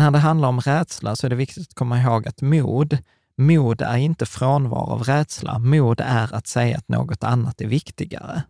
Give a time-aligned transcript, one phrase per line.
[0.00, 2.98] När det handlar om rädsla så är det viktigt att komma ihåg att mod,
[3.38, 5.58] mod är inte frånvaro av rädsla.
[5.58, 8.42] Mod är att säga att något annat är viktigare.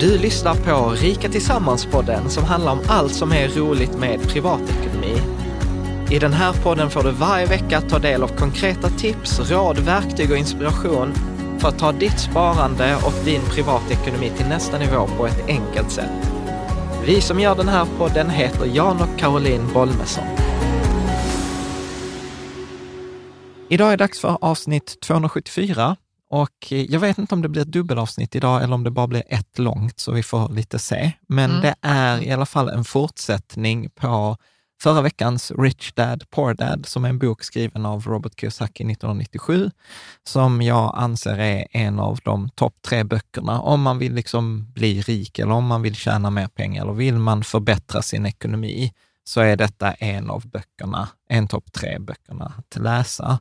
[0.00, 5.22] Du lyssnar på Rika Tillsammans-podden som handlar om allt som är roligt med privatekonomi.
[6.10, 10.30] I den här podden får du varje vecka ta del av konkreta tips, råd, verktyg
[10.30, 11.12] och inspiration
[11.58, 16.45] för att ta ditt sparande och din privatekonomi till nästa nivå på ett enkelt sätt.
[17.06, 20.24] Vi som gör den här podden heter Jan och Caroline Bolmesson.
[23.68, 25.96] Idag är det dags för avsnitt 274
[26.30, 29.22] och jag vet inte om det blir ett dubbelavsnitt idag eller om det bara blir
[29.28, 31.12] ett långt, så vi får lite se.
[31.28, 31.62] Men Mm.
[31.62, 34.36] det är i alla fall en fortsättning på
[34.82, 39.70] förra veckans Rich Dad Poor Dad, som är en bok skriven av Robert Kiyosaki 1997,
[40.24, 45.00] som jag anser är en av de topp tre böckerna om man vill liksom bli
[45.00, 48.92] rik eller om man vill tjäna mer pengar eller vill man förbättra sin ekonomi,
[49.24, 53.40] så är detta en av böckerna, en topp tre böckerna att läsa.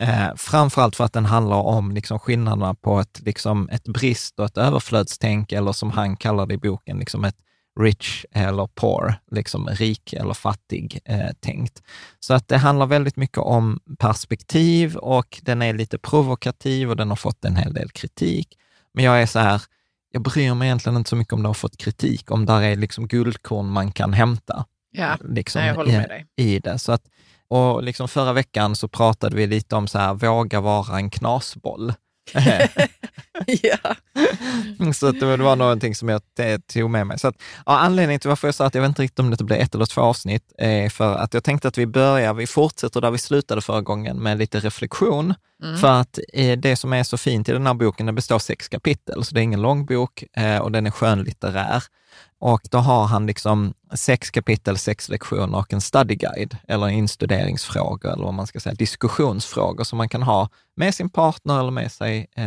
[0.00, 4.46] Eh, framförallt för att den handlar om liksom skillnaderna på ett, liksom ett brist och
[4.46, 7.36] ett överflödstänk, eller som han kallar det i boken, liksom ett
[7.80, 11.82] rich eller poor, liksom rik eller fattig eh, tänkt.
[12.20, 17.08] Så att det handlar väldigt mycket om perspektiv och den är lite provokativ och den
[17.08, 18.58] har fått en hel del kritik.
[18.94, 19.62] Men jag är så här,
[20.10, 22.76] jag bryr mig egentligen inte så mycket om det har fått kritik, om där är
[22.76, 26.26] liksom guldkorn man kan hämta Ja, liksom, jag håller i, med dig.
[26.36, 26.78] i det.
[26.78, 27.02] Så att,
[27.48, 31.92] och liksom förra veckan så pratade vi lite om så här, våga vara en knasboll.
[33.62, 33.94] ja.
[34.94, 36.22] så att det var- någonting som jag
[36.72, 37.18] tog med mig.
[37.18, 39.44] Så att, ja, anledningen till varför jag sa att jag vet inte riktigt om det
[39.44, 43.00] blir ett eller två avsnitt, är för att jag tänkte att vi börjar, vi fortsätter
[43.00, 45.34] där vi slutade förra gången med lite reflektion.
[45.62, 45.78] Mm.
[45.78, 48.38] För att eh, det som är så fint i den här boken, den består av
[48.38, 51.82] sex kapitel, så det är ingen lång bok eh, och den är skönlitterär.
[52.44, 58.12] Och då har han liksom sex kapitel, sex lektioner och en study guide, eller instuderingsfrågor,
[58.12, 61.92] eller vad man ska säga, diskussionsfrågor som man kan ha med sin partner eller med
[61.92, 62.44] sig eh,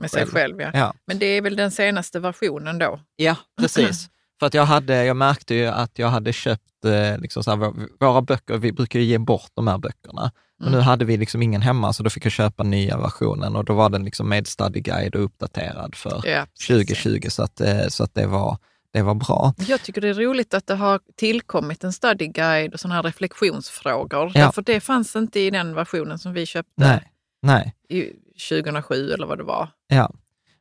[0.00, 0.70] Med sig själv, ja.
[0.74, 0.94] Ja.
[1.06, 3.00] Men det är väl den senaste versionen då?
[3.16, 4.08] Ja, precis.
[4.40, 7.58] För att jag, hade, jag märkte ju att jag hade köpt eh, liksom så här,
[7.58, 10.32] vå- våra böcker, vi brukar ju ge bort de här böckerna.
[10.64, 13.64] Och nu hade vi liksom ingen hemma, så då fick jag köpa nya versionen och
[13.64, 16.96] då var den liksom med study guide och uppdaterad för Ja, precis.
[17.02, 18.58] 2020, så att, eh, så att det, var,
[18.96, 19.54] det var bra.
[19.58, 23.02] Jag tycker det är roligt att det har tillkommit en study guide och sådana här
[23.02, 24.32] reflektionsfrågor.
[24.34, 24.52] Ja.
[24.52, 27.12] För det fanns inte i den versionen som vi köpte Nej,
[27.42, 27.74] nej.
[27.88, 28.02] i
[28.50, 29.68] 2007 eller vad det var.
[29.88, 30.12] Ja.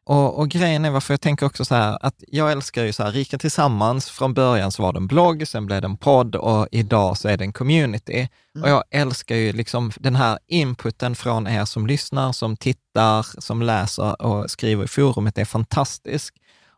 [0.06, 3.04] Och, och grejen är varför jag tänker också så här, att jag älskar ju så
[3.04, 6.36] här, Rika Tillsammans, från början så var det en blogg, sen blev det en podd
[6.36, 8.28] och idag så är det en community.
[8.64, 13.62] Och jag älskar ju liksom den här inputen från er som lyssnar, som tittar, som
[13.62, 16.36] läser och skriver i forumet, det är fantastisk.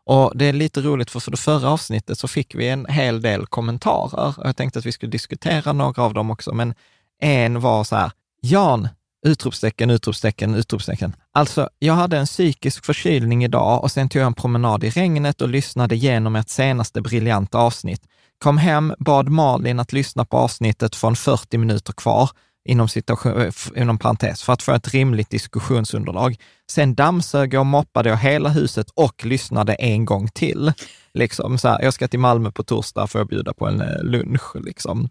[0.08, 3.22] Och det är lite roligt, för för det förra avsnittet så fick vi en hel
[3.22, 6.74] del kommentarer och jag tänkte att vi skulle diskutera några av dem också, men
[7.20, 8.10] en var så här,
[8.40, 8.88] Jan,
[9.26, 11.16] utropstecken, utropstecken, utropstecken.
[11.32, 15.40] Alltså, jag hade en psykisk förkylning idag och sen tog jag en promenad i regnet
[15.40, 18.02] och lyssnade igenom ert senaste briljanta avsnitt.
[18.38, 22.30] Kom hem, bad Malin att lyssna på avsnittet från 40 minuter kvar,
[22.68, 26.36] inom, situation, inom parentes, för att få ett rimligt diskussionsunderlag.
[26.70, 30.72] Sen dammsög jag och moppade jag hela huset och lyssnade en gång till.
[31.14, 34.02] Liksom så här, jag ska till Malmö på torsdag, får jag bjuda på en eh,
[34.02, 34.56] lunch.
[34.56, 35.08] Liksom.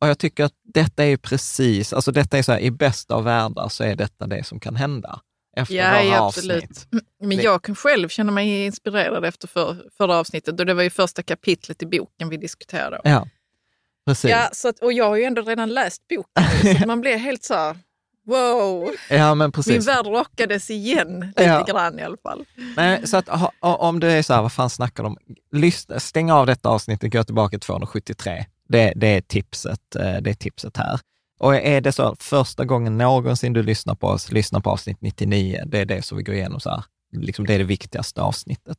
[0.00, 3.24] Och jag tycker att detta är precis, alltså detta är så här, i bästa av
[3.24, 5.20] världar så är detta det som kan hända
[5.56, 6.64] efter Ja, våra ja, absolut.
[6.64, 6.88] avsnitt.
[7.20, 10.90] Men jag kan själv känna mig inspirerad efter för, förra avsnittet och det var ju
[10.90, 13.00] första kapitlet i boken vi diskuterade.
[13.04, 13.28] Ja,
[14.06, 14.30] precis.
[14.30, 17.44] Ja, så att, och jag har ju ändå redan läst boken så man blir helt
[17.44, 17.76] så här,
[18.26, 18.90] Wow!
[19.10, 19.88] Ja, men Min precis.
[19.88, 21.64] värld rockades igen, lite Ja.
[21.68, 22.44] grann i alla fall.
[22.76, 23.28] Nej, så att
[23.60, 25.18] om du är så här, vad fan snackar de om?
[25.52, 28.46] Lyssna, stäng av detta avsnittet, gå tillbaka till 273.
[28.68, 31.00] Det, det, är tipset, eh, det är tipset här.
[31.38, 35.62] Och är det så första gången någonsin du lyssnar på oss, lyssna på avsnitt 99.
[35.66, 36.84] Det är det som vi går igenom så här.
[37.12, 38.78] Liksom det är det viktigaste avsnittet.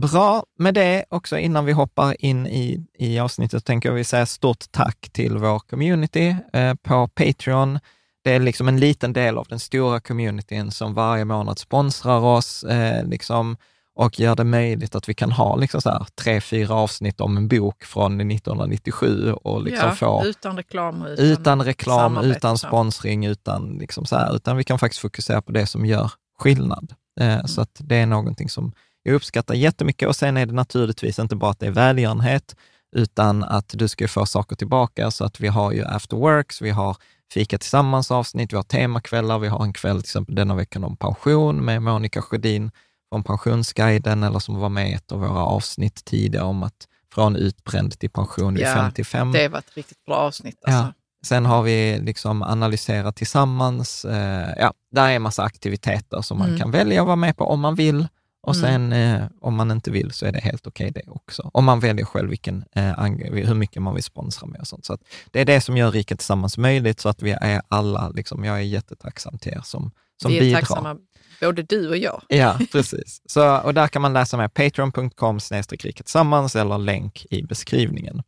[0.00, 4.26] Bra med det också innan vi hoppar in i, i avsnittet tänker jag vi säga
[4.26, 7.78] stort tack till vår community eh, på Patreon.
[8.24, 12.64] Det är liksom en liten del av den stora communityn som varje månad sponsrar oss
[12.64, 13.56] eh, liksom,
[13.94, 17.36] och gör det möjligt att vi kan ha liksom så här, tre, fyra avsnitt om
[17.36, 23.26] en bok från 1997 och liksom ja, få utan reklam utan, utan reklam, utan sponsring,
[23.26, 26.94] utan, liksom så här, utan vi kan faktiskt fokusera på det som gör skillnad.
[27.20, 27.48] Eh, Mm.
[27.48, 28.72] Så att det är någonting som
[29.02, 32.56] jag uppskattar jättemycket och sen är det naturligtvis inte bara att det är välgörenhet,
[32.96, 35.10] utan att du ska få saker tillbaka.
[35.10, 36.96] Så att vi har ju after works, vi har
[37.32, 40.96] fika tillsammans avsnitt, vi har temakvällar, vi har en kväll till exempel denna veckan om
[40.96, 42.70] pension med Monica Sjödin
[43.12, 47.36] från Pensionsguiden, eller som var med i ett av våra avsnitt tidigare om att från
[47.36, 49.32] utbränd till pension vid Ja, 55.
[49.32, 50.58] Det var ett riktigt bra avsnitt.
[50.64, 50.80] Alltså.
[50.82, 50.92] Ja.
[51.26, 54.04] Sen har vi liksom analyserat tillsammans.
[54.04, 56.60] Eh, ja, där är en massa aktiviteter som man Mm.
[56.60, 58.08] kan välja att vara med på om man vill.
[58.48, 58.90] Och Mm.
[58.90, 61.50] sen eh, om man inte vill så är det helt okej det också.
[61.54, 63.02] Om man väljer själv vilken, eh,
[63.46, 64.84] hur mycket man vill sponsra med och sånt.
[64.84, 64.98] Så
[65.30, 68.56] det är det som gör Rika Tillsammans möjligt, så att vi är alla, liksom, jag
[68.56, 69.90] är jättetacksam till er som,
[70.22, 70.60] som Vi är bidrar.
[70.60, 70.96] tacksamma,
[71.40, 72.22] både du och jag.
[72.28, 73.22] Ja, precis.
[73.26, 75.38] Så, och där kan man läsa mer, patreon.com
[75.78, 78.22] tillsammans eller länk i beskrivningen.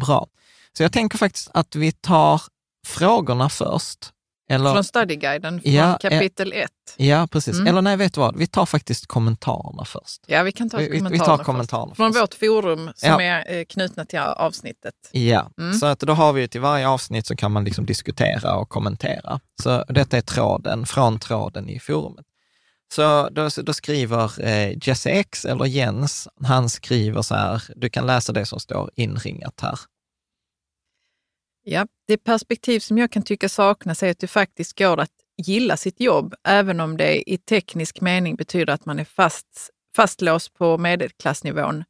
[0.00, 0.26] Bra.
[0.76, 2.42] Så jag tänker faktiskt att vi tar
[2.86, 4.12] frågorna först.
[4.48, 6.70] Eller, Från Studyguiden, från Ja, kapitel 1.
[6.96, 7.54] ja, precis.
[7.54, 7.66] Mm.
[7.66, 8.36] Eller nej, vet du vad?
[8.36, 10.22] Vi tar faktiskt kommentarerna först.
[10.26, 11.96] Ja, vi kan ta Vi- vi- vi tar kommentarerna, kommentarerna först.
[11.96, 13.22] Från vårt forum som Ja.
[13.22, 14.94] är eh, knutna till avsnittet.
[15.12, 15.74] Ja, Mm.
[15.74, 19.40] så att då har vi till varje avsnitt så kan man liksom diskutera och kommentera.
[19.62, 22.24] Så detta är tråden, från tråden i forumet.
[22.94, 28.06] Så då, då skriver eh, Jesse X, eller Jens, han skriver så här, du kan
[28.06, 29.78] läsa det som står inringat här.
[31.68, 35.76] Ja, det perspektiv som jag kan tycka saknas är att det faktiskt går att gilla
[35.76, 40.78] sitt jobb, även om det i teknisk mening betyder att man är fast, fastlåst på
[40.78, 41.84] medelklassnivån.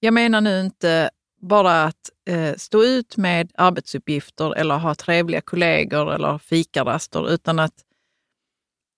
[0.00, 1.10] Jag menar nu inte
[1.40, 7.84] bara att eh, stå ut med arbetsuppgifter eller ha trevliga kollegor eller fikaraster, utan att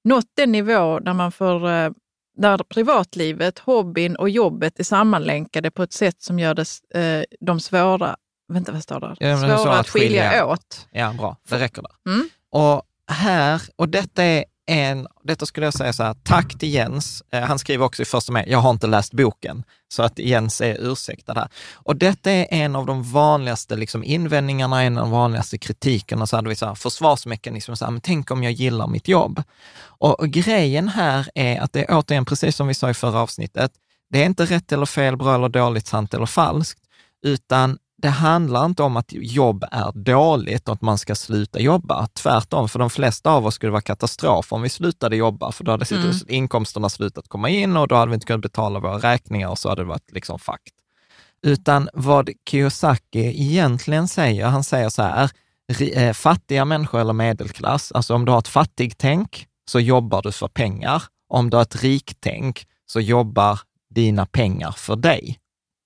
[0.05, 1.91] nått den nivå där man får eh,
[2.37, 7.61] där privatlivet, hobbyn och jobbet är sammanlänkade på ett sätt som gör det, eh, de
[7.61, 8.17] svåra,
[8.55, 9.17] vänta vad står det?
[9.19, 10.89] Ja, svåra att skilja åt.
[10.91, 12.13] Ja, bra, det räcker där.
[12.13, 12.29] Mm.
[12.51, 17.23] Och här, och detta är en, detta skulle jag säga så här, tack till Jens.
[17.31, 20.61] Eh, han skriver också i första med, jag har inte läst boken, så att Jens
[20.61, 21.49] är ursäktad här.
[21.75, 26.37] Och detta är en av de vanligaste liksom, invändningarna, en av de vanligaste kritikerna, så
[26.37, 29.43] hade vi så här, försvarsmekanismer, så här, men tänk om jag gillar mitt jobb.
[29.85, 33.21] Och, och grejen här är att det är återigen, precis som vi sa i förra
[33.21, 33.73] avsnittet,
[34.11, 36.81] det är inte rätt eller fel, bra eller dåligt, sant eller falskt,
[37.23, 42.07] utan det handlar inte om att jobb är dåligt och att man ska sluta jobba.
[42.07, 45.65] Tvärtom, för de flesta av oss skulle det vara katastrof om vi slutade jobba, för
[45.65, 46.13] då hade Mm.
[46.29, 49.69] inkomsterna slutat komma in och då hade vi inte kunnat betala våra räkningar och så
[49.69, 50.73] hade det varit liksom fakt.
[51.43, 55.31] Utan vad Kiyosaki egentligen säger, han säger så här,
[55.95, 60.49] eh, fattiga människor eller medelklass, alltså om du har ett fattigtänk så jobbar du för
[60.49, 61.03] pengar.
[61.29, 63.61] Om du har ett riktänk så jobbar
[63.91, 65.39] dina pengar för dig.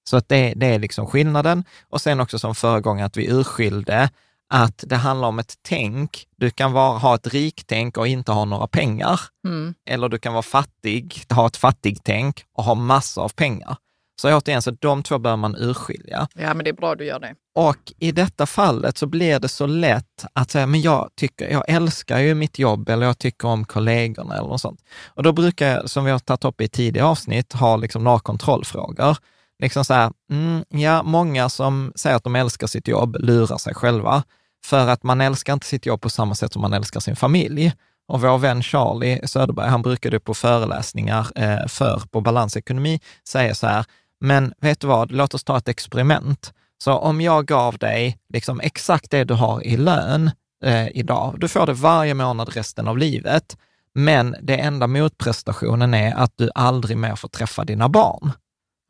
[0.08, 1.64] Så att det, det är liksom skillnaden.
[1.88, 4.10] Och sen också som föregångare att vi urskilde
[4.50, 6.26] att det handlar om ett tänk.
[6.36, 9.20] Du kan vara, ha ett riktänk och inte ha några pengar.
[9.44, 9.74] Mm.
[9.90, 13.76] Eller du kan vara fattig, ha ett fattigtänk och ha massor av pengar.
[14.20, 16.28] Så återigen, så de två bör man urskilja.
[16.34, 17.34] Ja, men det är bra du gör det.
[17.54, 21.64] Och i detta fallet så blir det så lätt att säga, men jag tycker, jag
[21.68, 24.80] älskar ju mitt jobb eller jag tycker om kollegorna eller något sånt.
[25.06, 28.18] Och då brukar jag, som vi har tagit upp i tidigare avsnitt, ha liksom några
[28.18, 29.16] kontrollfrågor.
[29.58, 33.74] Liksom så här, mm, ja, många som säger att de älskar sitt jobb lurar sig
[33.74, 34.22] själva.
[34.64, 37.72] För att man älskar inte sitt jobb på samma sätt som man älskar sin familj.
[38.08, 43.66] Och vår vän Charlie Söderberg, han brukade på föreläsningar eh, för på balansekonomi säga så
[43.66, 43.84] här,
[44.20, 46.52] men vet du vad, låt oss ta ett experiment.
[46.78, 50.30] Så om jag gav dig liksom exakt det du har i lön
[50.64, 53.56] eh, idag, du får det varje månad resten av livet,
[53.94, 58.32] men det enda motprestationen är att du aldrig mer får träffa dina barn.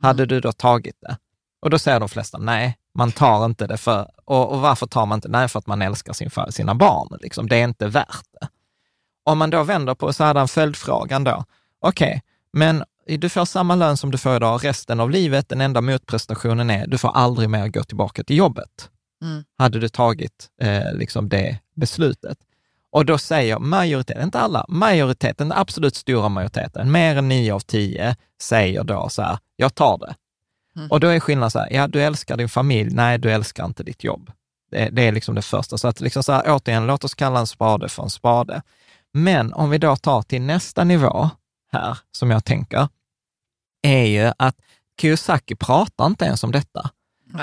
[0.02, 1.16] Hade du då tagit det?
[1.60, 5.06] Och då säger de flesta nej, man tar inte det för, och, och varför tar
[5.06, 5.28] man inte?
[5.28, 7.18] Nej, för att man älskar sin, sina barn.
[7.20, 7.48] Liksom.
[7.48, 8.48] Det är inte värt det.
[9.24, 11.44] Om man då vänder på så hade han följdfrågan då,
[11.80, 15.80] okej, men du får samma lön som du får idag resten av livet, den enda
[15.80, 18.90] motprestationen är du får aldrig mer gå tillbaka till jobbet.
[19.22, 19.44] Mm.
[19.58, 22.38] Hade du tagit eh, liksom det beslutet?
[22.90, 27.60] Och då säger majoriteten, inte alla, majoriteten, den absolut stora majoriteten, mer än nio av
[27.60, 30.14] tio, säger då så här, jag tar det.
[30.76, 30.90] Mm.
[30.90, 33.82] Och då är skillnaden så här, ja, du älskar din familj, nej, du älskar inte
[33.82, 34.30] ditt jobb.
[34.70, 35.78] Det, det är liksom det första.
[35.78, 38.62] Så att liksom så här, återigen, låt oss kalla en spade för en spade.
[39.12, 41.30] Men om vi då tar till nästa nivå
[41.72, 42.88] här, som jag tänker,
[43.82, 44.56] är ju att
[45.00, 46.90] Kiyosaki pratar inte ens om detta.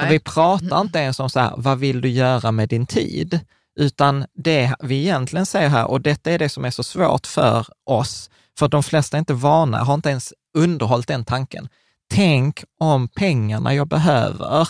[0.09, 3.39] vi pratar inte ens om så här, vad vill du göra med din tid?
[3.79, 7.67] Utan det vi egentligen säger här, och detta är det som är så svårt för
[7.85, 8.29] oss,
[8.59, 11.67] för de flesta är inte vana, har inte ens underhållit den tanken.
[12.13, 14.67] Tänk om pengarna jag behöver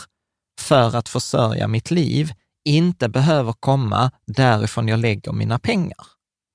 [0.62, 2.32] för att försörja mitt liv
[2.66, 5.98] inte behöver komma därifrån jag lägger mina pengar.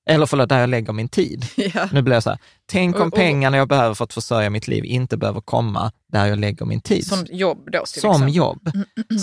[0.09, 1.45] Eller förlåt, där jag lägger min tid.
[1.73, 1.89] Ja.
[1.91, 4.49] Nu blir jag så här, tänk om och, och, pengarna jag behöver för att försörja
[4.49, 7.07] mitt liv inte behöver komma där jag lägger min tid.
[7.07, 7.81] Som jobb då?
[7.85, 8.35] Som exempel.
[8.35, 8.71] jobb.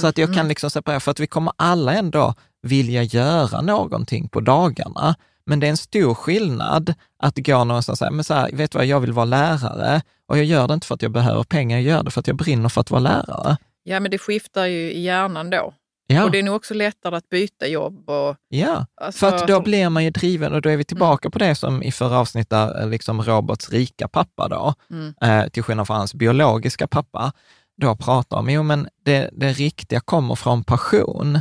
[0.00, 2.34] Så att jag kan liksom separera, för att vi kommer alla ändå
[2.68, 5.14] vilja göra någonting på dagarna.
[5.46, 8.72] Men det är en stor skillnad att gå någonstans och säga, men så här, vet
[8.72, 11.42] du vad, jag vill vara lärare och jag gör det inte för att jag behöver
[11.42, 13.56] pengar, jag gör det för att jag brinner för att vara lärare.
[13.82, 15.72] Ja, men det skiftar ju i hjärnan då.
[16.06, 16.24] Ja.
[16.24, 18.10] Och det är nog också lättare att byta jobb.
[18.10, 21.26] Och, ja, alltså, för att då blir man ju driven och då är vi tillbaka
[21.26, 21.32] mm.
[21.32, 25.14] på det som i förra avsnittet, eh, liksom Roberts rika pappa då, mm.
[25.22, 27.32] eh, till skillnad från hans biologiska pappa,
[27.76, 31.40] då pratar om, jo men det, det riktiga kommer från passion.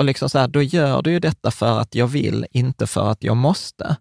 [0.00, 3.10] Och liksom så här, då gör du ju detta för att jag vill, inte för
[3.10, 3.96] att jag måste.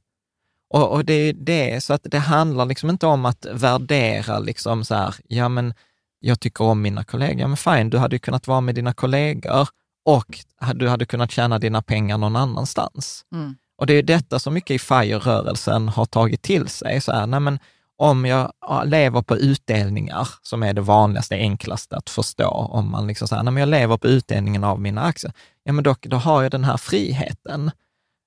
[0.69, 4.85] Och, och det är det, så att det handlar liksom inte om att värdera liksom
[4.85, 5.73] så här, ja men
[6.19, 8.93] jag tycker om mina kollegor, ja men fine, du hade ju kunnat vara med dina
[8.93, 9.67] kollegor
[10.05, 10.39] och
[10.75, 13.25] du hade kunnat tjäna dina pengar någon annanstans.
[13.33, 13.55] Mm.
[13.77, 17.01] Och det är detta som mycket i FIRE-rörelsen har tagit till sig.
[17.01, 17.59] Så här, nej men,
[17.99, 18.51] om jag
[18.85, 23.53] lever på utdelningar, som är det vanligaste, enklaste att förstå, om man liksom säger, nej
[23.53, 26.63] men jag lever på utdelningen av mina aktier, ja men då, då har jag den
[26.63, 27.71] här friheten.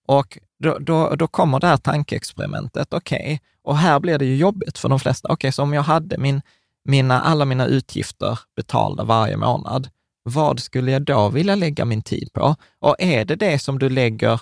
[0.08, 4.36] Och då, då, då kommer det här tankeexperimentet, okej, okay, och här blir det ju
[4.36, 5.28] jobbigt för de flesta.
[5.28, 6.42] Okej, okay, så om jag hade min,
[6.84, 9.88] mina, alla mina utgifter betalda varje månad,
[10.22, 12.56] vad skulle jag då vilja lägga min tid på?
[12.78, 14.40] Och är det det som du lägger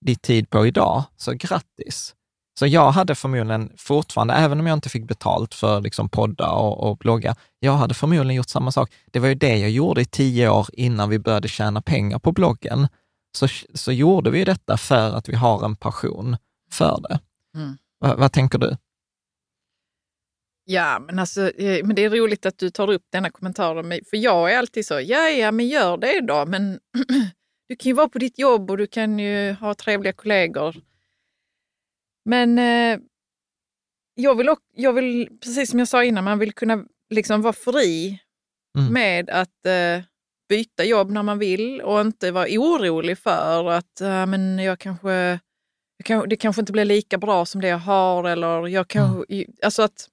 [0.00, 2.14] din tid på idag, så grattis.
[2.58, 6.90] Så jag hade förmodligen fortfarande, även om jag inte fick betalt för liksom podda och,
[6.90, 8.92] och blogga, jag hade förmodligen gjort samma sak.
[9.12, 12.32] Det var ju det jag gjorde i tio år innan vi började tjäna pengar på
[12.32, 12.88] bloggen.
[13.38, 16.36] Så, så gjorde vi detta för att vi har en passion
[16.70, 17.20] för det.
[17.58, 17.78] Mm.
[18.00, 18.76] Va, vad tänker du?
[20.64, 23.74] Ja, men, alltså, eh, men det är roligt att du tar upp denna kommentar.
[24.10, 26.46] För jag är alltid så, ja, ja, men gör det då.
[26.46, 26.80] Men
[27.68, 30.76] du kan ju vara på ditt jobb och du kan ju ha trevliga kollegor.
[32.26, 32.98] Men eh,
[34.14, 37.52] jag, vill också, jag vill, precis som jag sa innan, man vill kunna liksom vara
[37.52, 38.20] fri
[38.78, 38.92] mm.
[38.92, 40.04] med att eh,
[40.48, 45.12] byta jobb när man vill och inte vara orolig för att äh, men jag kanske,
[45.96, 48.24] jag kan, det kanske inte blir lika bra som det jag har.
[48.24, 49.52] Eller jag kanske, mm.
[49.62, 50.08] Alltså att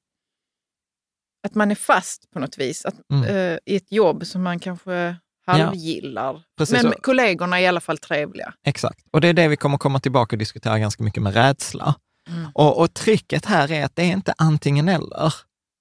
[1.48, 3.24] att man är fast på något vis att, mm.
[3.24, 5.16] eh, i ett jobb som man kanske
[5.46, 6.44] halvgillar.
[6.60, 6.94] Ja, Men så.
[7.02, 8.54] kollegorna är i alla fall trevliga.
[8.66, 11.96] Exakt, och det är det vi kommer komma tillbaka och diskutera ganska mycket med rädsla.
[12.30, 12.52] Mm.
[12.54, 15.34] Och, och tricket här är att det är inte antingen eller,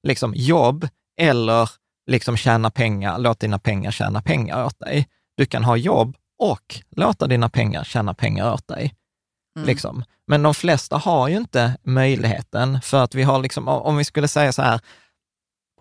[0.06, 0.88] liksom jobb
[1.20, 1.70] eller
[2.10, 5.08] liksom tjäna pengar, låt dina pengar tjäna pengar åt dig.
[5.36, 8.94] Du kan ha jobb och låta dina pengar tjäna pengar åt dig.
[9.56, 9.66] Mm.
[9.66, 10.04] Liksom.
[10.26, 14.28] Men de flesta har ju inte möjligheten, för att vi har liksom, om vi skulle
[14.28, 14.80] säga så här,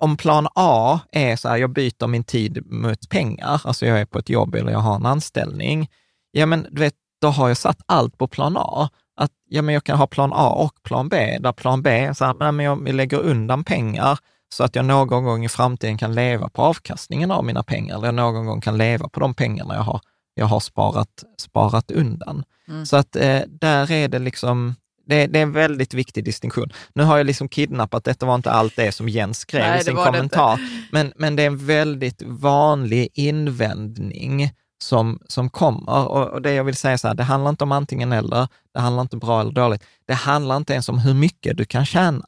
[0.02, 4.06] om plan A är så här, jag byter min tid mot pengar, alltså jag är
[4.06, 5.90] på ett jobb eller jag har en anställning,
[6.32, 8.90] ja men du vet, då har jag satt allt på plan A.
[9.16, 12.14] Att ja, men jag kan ha plan A och plan B, där plan B är
[12.14, 14.20] så här, men jag lägger undan pengar
[14.54, 18.08] så att jag någon gång i framtiden kan leva på avkastningen av mina pengar, eller
[18.08, 20.02] jag någon gång kan leva på de pengarna jag har,
[20.34, 22.44] jag har sparat, sparat undan.
[22.68, 22.86] Mm.
[22.86, 26.70] Så att eh, där är det liksom, det, det, är en väldigt viktig distinktion.
[26.94, 29.84] Nu har jag liksom kidnappat, detta var inte allt det som Jens skrev Nej, i
[29.84, 30.60] sin kommentar,
[30.92, 34.52] men, men det är en väldigt vanlig invändning
[34.84, 36.08] som, som kommer.
[36.08, 38.80] Och, och, det jag vill säga så här, det handlar inte om antingen eller, det
[38.80, 39.84] handlar inte bra eller dåligt.
[40.08, 42.26] Det handlar inte ens om hur mycket du kan tjäna.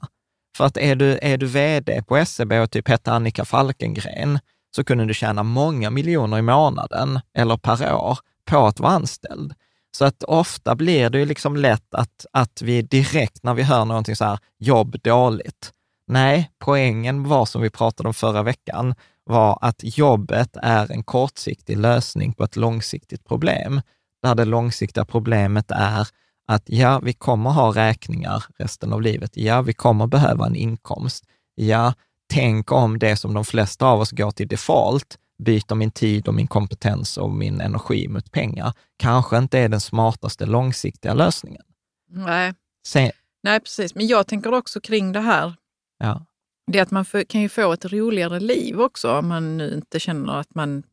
[0.57, 4.39] För att är du, är du vd på SEB och typ hette Annika Falkengren,
[4.75, 9.53] så kunde du tjäna många miljoner i månaden eller per år på att vara anställd.
[9.97, 13.85] Så att ofta blir det ju liksom lätt att, att vi direkt när vi hör
[13.85, 15.71] någonting så här, jobb dåligt.
[16.07, 18.95] Nej, poängen var som vi pratade om förra veckan,
[19.25, 23.81] var att jobbet är en kortsiktig lösning på ett långsiktigt problem.
[24.23, 26.07] Där det långsiktiga problemet är
[26.47, 29.37] att ja, vi kommer ha räkningar resten av livet.
[29.37, 31.25] Ja, vi kommer behöva en inkomst.
[31.55, 31.93] Ja,
[32.33, 36.33] tänk om det som de flesta av oss går till default, byter min tid och
[36.33, 41.63] min kompetens och min energi mot pengar, kanske inte är den smartaste långsiktiga lösningen.
[42.09, 42.53] Nej.
[42.87, 43.11] Sen,
[43.43, 43.95] Nej, precis.
[43.95, 45.53] Men jag tänker också kring det här,
[45.97, 46.25] ja.
[46.71, 50.33] det att man kan ju få ett roligare liv också om man nu inte känner
[50.33, 50.83] att, man,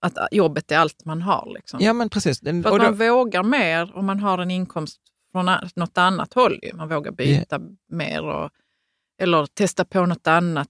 [0.00, 1.52] att jobbet är allt man har.
[1.54, 1.80] Liksom.
[1.82, 2.40] ja, men precis.
[2.40, 5.00] För att Och då- man vågar mer om man har en inkomst
[5.32, 6.58] från något annat håll.
[6.62, 6.72] Ju.
[6.74, 7.60] Man vågar byta
[7.90, 8.50] mer och,
[9.22, 10.68] eller testa på något annat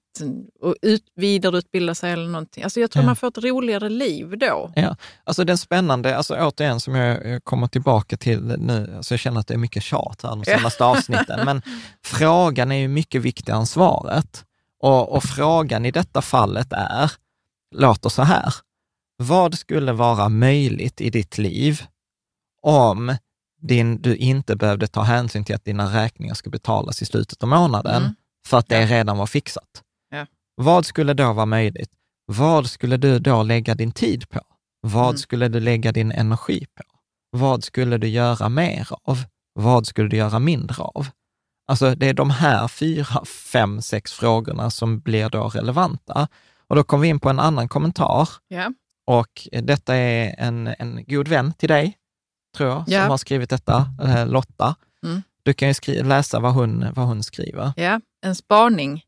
[0.61, 2.65] och ut, vidareutbilda sig eller någonting.
[2.65, 3.07] Alltså jag tror Ja.
[3.07, 4.73] man får ett roligare liv då.
[4.77, 9.41] Ja, alltså den spännande, alltså återigen som jag kommer tillbaka till nu, alltså jag känner
[9.41, 11.63] att det är mycket tjat här de senaste avsnitten, men
[12.05, 14.45] frågan är ju mycket viktigare än svaret.
[14.81, 17.13] Och, och frågan i detta fallet är,
[17.75, 18.55] låter så här,
[19.17, 21.83] vad skulle vara möjligt i ditt liv
[22.63, 23.17] om
[23.61, 27.49] din, du inte behövde ta hänsyn till att dina räkningar ska betalas i slutet av
[27.49, 28.15] månaden, Mm.
[28.47, 29.83] För att det redan var fixat?
[30.11, 30.27] Ja.
[30.55, 31.91] Vad skulle då vara möjligt?
[32.27, 34.41] Vad skulle du då lägga din tid på?
[34.81, 35.17] Vad Mm.
[35.19, 36.83] skulle du lägga din energi på?
[37.31, 39.19] Vad skulle du göra mer av?
[39.55, 41.07] Vad skulle du göra mindre av?
[41.69, 46.29] Alltså det är de här fyra, fem, sex frågorna som blir då relevanta.
[46.69, 48.73] Och då kommer vi in på en annan kommentar Ja.
[49.07, 51.97] och detta är en, en god vän till dig,
[52.57, 53.03] tror jag, Ja.
[53.03, 54.75] som har skrivit detta, eh, Lotta.
[55.05, 55.23] Mm.
[55.47, 57.73] Du kan ju skri- läsa vad hon, vad hon skriver.
[57.77, 59.05] Ja, en spaning.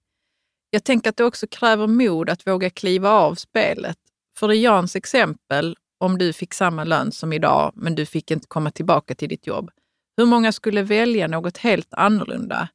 [0.71, 3.97] Jag tänker att det också kräver mod att våga kliva av spelet.
[4.39, 8.47] För i Jans exempel, om du fick samma lön som idag, men du fick inte
[8.49, 9.71] komma tillbaka till ditt jobb.
[10.17, 12.69] Hur många skulle välja något helt annorlunda?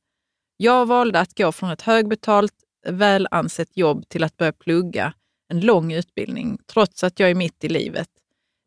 [0.58, 2.54] Jag valde att gå från ett högbetalt,
[2.88, 5.14] väl ansett jobb till att börja plugga
[5.50, 8.10] en lång utbildning, trots att jag är mitt i livet.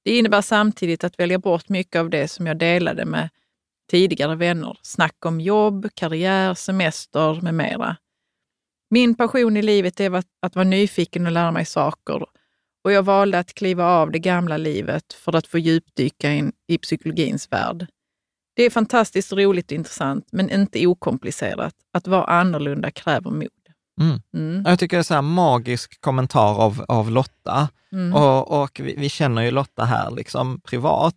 [0.04, 3.28] Det innebär samtidigt att välja bort mycket av det som jag delade med
[3.90, 4.78] tidigare vänner.
[4.82, 7.96] Snack om jobb, karriär, semester med mera.
[8.90, 12.24] Min passion i livet är att, vara nyfiken och lära mig saker.
[12.84, 16.78] Och jag valde att kliva av det gamla livet för att få djupdyka in i
[16.78, 17.86] psykologins värld.
[18.56, 21.74] Det är fantastiskt roligt och intressant, men inte okomplicerat.
[21.92, 23.48] Att vara annorlunda kräver mod.
[24.00, 24.20] Mm.
[24.34, 24.64] Mm.
[24.66, 27.68] Jag tycker det är så här magisk kommentar av, av Lotta.
[27.92, 28.14] Mm.
[28.14, 31.16] Och, och vi, vi känner ju Lotta här liksom privat.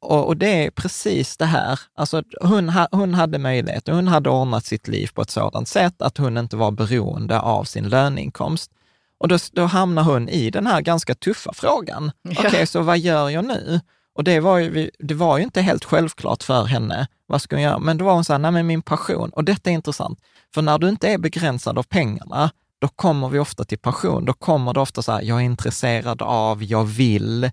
[0.00, 1.80] Och, och det är precis det här.
[1.94, 6.02] Alltså, hon, ha, hon hade möjlighet, hon hade ordnat sitt liv på ett sådant sätt
[6.02, 8.70] att hon inte var beroende av sin löneinkomst.
[9.18, 12.12] Och då, då hamnar hon i den här ganska tuffa frågan.
[12.22, 12.42] Ja.
[12.46, 13.80] Okej, så vad gör jag nu?
[14.14, 17.06] Och det var, ju, det var ju inte helt självklart för henne.
[17.26, 17.78] Vad ska hon göra?
[17.78, 19.30] Men då var hon så här, nej men min passion.
[19.30, 20.20] Och detta är intressant.
[20.54, 24.24] För när du inte är begränsad av pengarna, då kommer vi ofta till passion.
[24.24, 27.50] Då kommer det ofta så här, jag är intresserad av, jag vill,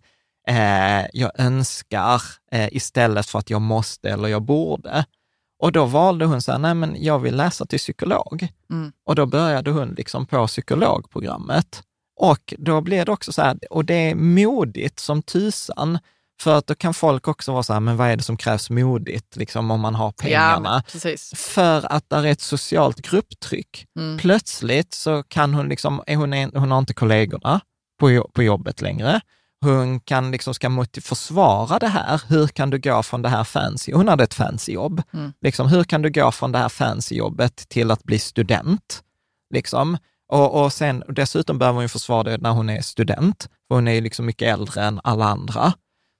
[0.47, 5.05] eh, jag önskar, eh, istället för att jag måste eller jag borde.
[5.59, 8.47] Och då valde hon så här, nej men jag vill läsa till psykolog.
[8.71, 8.91] Mm.
[9.05, 11.83] Och då började hon liksom på psykologprogrammet.
[12.19, 15.99] Och då blir det också så här, och det är modigt som tusan,
[16.41, 18.69] för att då kan folk också vara så här, men vad är det som krävs
[18.69, 20.83] modigt, liksom om man har Ja, pengarna?
[20.91, 21.33] precis.
[21.35, 23.85] För att där är ett socialt grupptryck.
[23.99, 24.17] Mm.
[24.17, 27.61] Plötsligt så kan hon liksom, är hon, en, hon har inte kollegorna
[27.99, 29.21] på, på jobbet längre.
[29.61, 32.21] Hon kan liksom, ska försvara det här.
[32.27, 35.01] Hur kan du gå från det här fancy, hon hade ett fancy jobb.
[35.13, 35.33] Mm.
[35.41, 39.03] Liksom, hur kan du gå från det här fancy jobbet till att bli student?
[39.53, 39.97] Liksom.
[40.29, 43.93] Och, och sen, dessutom behöver hon försvara det när hon är student, för hon är
[43.93, 45.73] ju liksom mycket äldre än alla andra.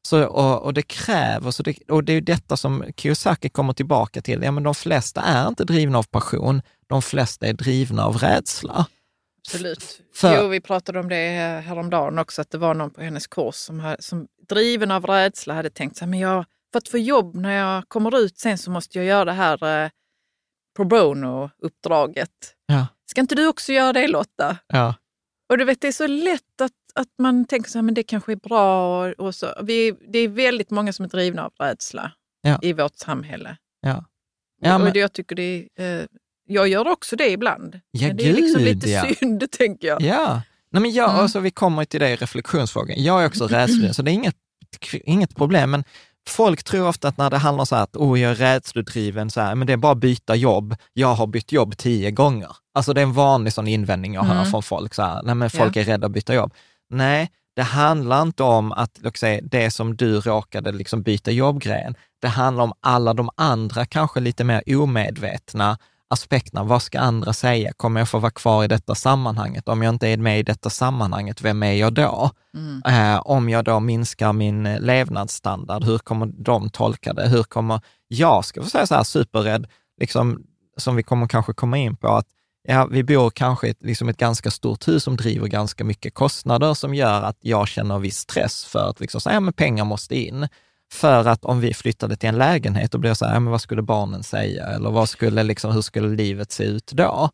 [0.08, 4.22] Så, och, och det kräver, så det, och det är detta som Kiyosaki kommer tillbaka
[4.22, 8.18] till, ja men de flesta är inte drivna av passion, de flesta är drivna av
[8.18, 8.86] rädsla.
[9.48, 10.02] Absolut.
[10.14, 11.16] För- Jo, vi pratade om det
[11.66, 15.54] häromdagen också, att det var någon på hennes kurs som, ha- som driven av rädsla
[15.54, 18.58] hade tänkt så här, men jag, för att få jobb när jag kommer ut sen
[18.58, 19.90] så måste jag göra det här eh,
[20.76, 22.30] pro bono-uppdraget.
[22.66, 24.58] Ja, Ska inte du också göra det Lotta?
[24.68, 24.96] ja,
[25.50, 28.04] Och du vet, det är så lätt att, att man tänker så här, men det
[28.04, 29.00] kanske är bra.
[29.08, 29.48] Och, och så.
[29.64, 32.60] Vi, det är väldigt många som är drivna av rädsla Ja.
[32.62, 33.58] i vårt samhälle.
[33.82, 34.06] ja.
[34.62, 36.06] Ja, men- och det, jag tycker det är, eh,
[36.48, 37.80] jag gör också det ibland.
[37.92, 39.06] Ja, men det är liksom lite ja.
[39.20, 40.02] synd, tänker jag.
[40.02, 41.22] Ja, Nej, men jag, Mm.
[41.22, 43.04] alltså, vi kommer till det i reflektionsfrågan.
[43.04, 44.36] Jag är också rädslig, så det är inget,
[44.94, 45.72] inget problem.
[45.72, 45.84] Men
[46.30, 49.30] folk tror ofta att när det handlar om så här att oh, jag är rädslodriven,
[49.30, 50.76] så här, men det är bara att byta jobb.
[50.94, 52.50] Jag har bytt jobb tio gånger.
[52.74, 54.52] Alltså det är en vanlig sån invändning jag hör Mm.
[54.52, 54.94] från folk.
[54.94, 55.82] Så här, Nej, men folk Ja.
[55.82, 56.54] är rädda att byta jobb.
[56.90, 61.96] Nej, det handlar inte om att säga, det som du råkade liksom byta jobbgrejen.
[62.22, 65.78] Det handlar om alla de andra, kanske lite mer omedvetna
[66.10, 66.64] aspekterna.
[66.64, 67.74] Vad ska andra säga?
[67.78, 69.70] Kommer jag få vara kvar i detta sammanhanget?
[69.70, 72.32] Om jag inte är med i detta sammanhanget, vem är jag då?
[72.54, 72.82] Mm.
[72.88, 77.28] Eh, om jag då minskar min eh, levnadsstandard, hur kommer de tolka det?
[77.28, 79.68] Hur kommer jag, ska få säga så här superrädd,
[80.02, 80.44] liksom,
[80.78, 82.28] som vi kommer kanske komma in på, att
[82.68, 86.14] ja, vi bor kanske i ett, liksom ett ganska stort hus som driver ganska mycket
[86.14, 89.86] kostnader som gör att jag känner viss stress för att liksom, så, ja, men pengar
[89.86, 90.48] måste in.
[90.94, 93.52] För att om vi flyttade till en lägenhet, då blir det så här, ja, men
[93.52, 94.66] vad skulle barnen säga?
[94.66, 97.30] Eller vad skulle, liksom, hur skulle livet se ut då?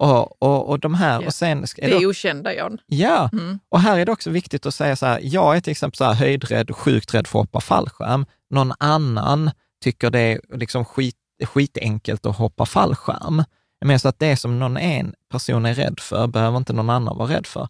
[0.00, 1.26] Och, och, och de här, Ja.
[1.26, 1.64] och sen...
[1.76, 2.78] Det är okända, Jan.
[2.86, 3.58] Ja, Mm.
[3.68, 6.04] och här är det också viktigt att säga så här, jag är till exempel så
[6.04, 8.26] här höjdrädd, sjukt rädd för att hoppa fallskärm.
[8.50, 9.50] Någon annan
[9.84, 13.44] tycker det är liksom skit, skitenkelt att hoppa fallskärm.
[13.80, 16.90] Jag menar så att det som någon en person är rädd för, behöver inte någon
[16.90, 17.68] annan vara rädd för.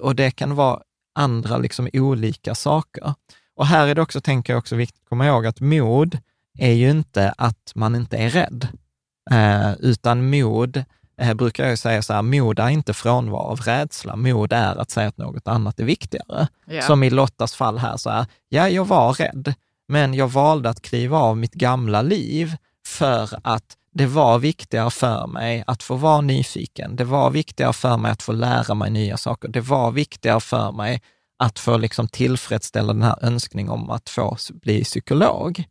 [0.00, 0.80] Och det kan vara
[1.14, 3.14] andra liksom olika saker.
[3.60, 6.18] Och här är det också, tänker jag också viktigt att komma ihåg, att mod
[6.58, 8.68] är ju inte att man inte är rädd,
[9.30, 10.84] eh, utan mod
[11.20, 14.16] eh, brukar jag säga så här, mod är inte frånvaro av rädsla.
[14.16, 16.48] Mod är att säga att något annat är viktigare.
[16.66, 16.82] Ja.
[16.82, 19.54] Som i Lottas fall här, så här, ja, jag var rädd,
[19.88, 25.26] men jag valde att kliva av mitt gamla liv för att det var viktigare för
[25.26, 26.96] mig att få vara nyfiken.
[26.96, 29.48] Det var viktigare för mig att få lära mig nya saker.
[29.48, 31.02] Det var viktigare för mig
[31.40, 35.64] att få liksom tillfredsställa den här önskningen om att få bli psykolog.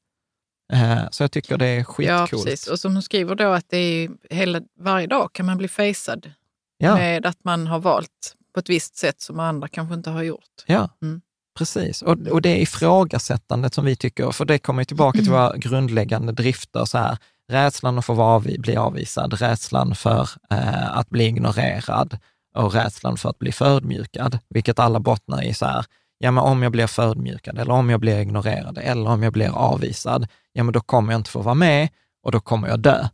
[0.74, 2.32] Eh, Så jag tycker det är Ja, skitcoolt.
[2.46, 2.68] precis.
[2.68, 6.32] Och som hon skriver då att det är hela, varje dag kan man bli facead
[6.78, 6.96] Ja.
[6.96, 10.64] med att man har valt på ett visst sätt som andra kanske inte har gjort.
[10.66, 11.22] Ja, Mm.
[11.58, 12.02] precis.
[12.02, 16.32] Och, och det är ifrågasättandet som vi tycker, för det kommer tillbaka till våra grundläggande
[16.32, 17.18] drifter, så här,
[17.52, 22.18] rädslan att få avvi, bli avvisad, rädslan för eh, att bli ignorerad
[22.56, 25.86] och rädslan för att bli förödmjukad, vilket alla bottnar i så här,
[26.18, 29.50] ja men om jag blir förödmjukad eller om jag blir ignorerad eller om jag blir
[29.58, 31.90] avvisad, ja men då kommer jag inte få vara med
[32.24, 33.08] och då kommer jag dö.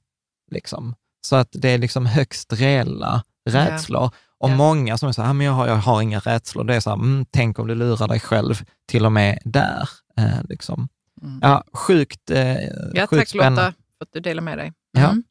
[0.51, 0.95] Liksom.
[1.27, 4.09] Så att det är liksom högst reella rädslor.
[4.37, 4.55] Och Ja.
[4.55, 6.79] många som är så här, "Ah, men jag har, jag har inga rädslor, det är
[6.79, 9.89] så här, mm, tänk om du lurar dig själv till och med där.
[10.17, 10.87] Eh, liksom.
[11.21, 11.39] Mm.
[11.41, 12.53] Ja, sjukt, eh,
[12.93, 13.61] Ja, sjukt tack spännande.
[13.65, 14.73] Lotta för att du delar med dig.
[14.91, 14.99] Ja.
[15.09, 15.23] Mm.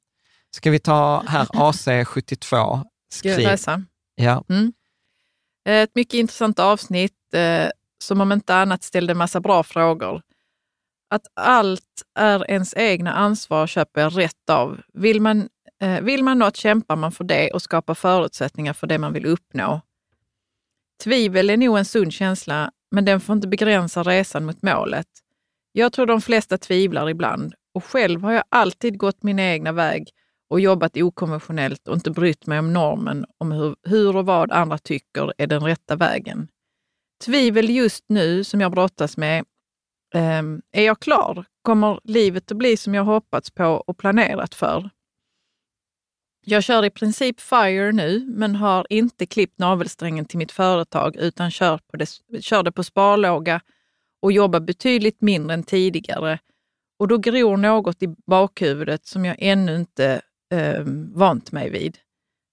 [0.56, 2.84] Ska vi ta här AC72?
[3.12, 3.48] Ska jag Skriv.
[4.14, 4.44] Ja.
[4.48, 4.72] Mm.
[5.66, 10.22] Eh, ett mycket intressant avsnitt eh, som om inte annat ställde en massa bra frågor.
[11.10, 14.80] Att allt är ens egna ansvar köper jag rätt av.
[14.92, 15.48] Vill man,
[15.80, 19.26] eh, vill man något kämpar man för det och skapar förutsättningar för det man vill
[19.26, 19.80] uppnå.
[21.04, 25.06] Tvivel är nog en sund känsla, men den får inte begränsa resan mot målet.
[25.72, 30.10] Jag tror de flesta tvivlar ibland och själv har jag alltid gått min egna väg
[30.54, 34.78] och jobbat okonventionellt och inte brytt mig om normen om hur, hur och vad andra
[34.78, 36.48] tycker är den rätta vägen.
[37.24, 39.44] Tvivel just nu som jag brottas med,
[40.14, 41.44] ehm, är jag klar?
[41.62, 44.90] Kommer livet att bli som jag hoppats på och planerat för?
[46.46, 51.50] Jag kör i princip FIRE nu, men har inte klippt navelsträngen till mitt företag utan
[51.50, 52.06] kör, på det,
[52.40, 53.60] kör det på sparlåga
[54.22, 56.38] och jobbar betydligt mindre än tidigare.
[56.98, 60.82] Och då gror något i bakhuvudet som jag ännu inte eh,
[61.14, 61.98] vant mig vid.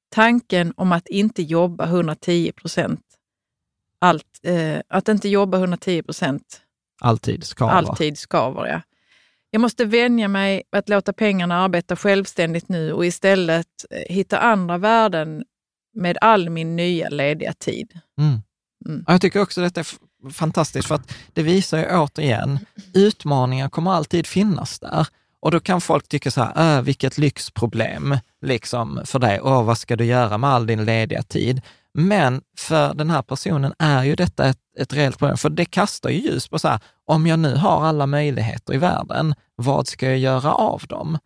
[0.10, 3.02] Tanken om att inte jobba 110 procent,
[4.44, 6.62] eh, att inte jobba 110 procent
[7.02, 7.76] alltid ska vara.
[7.76, 8.68] alltid skaver.
[8.68, 8.82] Ja.
[9.52, 14.78] Jag måste vänja mig att låta pengarna arbeta självständigt nu och istället eh, hitta andra
[14.78, 15.44] värden
[15.94, 18.00] med all min nya lediga tid.
[18.20, 18.42] Mm.
[18.86, 19.04] Mm.
[19.08, 22.60] Jag tycker också att det är fantastiskt, för att det visar ju återigen,
[22.94, 25.08] utmaningar kommer alltid finnas där.
[25.42, 29.42] Och då kan folk tycka så här, äh, vilket lyxproblem liksom för dig.
[29.42, 31.62] Åh, vad ska du göra med all din lediga tid?
[31.94, 36.10] Men för den här personen är ju detta ett, ett reellt problem, för det kastar
[36.10, 40.10] ju ljus på så här, om jag nu har alla möjligheter i världen, vad ska
[40.10, 41.18] jag göra av dem?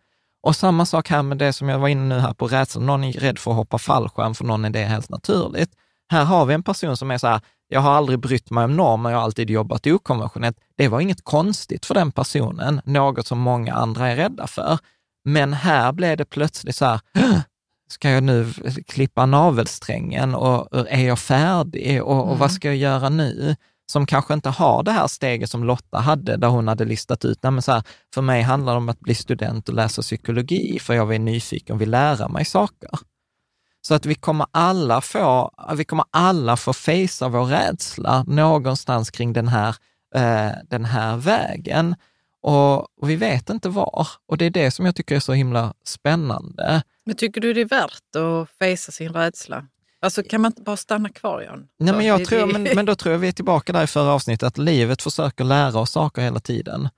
[0.42, 3.04] Och samma sak här med det som jag var inne nu här på rädslan, någon
[3.04, 5.70] är rädd för att hoppa fallskärm, för någon är det helt naturligt.
[6.08, 8.76] Här har vi en person som är så här, jag har aldrig brytt mig om
[8.76, 10.56] normer, jag har alltid jobbat okonventionellt.
[10.76, 14.78] Det var inget konstigt för den personen, något som många andra är rädda för.
[15.24, 17.38] Men här blev det plötsligt så här, "Åh,
[17.90, 18.52] ska jag nu
[18.86, 23.56] klippa navelsträngen och är jag färdig och, och vad ska jag göra nu?
[23.92, 27.38] Som kanske inte har det här steget som Lotta hade, där hon hade listat ut,
[27.42, 27.82] nej men så här,
[28.14, 31.74] för mig handlar det om att bli student och läsa psykologi, för jag är nyfiken
[31.74, 32.90] och vill lära mig saker.
[33.86, 39.32] Så att vi kommer alla få, vi kommer alla få fejsa vår rädsla någonstans kring
[39.32, 39.76] den här,
[40.14, 41.94] eh, den här vägen.
[42.42, 44.08] Och, och vi vet inte var.
[44.26, 46.82] Och det är det som jag tycker är så himla spännande.
[47.04, 49.66] Men tycker du det är värt att fejsa sin rädsla?
[50.00, 51.68] Alltså kan man inte bara stanna kvar Jan?
[51.78, 54.12] Nej, men, jag tror, men, men då tror jag vi är tillbaka där i förra
[54.12, 56.88] avsnittet, att livet försöker lära oss saker hela tiden.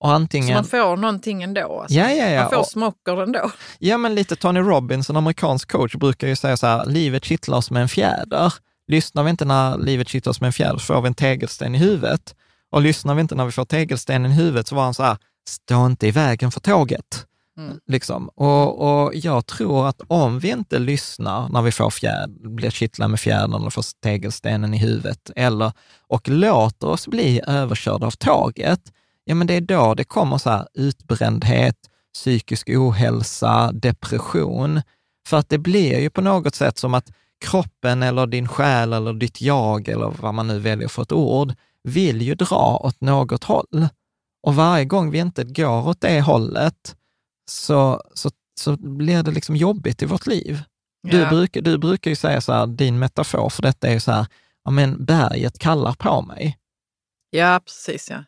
[0.00, 0.54] Och Så antingen...
[0.54, 1.80] man får någonting ändå?
[1.80, 1.98] Alltså.
[1.98, 2.40] Ja, ja, ja.
[2.40, 3.50] Man får Och- smocker ändå?
[3.78, 7.58] Ja, men lite Tony Robbins, en amerikansk coach, brukar ju säga så här, livet kittlar
[7.58, 8.54] oss med en fjäder.
[8.88, 11.74] Lyssnar vi inte när livet kittlar oss med en fjäder så får vi en tegelsten
[11.74, 12.34] i huvudet.
[12.72, 15.16] Och lyssnar vi inte när vi får tegelstenen i huvudet så var han så här,
[15.48, 17.26] stå inte i vägen för tåget.
[17.58, 17.78] Mm.
[17.86, 18.28] Liksom.
[18.28, 23.08] Och, och jag tror att om vi inte lyssnar när vi får fjär, blir kittlade
[23.10, 25.72] med fjädern eller får tegelstenen i huvudet, eller,
[26.08, 28.80] och låter oss bli överkörda av tåget,
[29.24, 31.76] ja men det är då det kommer så här utbrändhet,
[32.14, 34.82] psykisk ohälsa, depression.
[35.28, 37.12] För att det blir ju på något sätt som att
[37.44, 41.54] kroppen eller din själ eller ditt jag, eller vad man nu väljer för ett ord,
[41.82, 43.88] vill ju dra åt något håll.
[44.42, 46.96] Och varje gång vi inte går åt det hållet,
[47.50, 50.62] så, så, så blir det liksom jobbigt i vårt liv.
[51.02, 54.12] Du, brukar, du brukar ju säga så här, din metafor för detta är ju så
[54.12, 54.26] här,
[54.64, 56.58] ja men berget kallar på mig.
[57.30, 58.10] Ja, precis.
[58.10, 58.24] Ja.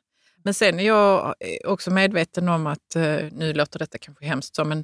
[0.47, 4.65] Men sen är jag också medveten om att, eh, nu låter detta kanske hemskt så,
[4.65, 4.79] men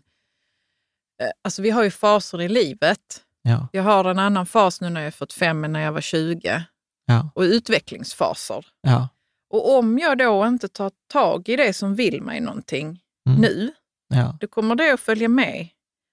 [1.22, 3.22] eh, alltså vi har ju faser i livet.
[3.42, 6.00] Ja, Jag har en annan fas nu när jag är 45 än när jag var
[6.00, 6.62] 20
[7.06, 8.66] ja, och utvecklingsfaser.
[8.80, 9.08] ja.
[9.50, 12.98] Och om jag då inte tar tag i det som vill mig någonting
[13.28, 13.40] Mm.
[13.40, 13.72] nu,
[14.08, 14.36] ja.
[14.40, 15.68] då kommer det att följa med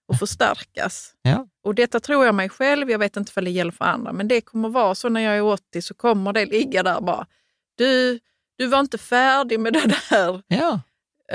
[0.07, 1.13] och förstärkas.
[1.21, 1.47] Ja.
[1.63, 4.27] Och detta tror jag mig själv, jag vet inte om det gäller för andra, men
[4.27, 7.27] det kommer vara så när jag är 80 så kommer det ligga där bara.
[7.77, 8.19] Du,
[8.59, 10.41] du var inte färdig med det där.
[10.47, 10.81] ja.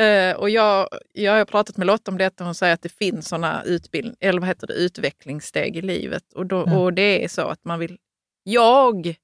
[0.02, 2.88] Eh, och jag, jag har pratat med Lotta om detta och hon säger att det
[2.88, 6.32] finns sådana utbildning, eller vad heter det, utvecklingssteg i livet.
[6.32, 6.78] Och, då, Ja.
[6.78, 7.98] och det är så att man vill,
[8.42, 9.14] jag,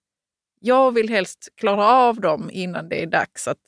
[0.61, 3.59] jag vill helst klara av dem innan det är dags att,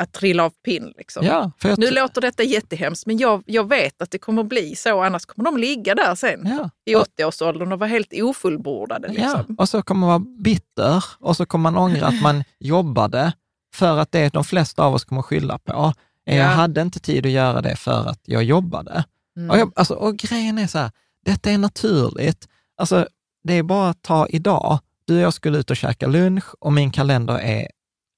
[0.00, 0.92] att trilla av pinn.
[0.98, 1.26] Liksom.
[1.26, 5.02] ja jag Nu låter detta jättehemskt, men jag, jag vet att det kommer bli så,
[5.02, 6.70] annars kommer de ligga där sen ja.
[6.84, 9.08] i 80-årsåldern och vara helt ofullbordade.
[9.12, 9.56] Ja, Liksom.
[9.58, 13.32] och så kommer man vara bitter och så kommer man ångra att man jobbade
[13.74, 15.92] för att det de flesta av oss kommer skylla på.
[16.26, 16.50] är Jag Ja.
[16.50, 19.04] hade inte tid att göra det för att jag jobbade.
[19.36, 19.50] Mm.
[19.50, 20.90] Och, jag, alltså, och grejen är så här,
[21.24, 22.48] detta är naturligt.
[22.76, 23.06] Alltså,
[23.44, 24.78] det är bara att ta idag.
[25.04, 27.68] Du och jag skulle ut och käka lunch och min kalender är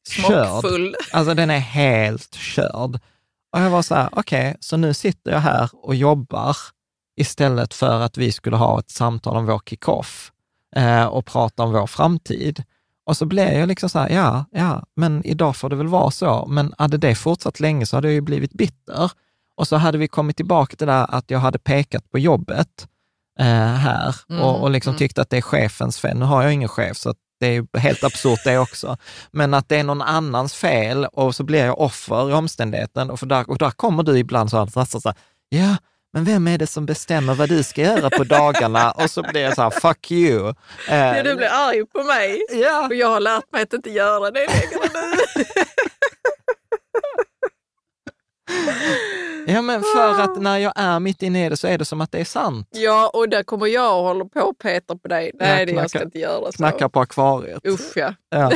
[0.08, 0.48] körd.
[0.48, 0.96] Smockfull.
[1.12, 3.00] Alltså den är helt körd.
[3.52, 6.56] Och jag var så här, okej, så nu sitter jag här och jobbar
[7.16, 10.32] istället för att vi skulle ha ett samtal om vår kick-off
[10.76, 12.62] eh, och prata om vår framtid.
[13.06, 16.10] Och så blev jag liksom så här, ja, ja, men idag får det väl vara
[16.10, 16.46] så.
[16.46, 19.10] Men hade det fortsatt länge så hade jag ju blivit bitter.
[19.56, 22.88] Och så hade vi kommit tillbaka till det där att jag hade pekat på jobbet
[23.38, 24.98] eh, här Mm, och, och liksom mm.
[24.98, 26.18] tyckt att det är chefens fel.
[26.18, 28.97] Nu har jag ingen chef, så att det är helt absurt det också.
[29.31, 33.11] Men att det är någon annans fel och så blir jag offer i omständigheten.
[33.11, 35.14] Och, för där, och där kommer du ibland så här, så här,
[35.49, 35.77] ja,
[36.12, 38.92] men vem är det som bestämmer vad du ska göra på dagarna?
[38.92, 40.49] Och så blir jag så här, fuck you.
[40.88, 42.42] Eh, Ja, du blir arg på mig.
[42.51, 45.44] ja, Och jag har lärt mig att inte göra det längre nu.
[49.46, 52.00] ja, men för att när jag är mitt inne i det så är det som
[52.00, 52.68] att det är sant.
[52.72, 55.30] Ja, och där kommer jag och håller på och petar på dig.
[55.35, 56.52] Nej, Ja, det jag ska inte göra så.
[56.52, 57.66] Knackar på akvariet.
[57.66, 58.14] Usch ja.
[58.30, 58.52] Ja.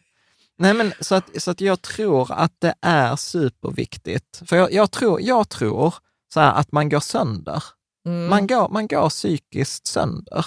[0.58, 4.42] Nej, men så att, så att jag tror att det är superviktigt.
[4.46, 5.94] För jag, jag, tror, jag tror
[6.34, 7.62] så här att man går sönder.
[8.06, 8.26] Mm.
[8.28, 10.46] Man, går, man går psykiskt sönder.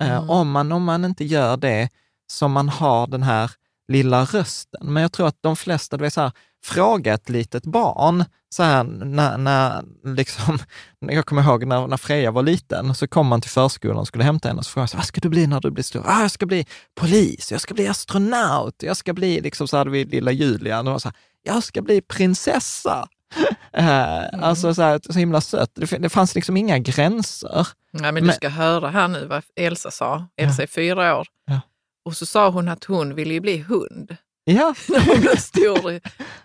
[0.00, 0.30] Eh, Mm.
[0.30, 1.88] om, man, om man inte gör det
[2.26, 3.50] som man har den här
[3.88, 4.92] lilla rösten.
[4.92, 6.32] Men jag tror att de flesta, du vet så här,
[6.64, 10.58] fråga ett litet barn, så här, när, när liksom,
[10.98, 14.24] jag kommer ihåg när, när Freja var liten, så kom man till förskolan och skulle
[14.24, 16.02] hämta henne och så frågade vad ska du bli när du blir stor?
[16.06, 19.90] Ah, jag ska bli polis, jag ska bli astronaut, jag ska bli, liksom så hade
[19.90, 23.08] vi lilla Julia, och var så här, jag ska bli prinsessa.
[23.76, 25.70] Eh, Alltså så, här, så himla sött.
[25.74, 27.68] Det, det fanns liksom inga gränser.
[27.92, 30.26] Nej, men du Men- ska höra här nu vad Elsa sa.
[30.36, 31.26] Elsa är fyra år.
[31.46, 31.60] Ja.
[32.04, 36.00] Och så sa hon att hon ville bli hund Ja, när hon blev stor.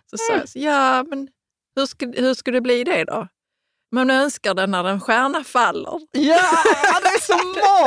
[0.09, 1.27] Så sa jag, så, ja men
[1.75, 3.27] hur ska, hur ska det bli det då?
[3.91, 5.99] Man önskar det när en stjärna faller.
[6.11, 6.19] Ja,
[7.01, 7.37] det är så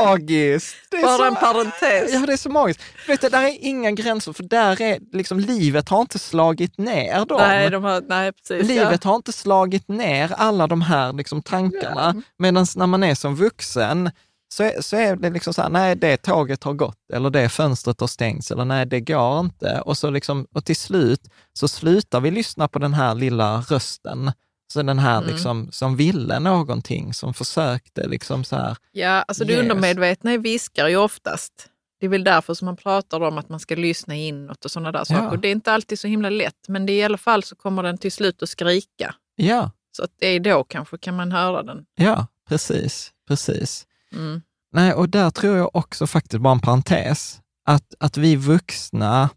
[0.05, 0.77] magiskt!
[0.90, 2.12] Det är Bara så, en parentes.
[2.12, 2.83] Ja, det är så magiskt.
[3.09, 7.25] Vet du, där är inga gränser, för där är liksom, livet har inte slagit ner
[7.25, 7.38] dem.
[7.40, 8.68] Nej, de har, nej, precis.
[8.68, 12.22] Livet har inte slagit ner alla de här liksom, tankarna.
[12.38, 14.11] Medan när man är som vuxen
[14.53, 17.49] så är, så är det liksom så här, nej, det tåget har gått, eller det
[17.49, 19.81] fönstret har stängts, eller nej, det går inte.
[19.81, 21.21] Och, så liksom, och till slut
[21.53, 24.33] så slutar vi lyssna på den här lilla rösten,
[24.73, 25.31] så den här Mm.
[25.35, 29.62] liksom, som ville någonting, som försökte liksom så här, Ja, alltså det Yes.
[29.62, 31.69] undermedvetna viskar ju oftast.
[32.01, 34.93] Det är väl därför som man pratar om att man ska lyssna inåt och sådana
[34.93, 35.23] där saker.
[35.25, 35.37] Ja.
[35.37, 37.99] Det är inte alltid så himla lätt, men det i alla fall så kommer den
[37.99, 39.15] till slut att skrika.
[39.37, 41.85] ja, Så att det är då kanske kan man höra den.
[41.95, 43.87] ja, precis, precis.
[44.12, 44.42] Mm.
[44.72, 49.29] Nej, och där tror jag också faktiskt, bara en parentes, att, att vi vuxna,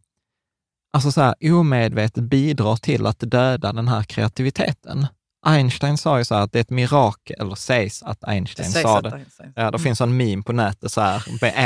[0.94, 5.08] alltså så här, omedvetet bidrar till att döda den här kreativiteten.
[5.48, 8.72] Einstein sa ju så här att det är ett mirakel, eller sägs att Det Einstein
[8.72, 9.10] sägs sa att det.
[9.10, 9.54] det sägs.
[9.56, 11.24] Ja, det finns en meme på nätet så här,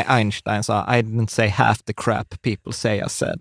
[0.08, 3.40] Einstein sa I didn't say half the crap people say I said.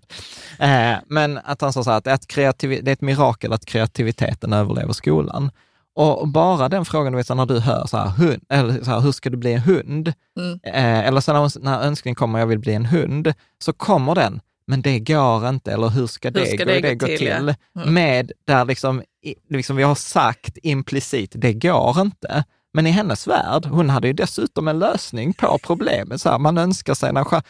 [0.59, 3.65] Eh, men att han sa så här att det kreativ- det är ett mirakel att
[3.65, 5.51] kreativiteten överlever skolan.
[5.95, 8.99] Och bara den frågan, du vet, när du hör så här, hund, eller så här,
[8.99, 10.13] hur ska du bli en hund?
[10.39, 10.59] Mm.
[10.63, 14.41] Eh, eller så när, när önskningen kommer, jag vill bli en hund, så kommer den,
[14.67, 17.25] men det går inte, eller hur ska det, Hur ska gå, det det gå till,
[17.27, 17.37] ja.
[17.37, 17.55] till?
[17.75, 17.93] Mm.
[17.93, 19.03] Med där liksom,
[19.49, 22.43] liksom vi har sagt implicit, det går inte.
[22.73, 26.21] Men i hennes värld, hon hade ju dessutom en lösning på problemet.
[26.21, 27.43] Så här, man önskar sig en stjär-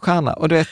[0.00, 0.32] stjärna.
[0.32, 0.68] Och du vet,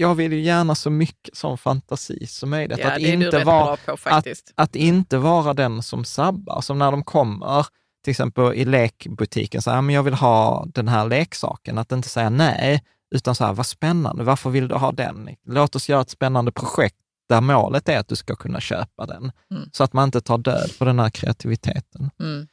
[0.00, 2.78] jag vill ju gärna så mycket som fantasi som möjligt.
[2.78, 4.52] Ja, att, inte bra på faktiskt.
[4.54, 6.60] att inte vara den som sabbar.
[6.60, 7.66] Som när de kommer,
[8.04, 11.78] till exempel i lekbutiken, så här, men jag vill ha den här leksaken.
[11.78, 12.82] Att inte säga nej,
[13.14, 15.28] utan så här, vad spännande, varför vill du ha den?
[15.46, 16.96] Låt oss göra ett spännande projekt
[17.28, 19.32] där målet är att du ska kunna köpa den.
[19.50, 19.70] Mm.
[19.72, 22.10] Så att man inte tar död på den här kreativiteten.
[22.20, 22.46] Mm.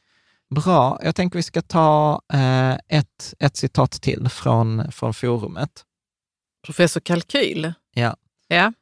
[0.56, 5.84] Bra, jag tänker vi ska ta eh, ett, ett citat till från, från forumet.
[6.68, 7.74] Professor Kalkyl.
[7.94, 8.16] Ja.
[8.48, 8.74] Ja.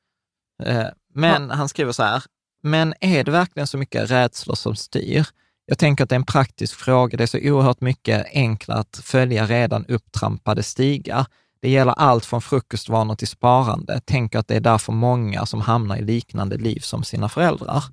[0.63, 2.23] Eh, Men han skriver så här,
[2.63, 5.27] men är det verkligen så mycket rädslor som styr?
[5.65, 7.17] Jag tänker att det är en praktisk fråga.
[7.17, 11.25] Det är så oerhört mycket enklare att följa redan upptrampade stigar.
[11.61, 14.01] Det gäller allt från frukostvanor till sparande.
[14.05, 17.83] Tänker att det är därför många som hamnar i liknande liv som sina föräldrar.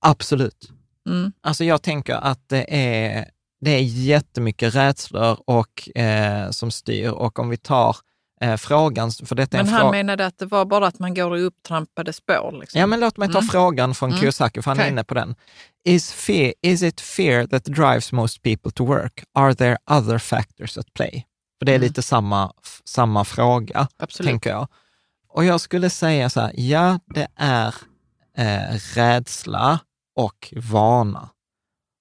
[0.00, 0.70] Absolut.
[1.08, 1.32] Mm.
[1.40, 3.30] Alltså jag tänker att det är,
[3.60, 7.96] det är jättemycket rädslor och, eh, som styr och om vi tar
[8.40, 11.14] eh, frågan, för detta är Men en han menade att det var bara att man
[11.14, 12.58] går i upptrampade spår.
[12.60, 12.80] Liksom.
[12.80, 13.48] Ja, men låt mig ta Mm.
[13.48, 14.20] frågan från Mm.
[14.20, 14.92] Kiyosaki, för han är Okej.
[14.92, 15.34] inne på den.
[15.84, 19.24] Is, fear, is it fear that drives most people to work?
[19.34, 21.26] Are there other factors at play?
[21.58, 21.86] För det är Mm.
[21.88, 22.52] lite samma,
[22.84, 24.30] samma fråga, Absolut.
[24.30, 24.68] tänker jag.
[25.28, 27.74] Och jag skulle säga så här, ja, det är
[28.38, 29.78] eh, rädsla
[30.16, 31.28] och vana.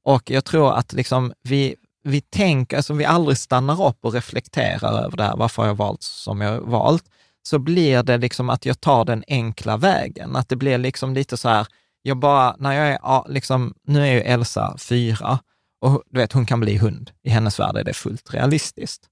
[0.03, 5.03] Och jag tror att liksom vi, vi tänker, alltså vi aldrig stannar upp och reflekterar
[5.03, 7.03] över det här, varför har jag valt som jag har valt?
[7.43, 10.35] Så blir det liksom att jag tar den enkla vägen.
[10.35, 11.67] Att det blir liksom lite så här,
[12.01, 15.39] jag bara, när jag är, liksom, nu är ju Elsa fyra
[15.81, 17.11] och du vet, hon kan bli hund.
[17.23, 19.05] I hennes värld är det fullt realistiskt.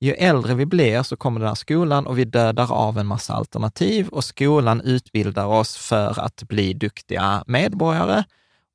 [0.00, 3.34] Ju äldre vi blir så kommer den här skolan och vi dödar av en massa
[3.34, 8.24] alternativ och skolan utbildar oss för att bli duktiga medborgare.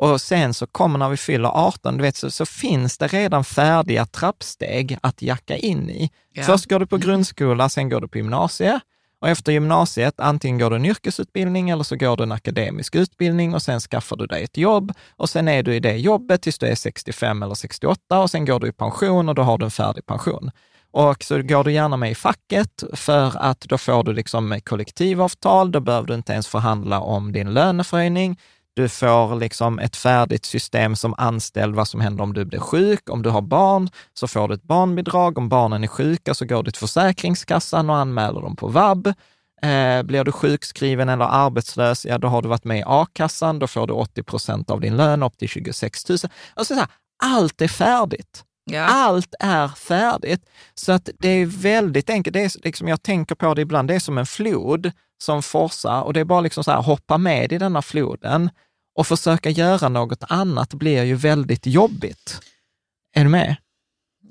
[0.01, 3.43] Och sen så kommer när vi fyller 18, du vet, så, så finns det redan
[3.43, 6.09] färdiga trappsteg att jacka in i.
[6.33, 6.43] Ja.
[6.43, 8.81] Först går du på grundskola, sen går du på gymnasiet.
[9.21, 13.53] Och efter gymnasiet, antingen går du en yrkesutbildning eller så går du en akademisk utbildning
[13.53, 14.93] och sen skaffar du dig ett jobb.
[15.15, 18.45] Och sen är du i det jobbet tills du är 65 eller 68 och sen
[18.45, 20.51] går du i pension och då har du en färdig pension.
[20.91, 25.71] Och så går du gärna med i facket för att då får du liksom kollektivavtal,
[25.71, 28.37] då behöver du inte ens förhandla om din löneförhöjning.
[28.73, 33.10] Du får liksom ett färdigt system som anställd, vad som händer om du blir sjuk.
[33.10, 35.38] Om du har barn så får du ett barnbidrag.
[35.38, 39.13] Om barnen är sjuka så går du till Försäkringskassan och anmäler dem på vab.
[39.62, 43.67] Eh, blir du sjukskriven eller arbetslös, ja då har du varit med i a-kassan, då
[43.67, 46.17] får du 80 procent av din lön upp till 26 000.
[46.53, 46.89] Alltså så här,
[47.23, 48.43] allt är färdigt.
[48.71, 48.81] Ja.
[48.81, 50.49] Allt är färdigt.
[50.73, 52.34] Så att det är väldigt enkelt.
[52.34, 56.01] Det är liksom, jag tänker på det ibland, det är som en flod som forsar
[56.01, 58.49] och det är bara liksom så här, hoppa med i denna floden
[58.95, 62.41] och försöka göra något annat blir ju väldigt jobbigt.
[63.15, 63.55] Är du med?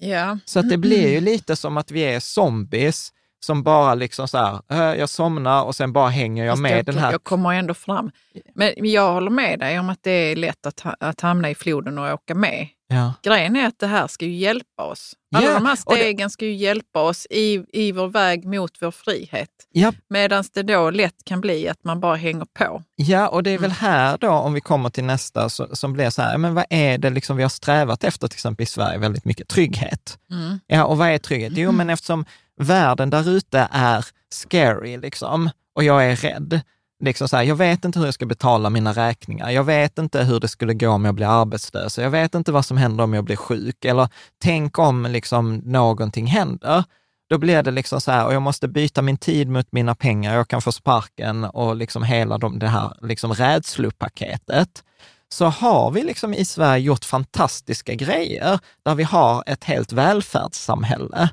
[0.01, 0.39] ja.
[0.45, 3.13] Så att det blir ju lite som att vi är zombies
[3.45, 6.79] som bara liksom så här, "Äh, jag somnar och sen bara hänger jag Fast med
[6.79, 7.13] jag, den här.
[7.13, 8.11] jag kommer ändå fram.
[8.55, 11.99] Men jag håller med dig om att det är lätt att, att hamna i floden
[11.99, 12.69] och åka med.
[12.93, 13.15] Ja.
[13.23, 15.13] Grejen är att det här ska ju hjälpa oss.
[15.37, 18.45] Alla Ja, de här och det- stegen ska ju hjälpa oss i, i vår väg
[18.47, 19.49] mot vår frihet.
[19.73, 22.83] Ja, Medan det då lätt kan bli att man bara hänger på.
[22.97, 23.63] Ja, och det är Mm.
[23.63, 26.65] väl här då, om vi kommer till nästa, så, som blir så här, men vad
[26.71, 30.19] är det liksom vi har strävat efter, till exempel i Sverige, väldigt mycket trygghet.
[30.31, 30.61] Mm.
[30.67, 31.53] Ja, och vad är trygghet?
[31.57, 32.25] Jo, men eftersom
[32.61, 36.61] världen där ute är scary, liksom, och jag är rädd,
[37.01, 40.23] liksom så här, jag vet inte hur jag ska betala mina räkningar, jag vet inte
[40.23, 43.15] hur det skulle gå om jag blir arbetslös, jag vet inte vad som händer om
[43.15, 44.09] jag blir sjuk, eller
[44.43, 46.85] tänk om liksom någonting händer.
[47.31, 50.35] Då blir det liksom så här, och jag måste byta min tid mot mina pengar,
[50.35, 54.85] jag kan få sparken och liksom hela de, det här liksom rädslopaketet.
[55.33, 61.29] Så har vi liksom i Sverige gjort fantastiska grejer där vi har ett helt välfärdssamhälle.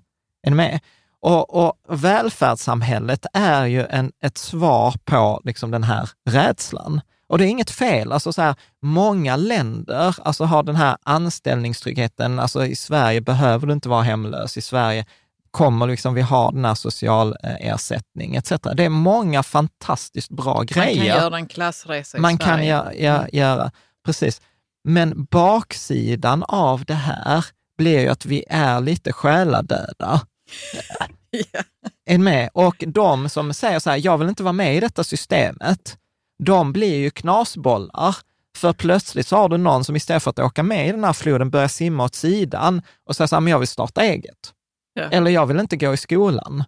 [0.48, 0.80] Är ni med?
[1.22, 7.02] Och, och välfärdssamhället är ju en, ett svar på liksom den här rädslan.
[7.30, 8.12] Och det är inget fel.
[8.12, 12.40] Alltså så här, många länder alltså har den här anställningstryggheten.
[12.40, 14.58] Alltså I Sverige behöver du inte vara hemlös.
[14.58, 15.06] I Sverige
[15.52, 18.52] kommer liksom vi ha den här socialersättning etc.
[18.74, 22.70] Det är många fantastiskt bra grejer Man kan göra en klassresa i man kan Sverige.
[22.70, 23.72] göra, göra, göra,
[24.06, 24.42] precis.
[24.84, 27.46] Men baksidan av det här
[27.78, 30.22] blir ju att vi är lite själadöda.
[31.52, 31.62] Ja.
[32.06, 32.50] Är med?
[32.54, 35.98] Och de som säger så här, jag vill inte vara med i detta systemet,
[36.44, 38.16] de blir ju knasbollar.
[38.58, 41.14] För plötsligt så har du någon som istället för att åka med i den här
[41.14, 44.54] floden börjar simma åt sidan och säger så här, men jag vill starta eget.
[44.94, 45.04] Ja.
[45.04, 46.64] Eller jag vill inte gå i skolan.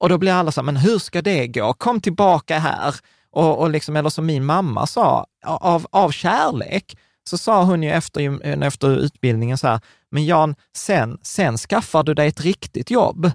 [0.00, 1.72] Och då blir alla så här, men hur ska det gå?
[1.72, 2.94] Kom tillbaka här.
[3.30, 7.90] Och, och liksom, eller som min mamma sa, av, av kärlek, så sa hon ju
[7.90, 12.90] efter, eh, efter utbildningen så här, men Jan, sen, sen skaffar du dig ett riktigt
[12.90, 13.30] jobb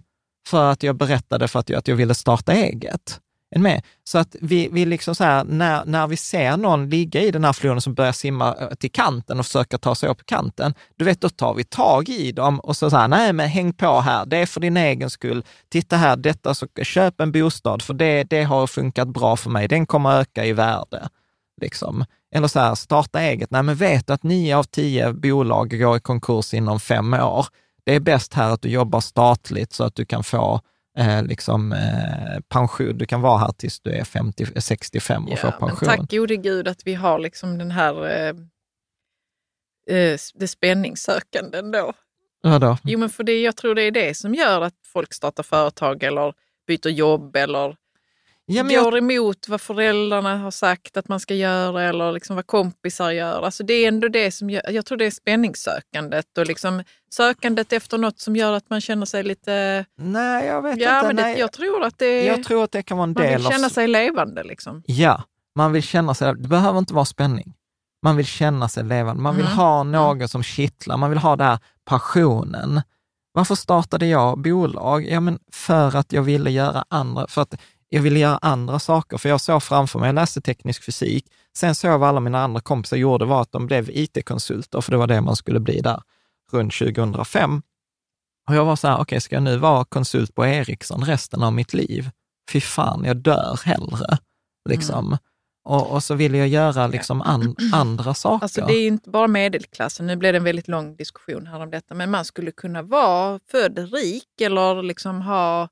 [0.47, 3.19] för att jag berättade för att jag, att jag ville starta eget.
[3.55, 3.81] Med.
[4.03, 7.43] Så att vi, vi liksom så här, när, när vi ser någon ligga i den
[7.43, 11.05] här floden som börjar simma eh, till kanten och försöka ta sig upp kanten, du
[11.05, 14.25] vet, då tar vi tag i dem och så säger nej men häng på här,
[14.25, 15.43] det är för din egen skull.
[15.69, 19.67] Titta här, detta, så, köp en bostad, för det, det har funkat bra för mig,
[19.67, 21.09] den kommer öka i värde.
[21.61, 22.05] Liksom.
[22.35, 23.51] Eller så här, starta eget.
[23.51, 27.45] Nej, men vet du att nio av tio bolag går i konkurs inom fem år?
[27.83, 30.61] Det är bäst här att du jobbar statligt så att du kan få
[30.97, 32.97] eh, liksom, eh, pension.
[32.97, 35.89] Du kan vara här tills du är 50, 65 och Ja, få men pension.
[35.89, 38.35] tack gode gud att vi har liksom den här eh,
[39.97, 41.93] eh, det spänningssökande ändå.
[42.43, 42.77] Vadå?
[42.83, 46.03] Jo, men för det, jag tror det är det som gör att folk startar företag
[46.03, 46.33] eller
[46.67, 47.75] byter jobb eller
[48.51, 52.35] Ja, men jag, går emot vad föräldrarna har sagt att man ska göra eller liksom
[52.35, 53.41] vad kompisar gör.
[53.41, 56.83] Alltså det är ändå det som gör, jag tror det är spänningssökandet och liksom
[57.13, 59.85] sökandet efter något som gör att man känner sig lite...
[59.97, 61.07] nej, jag vet Ja, inte.
[61.07, 63.37] men det, jag tror att det jag tror att det kan vara en man del
[63.37, 63.51] vill av...
[63.51, 64.43] känna sig levande.
[64.43, 64.83] Liksom.
[64.85, 65.23] Ja,
[65.55, 67.53] man vill känna sig, det behöver inte vara spänning.
[68.03, 69.21] Man vill känna sig levande.
[69.21, 69.57] Man vill Mm.
[69.57, 70.97] ha något som kittlar.
[70.97, 72.81] Man vill ha den här passionen.
[73.31, 75.05] Varför startade jag bolag?
[75.09, 77.55] Ja, men för att jag ville göra andra, för att
[77.89, 79.17] jag ville göra andra saker.
[79.17, 81.25] För jag såg framför mig, jag läste teknisk fysik,
[81.57, 84.91] sen såg jag vad alla mina andra kompisar gjorde var att de blev IT-konsulter, för
[84.91, 86.01] det var det man skulle bli där
[86.51, 87.61] runt 2005.
[88.47, 91.53] Och jag var så här, okej, ska jag nu vara konsult på Ericsson resten av
[91.53, 92.09] mitt liv?
[92.51, 94.17] Fy fan, jag dör hellre.
[94.69, 95.05] Liksom.
[95.07, 95.17] Mm.
[95.63, 98.43] Och, och så ville jag göra liksom an, andra saker.
[98.43, 101.71] Alltså det är inte bara medelklassen, nu blev det en väldigt lång diskussion här om
[101.71, 105.69] detta, men man skulle kunna vara född rik eller liksom ha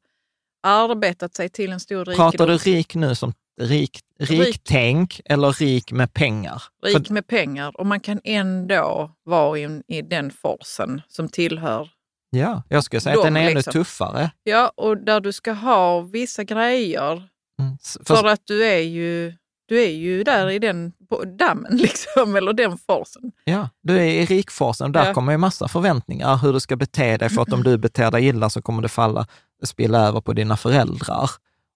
[0.68, 2.32] arbetat sig till en stor rikedom.
[2.32, 6.64] Pratar du rik nu som rik, riktänk eller rik med pengar?
[6.86, 11.90] rik För, med pengar och man kan ändå vara i, i den forsen som tillhör.
[12.30, 13.74] ja, jag skulle säga att De den är ännu liksom.
[13.74, 14.32] tuffare.
[14.44, 17.24] Ja, och där du ska ha vissa grejer
[17.62, 17.78] Mm.
[18.06, 19.34] För, för att du är ju,
[19.68, 20.94] du är ju där i den
[21.40, 23.32] dammen liksom, eller den forsen.
[23.44, 25.14] ja, du är i rikforsen och där Ja.
[25.14, 28.26] kommer ju massa förväntningar hur du ska bete dig, för att om du beter dig
[28.28, 29.28] illa så kommer det falla,
[29.64, 31.30] spilla över på dina föräldrar.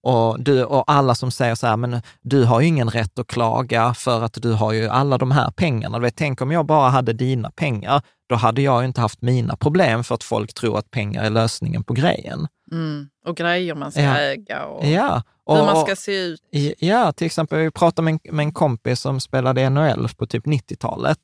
[0.04, 3.26] Och, du, och alla som säger så här, men du har ju ingen rätt att
[3.26, 5.98] klaga för att du har ju alla de här pengarna.
[5.98, 9.22] Du vet, tänk om jag bara hade dina pengar, då hade jag ju inte haft
[9.22, 12.46] mina problem för att folk tror att pengar är lösningen på grejen.
[12.72, 13.08] Mm.
[13.26, 14.16] Och grejer man ska Ja.
[14.18, 16.40] äga och Ja, hur och, man ska se ut.
[16.78, 20.46] Ja, till exempel, vi pratade med en, med en kompis som spelade NHL på typ
[20.46, 21.18] 90-talet.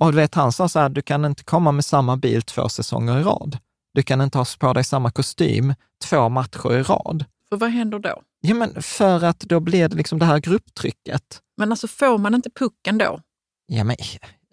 [0.00, 2.68] Och du vet, han sa så här, du kan inte komma med samma bil två
[2.68, 3.58] säsonger i rad.
[3.98, 5.74] Du kan inte ha på dig samma kostym
[6.04, 7.24] två matcher i rad.
[7.48, 8.22] För vad händer då?
[8.40, 11.22] Ja, men för att då blir det liksom det här grupptrycket.
[11.56, 13.20] Men alltså får man inte pucken då?
[13.66, 13.96] Ja, men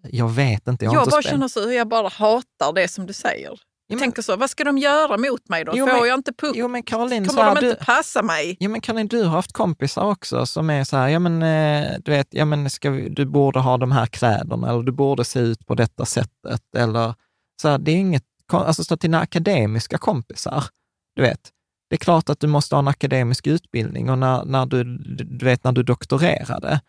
[0.09, 1.31] jag vet inte, jag Jag inte bara spelat.
[1.33, 3.49] känner så jag bara hatar det som du säger.
[3.49, 5.71] Ja, Jag tänker så, vad ska de göra mot mig då?
[5.75, 6.51] Jo, Får men- jag inte puck?
[6.55, 8.57] Jo, men Caroline, så Kommer här, de du, inte passa mig?
[8.59, 11.91] Ja, men Karin, du har haft kompisar också som är så här, ja men eh,
[12.05, 15.25] du vet, ja men ska vi, du borde ha de här kläderna eller du borde
[15.25, 17.13] se ut på detta sättet eller
[17.61, 18.23] så här, det är inget,
[18.53, 20.63] alltså så till akademiska kompisar,
[21.15, 21.51] du vet,
[21.89, 24.83] det är klart att du måste ha en akademisk utbildning och när, när du,
[25.25, 26.81] du vet, när du doktorerade,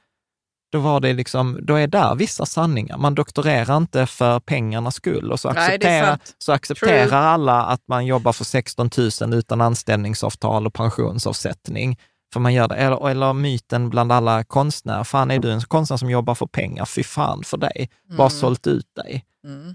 [0.72, 2.98] då var det liksom, då är där vissa sanningar.
[2.98, 6.34] Man doktorerar inte för pengarnas skull och så Nej, accepterar, sant.
[6.38, 7.18] så accepterar True.
[7.18, 8.90] alla att man jobbar för 16
[9.20, 11.98] 000 utan anställningsavtal och pensionsavsättning.
[12.32, 12.74] För man gör det.
[12.74, 16.84] Eller, eller myten bland alla konstnärer, fan är du en konstnär som jobbar för pengar,
[16.84, 19.24] fy fan för dig, bara sålt ut dig.
[19.46, 19.74] Mm.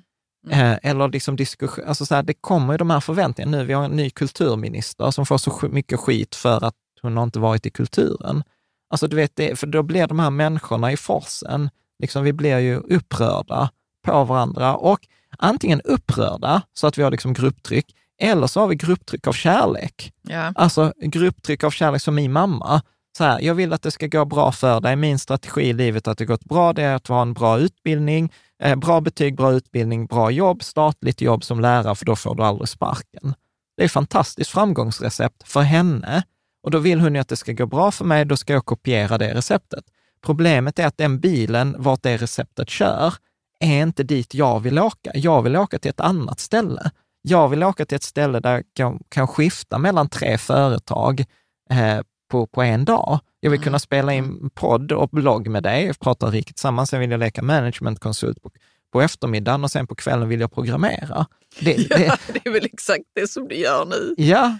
[0.49, 3.65] Eh, eller liksom diskussion, alltså så här, det kommer ju de här förväntningarna nu.
[3.65, 7.39] Vi har en ny kulturminister som får så mycket skit för att hon har inte
[7.39, 8.43] varit i kulturen.
[8.89, 11.69] Alltså du vet, det, för då blir de här människorna i forsen,
[11.99, 13.69] liksom vi blir ju upprörda
[14.05, 14.99] på varandra och
[15.37, 17.85] antingen upprörda så att vi har liksom grupptryck,
[18.21, 20.13] eller så har vi grupptryck av kärlek.
[20.21, 20.53] Ja.
[20.55, 22.81] Alltså grupptryck av kärlek som min mamma.
[23.17, 24.95] Så här, jag vill att det ska gå bra för dig.
[24.95, 28.33] Min strategi i livet att det gått bra, det är att ha en bra utbildning,
[28.61, 32.43] eh, bra betyg, bra utbildning, bra jobb, statligt jobb som lärare, för då får du
[32.43, 33.33] aldrig sparken.
[33.77, 36.23] Det är ett fantastiskt framgångsrecept för henne.
[36.63, 38.65] Och då vill hon ju att det ska gå bra för mig, då ska jag
[38.65, 39.83] kopiera det receptet.
[40.21, 43.13] Problemet är att den bilen, vart det receptet kör,
[43.59, 45.11] är inte dit jag vill åka.
[45.13, 46.91] Jag vill åka till ett annat ställe.
[47.21, 51.25] Jag vill åka till ett ställe där jag kan, kan skifta mellan tre företag
[51.69, 51.99] eh,
[52.31, 53.19] på, på en dag.
[53.43, 57.11] Jag vill kunna spela in podd och blogg med dig, prata riket tillsammans, sen vill
[57.11, 58.51] jag leka managementkonsult på,
[58.93, 61.25] på eftermiddagen och sen på kvällen vill jag programmera.
[61.59, 64.15] Det, det, Ja, det är väl exakt det som du gör nu.
[64.17, 64.57] Ja,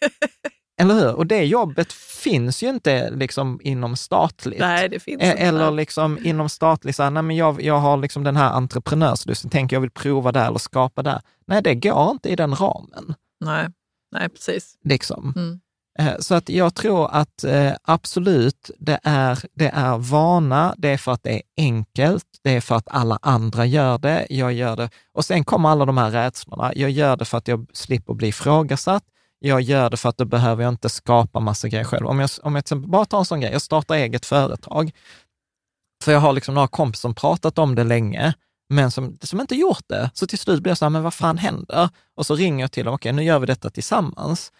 [0.80, 1.14] eller hur?
[1.14, 4.60] Och det jobbet finns ju inte liksom inom statligt.
[4.60, 5.38] Nej, det finns E- inte.
[5.42, 9.50] Eller liksom inom statligt, så här, nej men jag, jag har liksom den här entreprenörslusten,
[9.50, 11.20] tänker jag vill prova där eller skapa där.
[11.46, 13.14] Nej, det går inte i den ramen.
[13.44, 13.66] Nej,
[14.12, 14.74] nej precis.
[14.84, 15.32] Liksom.
[15.36, 15.60] Mm.
[15.98, 20.98] Eh, så att jag tror att eh, absolut, det är, det är vana, det är
[20.98, 24.76] för att det är enkelt, det är för att alla andra gör det, jag gör
[24.76, 24.90] det.
[25.12, 26.72] Och sen kommer alla de här rädslorna.
[26.76, 29.04] Jag gör det för att jag slipper bli ifrågasatt.
[29.38, 32.06] Jag gör det för att då behöver jag inte skapa massa grejer själv.
[32.06, 34.90] Om jag, om jag till exempel bara tar en sån grej, jag startar eget företag.
[36.04, 38.34] För jag har liksom några kompisar som pratat om det länge,
[38.68, 40.10] men som, som inte gjort det.
[40.14, 41.88] Så till slut blir jag så här, men vad fan händer?
[42.16, 44.52] Och så ringer jag till dem, okej, nu gör vi detta tillsammans.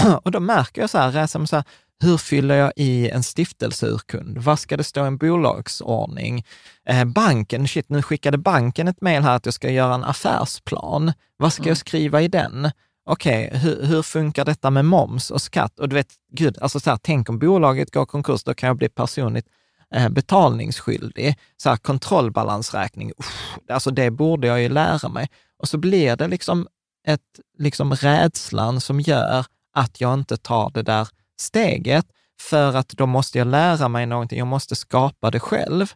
[0.22, 1.64] Och då märker jag så här, så här,
[2.02, 4.38] hur fyller jag i en stiftelseurkund?
[4.38, 6.44] Vad ska det stå i en bolagsordning?
[6.86, 11.12] Eh, banken, shit, nu skickade banken ett mejl här att jag ska göra en affärsplan.
[11.36, 12.70] Vad ska jag skriva i den?
[13.04, 15.78] Okej, hur, hur funkar detta med moms och skatt?
[15.78, 18.76] Och du vet, gud, alltså så här, tänk om bolaget går konkurs, då kan jag
[18.76, 19.46] bli personligt
[19.94, 21.38] eh, betalningsskyldig.
[21.56, 25.28] Så här, kontrollbalansräkning, uff, alltså det borde jag ju lära mig.
[25.58, 26.68] Och så blir det liksom
[27.06, 31.08] ett, liksom rädslan som gör att jag inte tar det där
[31.40, 32.06] steget,
[32.40, 35.92] för att då måste jag lära mig någonting, jag måste skapa det själv.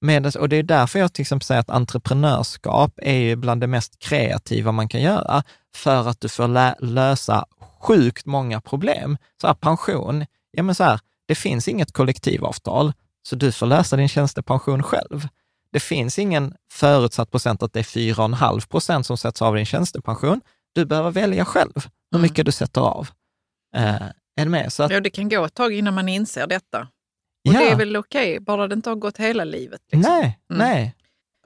[0.00, 3.66] Medan, och det är därför jag till exempel säger att entreprenörskap är ju bland det
[3.66, 5.42] mest kreativa man kan göra,
[5.74, 7.46] för att du får lösa
[7.80, 9.18] sjukt många problem.
[9.40, 12.92] Så här, pension, ja men så här, det finns inget kollektivavtal,
[13.28, 15.28] så du får lösa din tjänstepension själv.
[15.72, 20.40] Det finns ingen förutsatt procent att det är 4,5 procent som sätts av din tjänstepension.
[20.74, 23.08] Du behöver välja själv hur mycket du sätter av.
[23.76, 24.02] Eh,
[24.40, 24.72] är du med?
[24.72, 26.80] Så att, Ja, det kan gå ett tag innan man inser detta.
[27.48, 27.60] Och ja.
[27.60, 29.80] det är väl okej, bara det inte har gått hela livet.
[29.92, 30.12] Liksom.
[30.12, 30.58] Nej, Mm.
[30.68, 30.94] nej.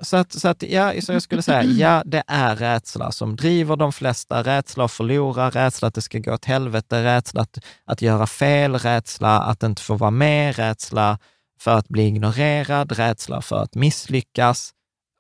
[0.03, 3.77] Så att, så att ja, så jag skulle säga, ja, det är rädsla som driver
[3.77, 4.43] de flesta.
[4.43, 8.75] Rädsla att förlora, rädsla att det ska gå åt helvete, rädsla att, att göra fel,
[8.79, 11.19] rädsla att inte få vara med, rädsla
[11.61, 14.71] för att bli ignorerad, rädsla för att misslyckas.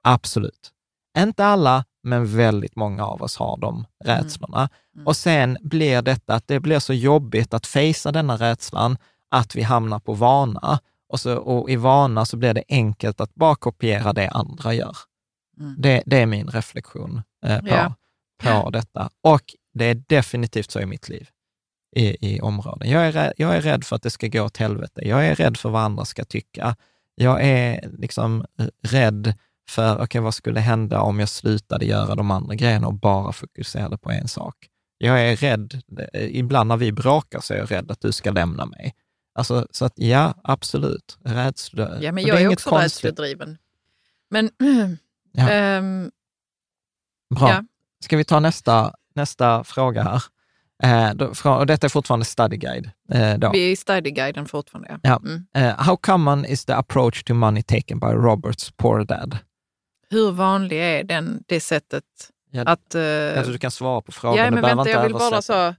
[0.05, 0.71] Absolut.
[1.19, 4.69] Inte alla, men väldigt många av oss har de rädslorna.
[5.07, 8.97] Och sen blir detta att det blir så jobbigt att fejsa denna rädslan,
[9.31, 10.79] att vi hamnar på vana.
[11.09, 14.97] Och, så, och i vana så blir det enkelt att bara kopiera det andra gör.
[15.61, 15.75] Mm.
[15.79, 17.95] Det, det är min reflektion eh, på, Ja.
[18.63, 19.11] på detta.
[19.23, 19.43] Och
[19.75, 21.29] det är definitivt så i mitt liv,
[21.97, 22.91] i, i områden.
[22.91, 25.01] Jag är, rädd, jag är rädd för att det ska gå åt helvete.
[25.09, 26.77] Jag är rädd för vad andra ska tycka.
[27.15, 28.45] Jag är liksom
[28.83, 29.35] rädd
[29.71, 33.99] för, okej, vad skulle hända om jag slutade göra de andra grejerna och bara fokuserade
[33.99, 34.55] på en sak?
[34.99, 38.31] Jag är rädd, eh, ibland när vi bråkar så är jag rädd att du ska
[38.31, 38.95] lämna mig.
[39.35, 42.03] Alltså, så att ja, absolut, rädsla.
[42.03, 43.05] Ja, men jag det är, inget också konstigt.
[43.05, 43.59] rädsledriven.
[44.31, 44.51] Men
[45.33, 45.51] Ja.
[45.51, 46.11] ehm,
[47.35, 47.49] Bra.
[47.49, 47.65] Ja.
[48.05, 50.23] Ska vi ta nästa, nästa fråga här?
[50.83, 52.91] Eh, då, och detta är fortfarande study guide.
[53.13, 53.51] Eh, då.
[53.53, 55.01] vi är i studieguiden fortfarande.
[55.03, 55.23] Ja.
[55.25, 55.47] Mm.
[55.55, 59.39] Eh, how common is the approach to money taken by Roberts poor dad?
[60.11, 62.05] Hur vanlig är den, det sättet
[62.51, 62.95] Ja, att...
[62.95, 63.03] eh,
[63.35, 64.37] Kanske du kan svara på frågan.
[64.45, 65.75] ja, men vänta, jag vill bara så...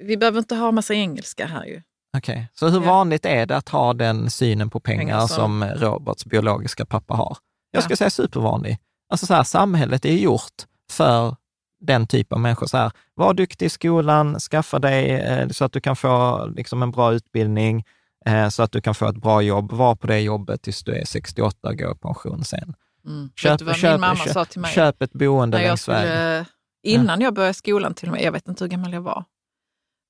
[0.00, 1.82] Vi behöver inte ha massa engelska här ju.
[2.16, 2.86] Okej, Så hur Ja.
[2.86, 7.14] vanligt är det att ha den synen på pengar, Pengar som- som Roberts biologiska pappa
[7.14, 7.36] har?
[7.70, 7.82] Jag Ja.
[7.82, 8.78] skulle säga supervanlig.
[9.08, 10.52] Alltså så här, samhället är gjort
[10.90, 11.36] för
[11.80, 12.66] den typ av människor.
[12.66, 16.82] Så här, var duktig i skolan, skaffa dig eh, så att du kan få liksom,
[16.82, 17.84] en bra utbildning,
[18.26, 19.72] eh, så att du kan få ett bra jobb.
[19.72, 22.74] Var på det jobbet tills du är 68 och går i pension sen.
[23.06, 23.30] Mm.
[23.36, 24.72] Köp- köp- min mamma köp- sa till mig?
[24.74, 26.44] Köp ett boende längs vägen.
[26.82, 29.24] innan jag började skolan till och med, jag vet inte hur gammal jag var,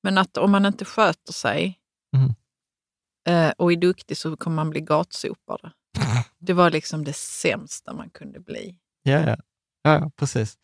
[0.02, 1.78] men att om man inte sköter sig
[2.16, 2.34] Mm.
[3.28, 5.72] eh, och är duktig så kommer man bli gatsopare.
[6.38, 8.78] Det var liksom det sämsta man kunde bli.
[9.02, 9.36] Ja, ja.
[9.82, 10.58] ja, ja precis.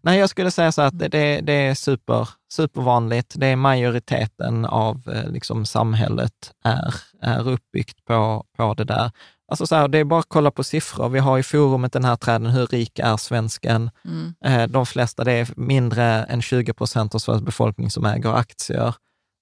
[0.00, 3.34] Nej, jag skulle säga så att det, det, det är super, supervanligt.
[3.36, 9.10] Det är majoriteten av eh, liksom, samhället är, är uppbyggt på, på det där.
[9.48, 11.08] Alltså så här, det är bara att kolla på siffror.
[11.08, 13.90] Vi har i forumet den här träden, hur rik är svensken?
[14.04, 14.34] Mm.
[14.44, 18.94] Eh, de flesta, det är mindre än 20 procent av Sveriges befolkning som äger aktier.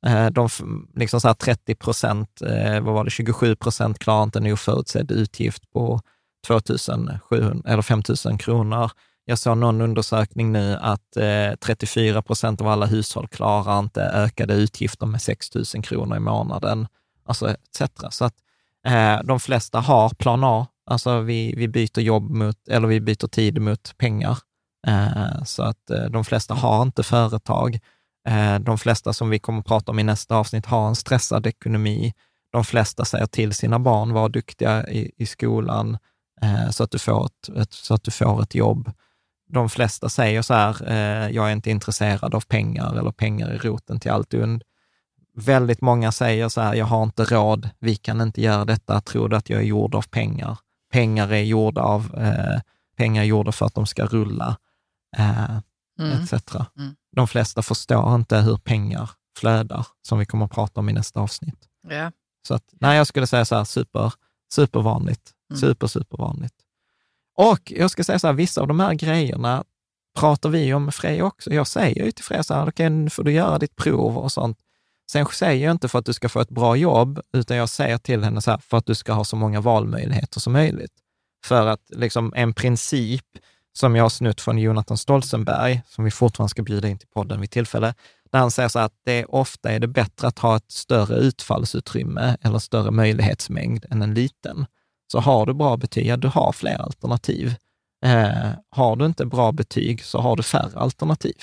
[0.07, 0.49] Eh, de,
[0.95, 5.11] liksom så här 30 procent, eh, vad var det, 27 procent klarar inte en oförutsedd
[5.11, 6.01] utgift på
[6.47, 6.61] 2
[7.31, 8.91] 700, eller 5 000 kronor.
[9.25, 14.55] Jag såg någon undersökning nu att eh, 34 procent av alla hushåll klarar inte ökade
[14.55, 16.87] utgifter med 6 000 kronor i månaden,
[17.27, 17.91] alltså etc.
[18.11, 18.35] Så att
[18.87, 23.27] eh, de flesta har plan A, alltså vi, vi byter jobb mot, eller vi byter
[23.27, 24.39] tid mot pengar.
[24.87, 27.79] Eh, så att eh, de flesta har inte företag.
[28.29, 31.47] Eh, de flesta som vi kommer att prata om i nästa avsnitt har en stressad
[31.47, 32.13] ekonomi.
[32.53, 35.99] De flesta säger till sina barn, var duktiga i, i skolan
[36.43, 38.93] eh, så, att du får ett, ett, så att du får ett jobb.
[39.49, 43.59] De flesta säger så här, eh, jag är inte intresserad av pengar eller pengar är
[43.59, 44.63] roten till allt und.
[45.37, 49.29] Väldigt många säger så här, jag har inte råd, vi kan inte göra detta, tror
[49.29, 50.59] du att jag är gjord av pengar?
[50.93, 52.61] Pengar är gjorda av, eh,
[52.97, 54.57] pengar är gjorda för att de ska rulla,
[55.17, 55.59] eh,
[56.01, 56.23] Mm.
[56.23, 56.33] etc.
[56.79, 56.95] Mm.
[57.17, 61.21] De flesta förstår inte hur pengar flödar, som vi kommer att prata om i nästa
[61.21, 61.69] avsnitt.
[61.89, 62.13] Ja.
[62.49, 64.13] Så att, nej, jag skulle säga så här, super,
[64.55, 65.31] supervanligt.
[65.51, 65.61] Mm.
[65.61, 66.55] Super, supervanligt.
[67.37, 69.65] Och jag ska säga så här, vissa av de här grejerna
[70.19, 71.51] pratar vi om med Freja också.
[71.51, 74.33] Jag säger ju till Freja så här, okej, nu får du göra ditt prov och
[74.33, 74.59] sånt.
[75.13, 77.99] Sen säger jag inte för att du ska få ett bra jobb, utan jag säger
[77.99, 80.93] till henne så här, för att du ska ha så många valmöjligheter som möjligt.
[81.47, 83.25] För att liksom en princip
[83.73, 87.41] som jag har snutt från Jonathan Stolzenberg, som vi fortfarande ska bjuda in till podden
[87.41, 87.95] vid tillfälle,
[88.33, 91.17] där han säger så här att det ofta är det bättre att ha ett större
[91.17, 94.67] utfallsutrymme eller större möjlighetsmängd än en liten.
[95.13, 97.55] Så har du bra betyg, ja, du har fler alternativ.
[98.05, 101.37] Eh, har du inte bra betyg så har du färre alternativ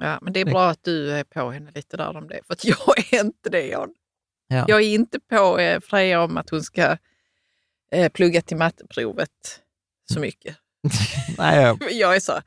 [0.00, 2.56] ja, men det är bra att du är på henne lite där om det, för
[2.62, 3.66] jag är inte det.
[3.66, 3.90] Jag,
[4.52, 4.64] Ja.
[4.68, 6.96] jag är inte på eh, Freja om att hon ska
[7.92, 9.30] eh, plugga till matteprovet
[10.12, 10.56] så mycket.
[11.38, 12.40] Nej, jag- Jag är så,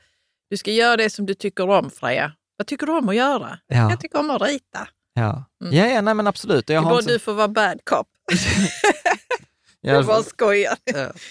[0.49, 2.31] du ska göra det som du tycker om Freja.
[2.57, 3.59] Vad tycker du om att göra?
[3.67, 4.87] ja, Jag tycker om att rita.
[5.13, 5.45] ja.
[5.63, 5.73] Mm.
[5.75, 6.69] ja, ja nej, men absolut.
[6.69, 8.07] Jag Det har inte, du får vara bad cop.
[9.85, 10.77] Jag jag, bara skojar.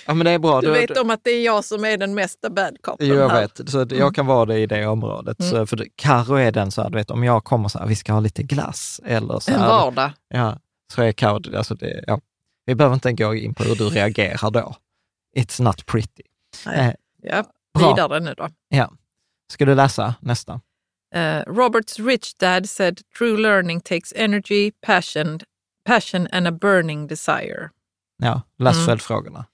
[0.07, 0.61] ja, men det är bra.
[0.61, 3.29] Du vet om att det är jag som är den mesta bad copen Jo, jag
[3.29, 3.41] här.
[3.41, 3.69] vet.
[3.71, 5.41] Så att jag kan vara det i det området.
[5.41, 5.51] Mm.
[5.51, 7.97] Så för Karo är den så här, du vet, om jag kommer så här, vi
[7.97, 10.11] ska ha lite glass eller så En här, vardag.
[10.29, 10.59] ja,
[10.95, 12.21] så är Karo, alltså det, ja,
[12.67, 14.77] vi behöver inte gå in på hur du reagerar då.
[15.39, 16.23] It's not pretty.
[16.75, 16.93] Eh,
[17.23, 17.45] Ja,
[17.79, 18.49] vidare nu då.
[18.69, 18.93] Ja.
[19.53, 20.53] Ska du läsa nästa?
[21.15, 25.41] Uh, Robert's rich dad said true learning takes energy, passion,
[25.85, 27.71] passion and a burning desire.
[28.19, 28.87] Ja, läs Mm.
[28.87, 29.45] följdfrågorna.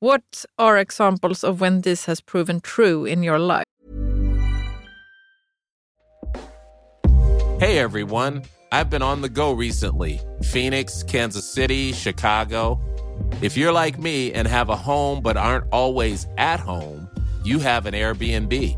[0.00, 3.64] What are examples of when this has proven true in your life?
[7.60, 10.20] Hey everyone, I've been on the go recently
[10.52, 12.80] Phoenix, Kansas City, Chicago.
[13.40, 17.08] If you're like me and have a home but aren't always at home,
[17.44, 18.76] you have an Airbnb.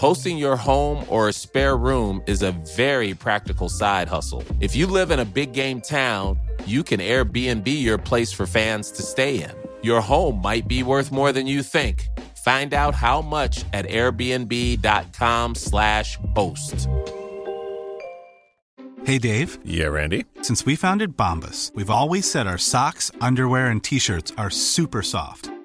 [0.00, 4.42] Hosting your home or a spare room is a very practical side hustle.
[4.58, 8.90] If you live in a big game town, you can Airbnb your place for fans
[8.92, 9.50] to stay in.
[9.82, 12.08] Your home might be worth more than you think.
[12.46, 16.88] Find out how much at airbnb.com/slash host.
[19.04, 20.24] Hey Dave, Yeah, Randy.
[20.40, 25.02] since we founded Bombus, we've always said our socks, underwear, and t shirts are super
[25.02, 25.50] soft.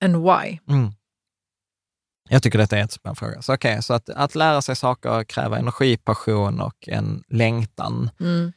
[0.00, 0.58] and why?
[0.68, 0.92] Mm.
[2.28, 3.42] Jag tycker detta är en jättespännande fråga.
[3.42, 8.10] Så, okay, så att, att lära sig saker kräver energi, passion och en längtan.
[8.20, 8.52] Mm.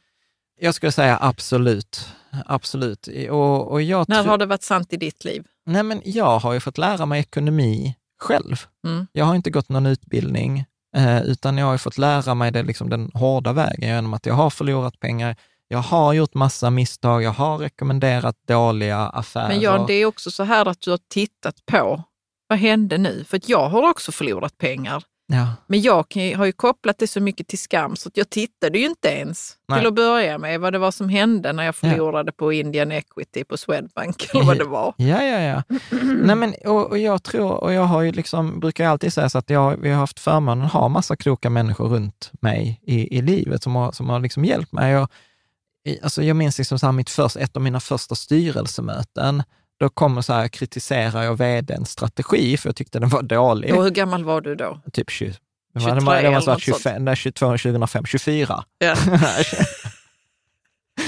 [0.60, 2.08] Jag skulle säga absolut.
[2.46, 3.08] Absolut.
[3.30, 5.46] Och, och jag När har det varit sant i ditt liv?
[5.66, 8.56] Nej, men jag har ju fått lära mig ekonomi själv.
[8.86, 9.06] Mm.
[9.12, 10.64] Jag har inte gått någon utbildning,
[10.96, 14.34] eh, utan jag har fått lära mig det liksom den hårda vägen genom att jag
[14.34, 15.36] har förlorat pengar.
[15.68, 19.48] Jag har gjort massa misstag, jag har rekommenderat dåliga affärer.
[19.48, 22.02] Men Jan, det är också så här att du har tittat på
[22.48, 23.24] vad hände nu?
[23.28, 25.02] För att jag har också förlorat pengar.
[25.26, 25.46] ja.
[25.66, 26.06] Men jag
[26.36, 29.56] har ju kopplat det så mycket till skam så att jag tittade ju inte ens
[29.68, 29.78] Nej.
[29.78, 33.44] till att börja med vad det var som hände när jag förlorade på Indian Equity
[33.44, 34.94] på Swedbank eller vad det var.
[34.96, 35.62] Ja, ja, ja.
[36.22, 39.38] Nej, men, och, och jag tror, och jag har ju liksom, brukar alltid säga så
[39.38, 43.22] att jag, vi har haft förmånen att ha massa kloka människor runt mig i, i
[43.22, 44.98] livet som har, som har liksom hjälpt mig.
[44.98, 45.10] Och,
[46.02, 49.42] alltså jag minns liksom så här mitt först, ett av mina första styrelsemöten.
[49.80, 53.74] Då kommer så här, kritiserar jag vdns strategi, för jag tyckte den var dålig.
[53.74, 54.80] Och hur gammal var du då?
[54.92, 55.34] Typ 20.
[55.74, 58.64] Det 23 var, det var, det något varit 25, nej, 22, 2005, 24.
[58.78, 58.96] Ja.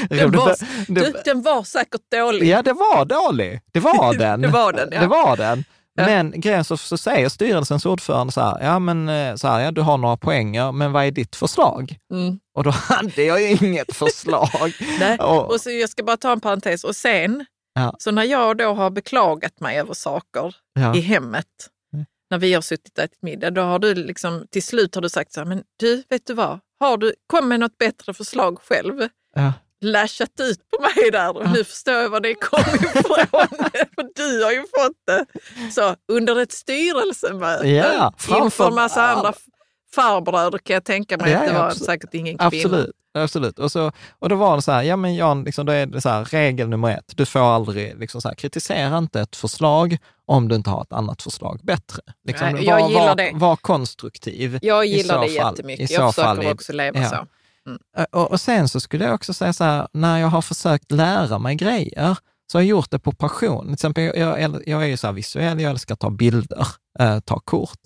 [0.09, 0.57] Den, var,
[0.89, 2.49] du, den var säkert dålig.
[2.49, 3.61] Ja, det var dålig.
[3.73, 4.41] Det var den.
[4.41, 5.01] Det var den, ja.
[5.01, 5.65] Det var den.
[5.97, 9.71] Men grejen så, så säger styrelsens ordförande så här, ja men eh, så här, ja,
[9.71, 11.97] du har några poänger, men vad är ditt förslag?
[12.13, 12.39] Mm.
[12.55, 14.73] Och då hade jag ju inget förslag.
[15.01, 15.19] Nej.
[15.19, 16.85] Och- Och så, jag ska bara ta en parentes.
[16.85, 17.45] Och sen,
[17.75, 17.95] Ja.
[17.99, 20.97] så när jag då har beklagat mig över saker Ja.
[20.97, 21.47] i hemmet,
[21.95, 22.07] Mm.
[22.31, 25.09] när vi har suttit och ätit middag, då har du liksom, till slut har du
[25.09, 26.59] sagt så här, men du, vet du vad?
[26.81, 29.09] Har du, kom med något bättre förslag själv.
[29.35, 29.53] Ja.
[29.81, 33.49] Lashat ut på mig där och nu förstår jag var det kom ifrån.
[33.95, 35.27] För du har ju fått det
[35.73, 37.65] så under ett styrelsemöte
[38.19, 39.33] framför- inför massa andra
[39.95, 41.87] farbröder kan jag tänka mig Ja, att det ja, var absolut.
[41.87, 42.47] säkert ingen kvinna.
[42.47, 42.91] Absolut.
[43.19, 43.59] Absolut.
[43.59, 46.01] Och, så, och då var det så här, ja men Jan, liksom, då är det
[46.01, 49.97] så här, regel nummer ett, du får aldrig liksom så här, kritisera inte ett förslag
[50.27, 52.03] om du inte har ett annat förslag bättre.
[52.27, 53.31] Liksom, Nej, jag var, gillar var, det.
[53.35, 54.59] Var konstruktiv.
[54.63, 55.53] Jag i gillar så det fall.
[55.53, 55.91] jättemycket.
[55.91, 57.09] Jag fall försöker i- också leva ja.
[57.09, 57.27] så.
[57.67, 57.79] Mm.
[58.13, 61.39] Och, och sen så skulle jag också säga så här, när jag har försökt lära
[61.39, 62.17] mig grejer,
[62.53, 63.65] så har jag gjort det på passion.
[63.65, 66.67] Till exempel, jag, jag, jag är ju så här visuell, jag älskar att ta bilder,
[66.99, 67.79] eh, ta kort.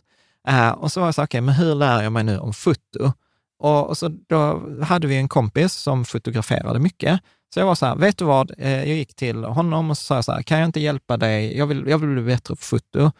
[0.49, 2.53] Eh, och så var jag så här, okej, men hur lär jag mig nu om
[2.53, 3.12] foto?
[3.59, 7.20] Och, och så då hade vi en kompis som fotograferade mycket.
[7.55, 8.53] Så jag var så här, vet du vad?
[8.59, 11.16] Eh, jag gick till honom och så sa jag så här, kan jag inte hjälpa
[11.16, 11.59] dig?
[11.59, 13.11] Jag vill, jag vill bli bättre på foto.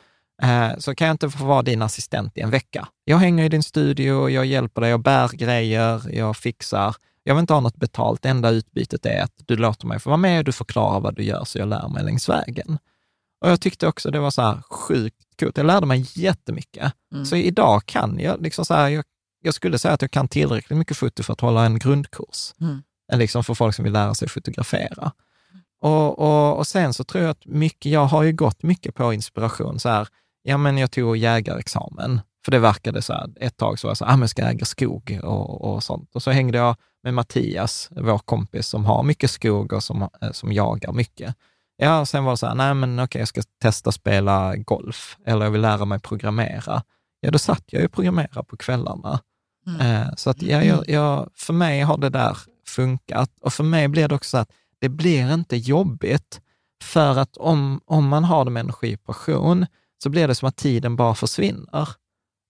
[0.43, 2.89] Eh, så kan jag inte få vara din assistent i en vecka?
[3.05, 6.97] Jag hänger i din studio, jag hjälper dig, jag bär grejer, jag fixar.
[7.23, 10.11] Jag vill inte ha något betalt, det enda utbytet är att du låter mig få
[10.11, 12.79] vara med och du förklarar vad du gör så jag lär mig längs vägen.
[13.41, 15.57] Och jag tyckte också det var så här sjukt coolt.
[15.57, 16.93] Jag lärde mig jättemycket.
[17.13, 17.27] Mm.
[17.27, 19.05] Så idag kan jag, liksom så här, jag,
[19.43, 22.55] jag skulle säga att jag kan tillräckligt mycket foto för att hålla en grundkurs.
[22.61, 22.83] Mm.
[23.13, 25.13] Liksom för folk som vill lära sig fotografera.
[25.81, 29.13] Och, och, och sen så tror jag att mycket, jag har ju gått mycket på
[29.13, 29.81] inspiration.
[29.81, 30.09] Så här,
[30.43, 33.97] ja men jag tog jägarexamen, för det verkade så här, ett tag så var jag
[33.97, 36.15] så här, ah, men jag ska äga skog och, och sånt.
[36.15, 40.33] Och så hängde jag med Mattias, vår kompis som har mycket skog och som, eh,
[40.33, 41.35] som jagar mycket.
[41.77, 45.45] Ja, sen var det så här, nej men okej, jag ska testa spela golf eller
[45.45, 46.83] jag vill lära mig programmera.
[47.21, 49.21] Ja, då satt jag ju och programmerade på kvällarna.
[49.67, 49.81] Mm.
[49.81, 53.89] Eh, så att jag, jag, jag, för mig har det där funkat och för mig
[53.89, 56.41] blir det också så att det blir inte jobbigt
[56.83, 59.67] för att om, om man har det med energi och passion
[60.03, 61.89] så blir det som att tiden bara försvinner.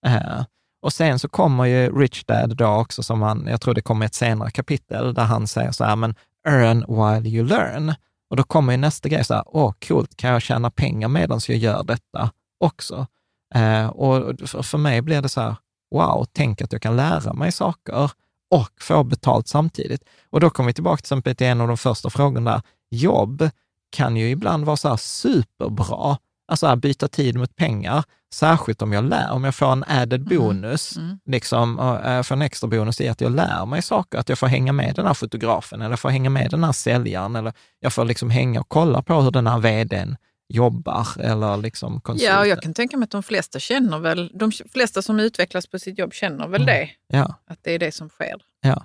[0.05, 0.43] Eh,
[0.81, 4.05] och sen så kommer ju Rich Dad då också, som han, jag tror det kommer
[4.05, 6.15] ett senare kapitel, där han säger så här, men
[6.47, 7.93] earn while you learn.
[8.29, 11.39] Och då kommer ju nästa grej så här, åh coolt, kan jag tjäna pengar medan
[11.47, 13.07] jag gör detta också?
[13.55, 15.55] Eh, och för, för mig blir det så här,
[15.91, 18.11] wow, tänk att jag kan lära mig saker
[18.51, 20.03] och få betalt samtidigt.
[20.29, 22.63] Och då kommer vi tillbaka till exempel till en av de första frågorna.
[22.89, 23.49] Jobb
[23.91, 26.17] kan ju ibland vara så här superbra,
[26.51, 30.23] alltså att byta tid mot pengar, särskilt om jag lär, om jag får en added
[30.27, 31.19] bonus, Mm.
[31.25, 34.39] liksom, och jag får en extra bonus i att jag lär mig saker, att jag
[34.39, 37.93] får hänga med den här fotografen, eller får hänga med den här säljaren, eller jag
[37.93, 40.15] får liksom hänga och kolla på hur den här vdn
[40.53, 42.33] jobbar, eller liksom konsulten.
[42.35, 45.67] Ja, och jag kan tänka mig att de flesta känner väl, de flesta som utvecklas
[45.67, 46.65] på sitt jobb känner väl Mm.
[46.75, 48.35] det, Ja, att det är det som sker.
[48.61, 48.83] ja.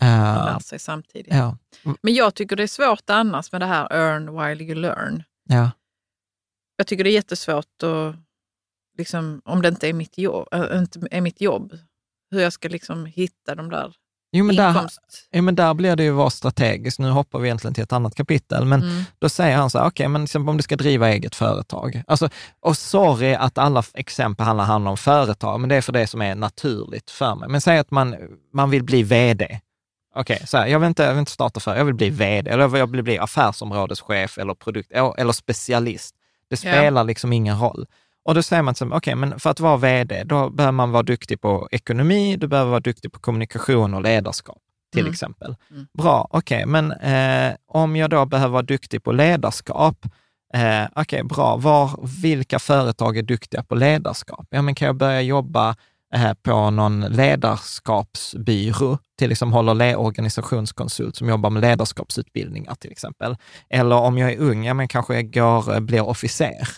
[0.00, 1.34] Eh, lär sig samtidigt.
[1.34, 1.56] ja,
[2.02, 5.22] Men jag tycker det är svårt annars med det här earn while you learn.
[5.48, 5.70] ja.
[6.76, 8.16] Jag tycker det är jättesvårt att,
[8.98, 11.78] liksom, om det inte är mitt jobb, äh, inte är mitt jobb,
[12.30, 13.94] hur jag ska liksom hitta de där
[14.32, 14.90] Jo, men där,
[15.30, 16.98] ja, men där blir det ju vara strategiskt.
[16.98, 19.02] Nu hoppar vi egentligen till ett annat kapitel, men Mm.
[19.18, 22.02] då säger han så här, okej, men liksom om du ska driva eget företag.
[22.06, 22.28] Alltså,
[22.60, 26.22] och sorry att alla exempel handlar, handlar om företag, men det är för det som
[26.22, 27.48] är naturligt för mig.
[27.48, 28.16] Men säg att man,
[28.52, 29.60] man vill bli vd.
[30.14, 32.50] Okej, så här, jag, vill inte, jag vill inte starta för, jag vill bli vd,
[32.50, 36.15] eller jag vill bli affärsområdeschef eller produkt, eller specialist.
[36.50, 37.86] Det spelar liksom ingen roll.
[38.24, 41.40] Och då säger man, okej, men för att vara vd, då behöver man vara duktig
[41.40, 44.58] på ekonomi, du behöver vara duktig på kommunikation och ledarskap,
[44.92, 45.12] till Mm.
[45.12, 45.56] exempel.
[45.70, 45.86] Mm.
[45.98, 49.96] Bra, okej, men eh, om jag då behöver vara duktig på ledarskap,
[50.54, 51.90] eh, okej, bra, var,
[52.22, 54.46] vilka företag är duktiga på ledarskap?
[54.50, 55.76] Ja, men kan jag börja jobba
[56.16, 63.36] Eh, på någon ledarskapsbyrå, till exempel håller le- organisationskonsult som jobbar med ledarskapsutbildningar till exempel.
[63.70, 66.68] Eller om jag är ung, ja men kanske jag går, eh, blir officer.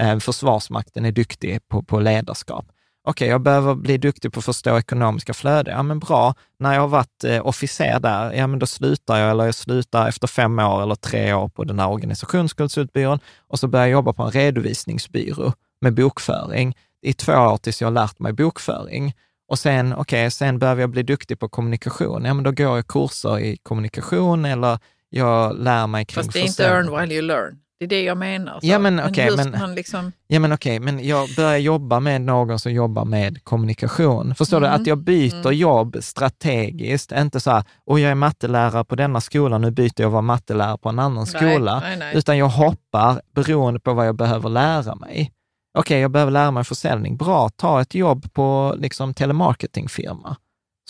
[0.00, 2.66] Eh, försvarsmakten är duktig på, på ledarskap.
[3.04, 5.74] Okej, jag behöver bli duktig på att förstå ekonomiska flöden.
[5.76, 6.34] Ja, men bra.
[6.58, 10.26] När jag har varit officer där, ja men då slutar jag, eller jag slutar efter
[10.26, 13.18] fem år eller tre år på den här organisationskonsultbyrån
[13.48, 16.74] och så börjar jag jobba på en redovisningsbyrå med bokföring
[17.08, 19.14] i två år tills jag har lärt mig bokföring.
[19.48, 22.24] Och sen, okej, sen behöver jag bli duktig på kommunikation.
[22.24, 24.78] Ja, men då går jag kurser i kommunikation eller
[25.10, 27.58] jag lär mig kring Fast det är inte earn while you learn.
[27.78, 28.58] Det är det jag menar.
[28.62, 32.58] Ja, men ska men- man liksom, Ja men okej, men jag börjar jobba med någon
[32.58, 34.34] som jobbar med kommunikation.
[34.34, 34.70] Förstår Mm.
[34.70, 34.74] du?
[34.76, 35.58] Att jag byter Mm.
[35.58, 40.06] jobb strategiskt, inte så här, och jag är mattelärare på denna skola, nu byter jag
[40.06, 41.80] och vara mattelärare på en annan skola.
[41.80, 42.16] Nej, nej, nej.
[42.16, 45.32] Utan jag hoppar beroende på vad jag behöver lära mig.
[45.78, 47.16] Okej, jag behöver lära mig försäljning.
[47.16, 50.36] Bra, ta ett jobb på liksom, telemarketingfirma.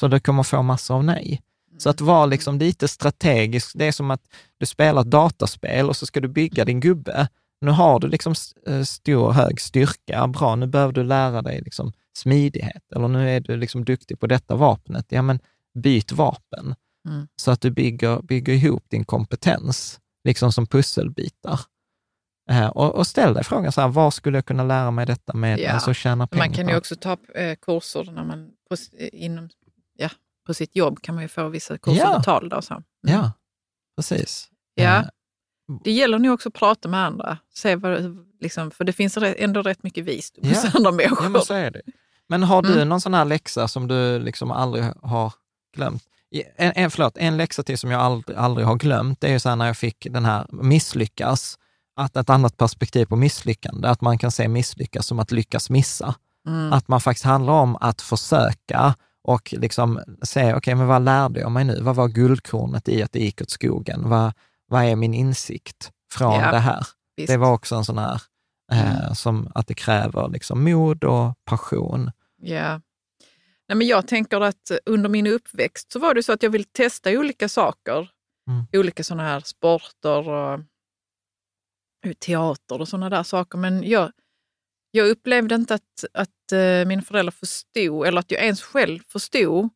[0.01, 1.41] Så du kommer få massor av nej.
[1.79, 4.23] Så att vara liksom lite strategisk, det är som att
[4.59, 7.29] du spelar ett dataspel och så ska du bygga din gubbe.
[7.61, 8.35] Nu har du liksom
[8.67, 13.41] eh, stor, hög styrka, bra, nu behöver du lära dig liksom smidighet, eller nu är
[13.41, 15.07] du liksom duktig på detta vapnet.
[15.09, 15.39] Ja, men
[15.75, 16.75] byt vapen.
[17.09, 17.29] Mm.
[17.37, 21.61] Så att du bygger, bygger ihop din kompetens, liksom som pusselbitar.
[22.51, 25.33] Eh, och, och ställ dig frågan, så här, vad skulle jag kunna lära mig detta
[25.35, 25.73] med Ja.
[25.73, 29.49] alltså tjäna pengar Man kan ju också ta eh, kurser när man på, eh, inom,
[29.99, 30.09] ja,
[30.47, 32.19] på sitt jobb kan man ju få vissa kurser Ja.
[32.19, 32.75] betalda och så.
[32.75, 32.85] Mm.
[33.03, 33.33] Ja,
[33.97, 34.49] precis.
[34.75, 35.05] Ja.
[35.85, 37.39] Det gäller nog också att prata med andra.
[37.55, 40.71] Se vad, liksom, för det finns ändå rätt mycket visdom hos Ja.
[40.75, 41.23] andra människor.
[41.25, 41.83] Ja, men så är det.
[42.29, 42.89] Men har du Mm.
[42.89, 45.33] någon sån här läxa som du liksom aldrig har
[45.77, 46.03] glömt?
[46.57, 49.41] En, en, förlåt, en läxa till som jag aldrig, aldrig har glömt, det är ju
[49.41, 51.59] så när jag fick den här misslyckas,
[51.99, 56.15] att ett annat perspektiv på misslyckande, att man kan se misslyckas som att lyckas missa.
[56.47, 56.73] Mm.
[56.73, 58.95] Att man faktiskt handlar om att försöka
[59.25, 61.81] och liksom se, okej, men vad lärde jag mig nu?
[61.81, 64.09] Vad var guldkornet i att det gick åt skogen?
[64.09, 64.33] Vad,
[64.69, 66.87] vad är min insikt från Ja, det här?
[67.17, 67.29] Visst.
[67.29, 68.21] Det var också en sån här,
[68.73, 69.15] eh, Mm.
[69.15, 72.11] som att det kräver liksom mod och passion.
[72.43, 72.81] Ja.
[73.69, 76.65] Nej, men jag tänker att under min uppväxt så var det så att jag ville
[76.73, 78.09] testa olika saker.
[78.49, 78.67] Mm.
[78.73, 80.61] Olika sådana här sporter och
[82.15, 83.59] teater och sådana där saker.
[83.59, 84.13] Men jag,
[84.91, 89.69] jag upplevde inte att, att eh, mina föräldrar förstod, eller att jag ens själv förstod,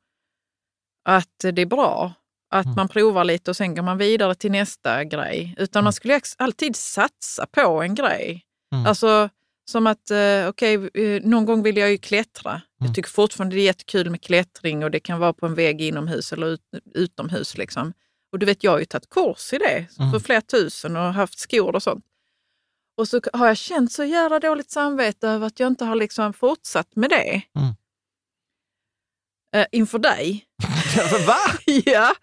[1.04, 2.12] att det är bra
[2.50, 2.76] att Mm.
[2.76, 5.54] man provar lite och sen går man vidare till nästa grej.
[5.58, 5.84] Utan Mm.
[5.84, 8.42] man skulle alltid satsa på en grej.
[8.74, 8.86] Mm.
[8.86, 9.28] Alltså
[9.70, 12.50] som att, eh, okej, eh, någon gång vill jag ju klättra.
[12.50, 12.62] Mm.
[12.78, 15.80] Jag tycker fortfarande det är jättekul med klättring och det kan vara på en vägg
[15.80, 16.60] inomhus eller ut,
[16.94, 17.56] utomhus.
[17.58, 17.92] Liksom.
[18.32, 20.12] Och du vet, jag har ju tagit kurs i det Mm.
[20.12, 22.04] för flera tusen och haft skor och sånt.
[22.96, 26.32] Och så har jag känt så jävla dåligt samvete över att jag inte har liksom
[26.32, 27.42] fortsatt med det.
[27.58, 27.74] Mm.
[29.56, 30.44] Eh, inför dig.
[31.26, 31.36] Va?
[31.84, 32.14] ja.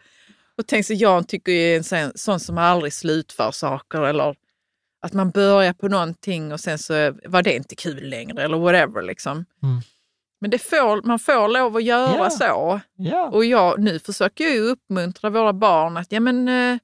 [0.58, 4.36] Och tänk så Jan tycker är en sån, sån som aldrig slutför saker eller
[5.02, 6.94] att man börjar på någonting och sen så
[7.26, 9.02] var det inte kul längre eller whatever.
[9.02, 9.46] Liksom.
[9.64, 9.82] Mm.
[10.42, 12.30] Men det får, man får lov att göra Ja.
[12.30, 12.82] så.
[12.96, 13.30] Ja.
[13.30, 16.78] Och jag, nu försöker jag ju uppmuntra våra barn att ja, men, eh,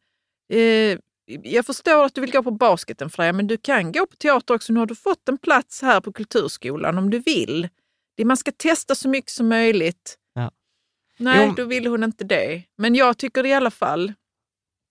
[0.60, 4.16] eh, jag förstår att du vill gå på basketen Freja, men du kan gå på
[4.16, 4.74] teater också.
[4.74, 7.70] Nu har du fått en plats här på Kulturskolan om du vill.
[8.18, 10.18] Det, man ska testa så mycket som möjligt.
[10.34, 10.52] Ja.
[11.18, 11.54] Nej, Jo.
[11.58, 12.64] då vill hon inte det.
[12.78, 14.14] Men jag tycker i alla fall,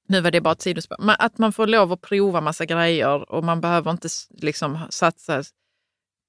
[0.08, 3.44] nu var det bara ett sidospår, att man får lov att prova massa grejer och
[3.44, 5.42] man behöver inte liksom satsa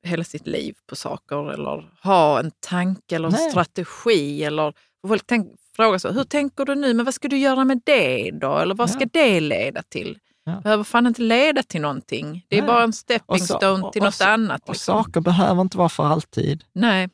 [0.03, 3.49] hela sitt liv på saker eller ha en tanke eller en Nej.
[3.51, 4.43] strategi.
[4.43, 4.73] Eller,
[5.07, 6.93] folk tänk, frågar så, hur tänker du nu?
[6.93, 8.57] Men vad ska du göra med det då?
[8.57, 9.09] Eller vad ska Ja.
[9.13, 10.17] det leda till?
[10.45, 10.59] Ja.
[10.63, 12.45] behöver fan inte leda till någonting.
[12.49, 12.67] Det är Nej.
[12.67, 14.61] bara en stepping Och stone och- till och något så- annat.
[14.63, 15.03] Och Liksom.
[15.03, 16.63] saker behöver inte vara för alltid.
[16.73, 17.09] Nej,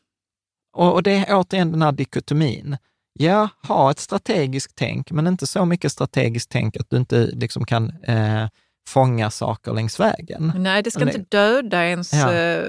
[0.78, 2.78] Och, och det är återigen den här dikotomin.
[3.20, 7.66] Ja, ha ett strategiskt tänk, men inte så mycket strategiskt tänk att du inte liksom
[7.66, 8.48] kan eh,
[8.92, 10.54] fånga saker längs vägen.
[10.56, 11.16] nej, det ska Nej.
[11.16, 12.34] inte döda ens Ja.
[12.34, 12.64] eh,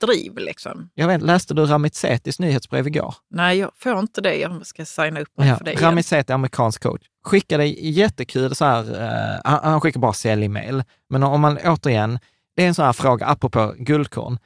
[0.00, 0.38] driv.
[0.38, 0.90] Liksom.
[0.94, 3.14] Jag vet, läste du Ramit Setis nyhetsbrev igår?
[3.30, 4.34] Nej, jag får inte det.
[4.34, 9.02] Jag ska signa upp mig Ja, för det Sethi, amerikansk coach, skickade jättekul så här,
[9.02, 10.84] eh, han, han skickar bara säljmail.
[11.10, 12.18] Men om man återigen,
[12.56, 14.38] det är en sån här fråga, apropå guldkorn.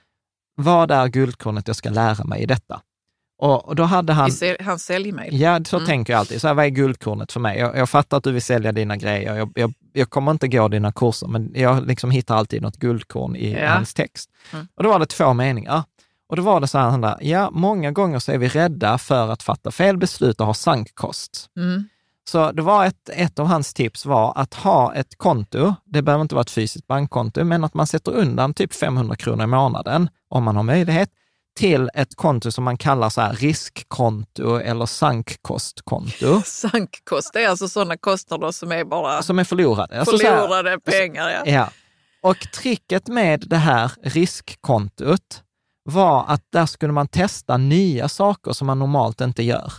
[0.57, 2.81] Vad är guldkornet jag ska lära mig i detta?
[3.45, 4.33] Och, då hade han...
[4.33, 5.41] Se- hans säljmail.
[5.41, 5.87] Ja, så Mm.
[5.87, 6.41] tänker jag alltid.
[6.41, 7.59] Så här, vad är guldkornet för mig?
[7.59, 9.35] Jag, jag fattar att du vill sälja dina grejer.
[9.37, 13.37] Jag, jag, jag kommer inte gå dina kurser, men jag liksom hittar alltid något guldkorn
[13.37, 13.69] i Ja.
[13.71, 14.31] hans text.
[14.53, 14.69] Mm.
[14.75, 15.83] Och då var det två meningar.
[16.29, 18.99] Och då var det så här, han där, ja, många gånger så är vi rädda
[18.99, 21.49] för att fatta fel beslut och ha sunk costs.
[21.57, 21.89] Mm.
[22.29, 26.23] Så det var ett, ett av hans tips var att ha ett konto, det behöver
[26.23, 30.09] inte vara ett fysiskt bankkonto, men att man sätter undan typ 500 kronor i månaden,
[30.29, 31.09] om man har möjlighet,
[31.57, 37.69] till ett konto som man kallar så här riskkonto eller sankkostkonto, Sankkost, det är alltså
[37.69, 39.99] sådana kostnader som är bara som är förlorade.
[40.01, 41.31] Alltså så här- förlorade pengar.
[41.31, 41.43] Ja.
[41.47, 41.69] Ja.
[42.23, 45.43] Och tricket med det här riskkontot
[45.85, 49.73] var att där skulle man testa nya saker som man normalt inte gör.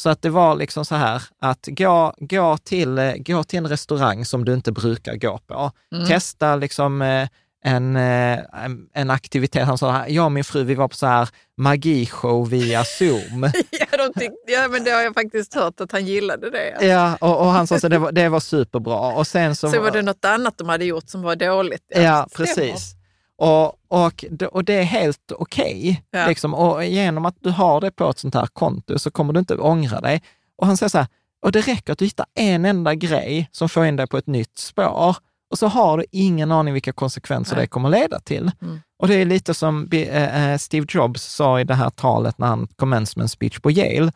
[0.00, 3.68] Så att det var liksom så här att gå, gå, till, eh, gå till en
[3.68, 5.70] restaurang som du inte brukar gå på.
[5.94, 6.06] Mm.
[6.06, 7.28] Testa liksom eh,
[7.64, 9.66] en, eh, en- en aktivitet.
[9.66, 13.50] Han sa, jag och min fru, vi var på så här magishow via Zoom.
[13.70, 16.86] Ja, de tyck, ja, men det har jag faktiskt hört att han gillade det.
[16.86, 18.98] Ja, och, och han sa så det var, det var superbra.
[19.14, 21.82] Och sen så, Så var det något annat de hade gjort som var dåligt.
[21.88, 22.46] Ja, stämmer.
[22.46, 22.94] precis.
[23.38, 26.02] Och, och, och det är helt okej.
[26.10, 26.26] Ja.
[26.26, 26.54] Liksom.
[26.54, 29.54] Och genom att du har det på ett sånt här konto så kommer du inte
[29.56, 30.22] ångra dig.
[30.58, 31.06] Och han säger så här,
[31.42, 34.26] och det räcker att du hittar en enda grej som får in dig på ett
[34.26, 35.16] nytt spår
[35.54, 37.62] och så har du ingen aning vilka konsekvenser Nej.
[37.64, 38.50] det kommer leda till.
[38.62, 38.80] Mm.
[38.98, 42.46] Och det är lite som eh, eh, Steve Jobs sa i det här talet när
[42.46, 44.12] han commencement speech på Yale,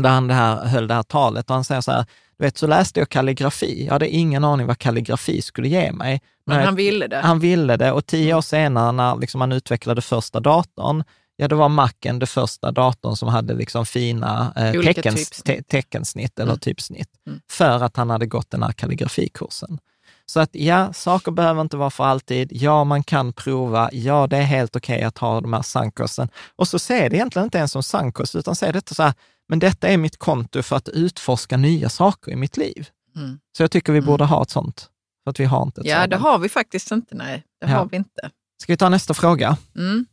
[0.00, 2.04] där han det här, höll det här talet och han säger så här,
[2.38, 6.20] du vet så läste jag kalligrafi, jag hade ingen aning vad kalligrafi skulle ge mig.
[6.46, 7.16] Men Nej, han ville det.
[7.20, 11.04] han ville det och tio år senare när liksom han utvecklade första datorn,
[11.36, 16.38] Ja, det var Macen, det första datorn som hade liksom fina eh, teckens, te, teckensnitt
[16.38, 16.60] eller Mm.
[16.60, 17.40] typsnitt, Mm.
[17.50, 19.78] för att han hade gått den här kalligrafikursen.
[20.26, 22.48] Så att ja, saker behöver inte vara för alltid.
[22.52, 23.88] Ja, man kan prova.
[23.92, 26.28] Ja, det är helt okej att ha de här sankosten.
[26.56, 29.14] Och så se det egentligen inte ens som sankost, utan se detta så här,
[29.48, 32.88] men detta är mitt konto för att utforska nya saker i mitt liv.
[33.16, 33.38] Mm.
[33.56, 34.06] Så jag tycker vi Mm.
[34.06, 34.88] borde ha ett sånt,
[35.24, 36.10] för att vi har inte ett Ja, sådant.
[36.10, 37.14] det har vi faktiskt inte.
[37.14, 37.76] Nej, det Ja.
[37.76, 38.30] har vi inte.
[38.62, 39.56] Ska vi ta nästa fråga?
[39.76, 40.06] Mm.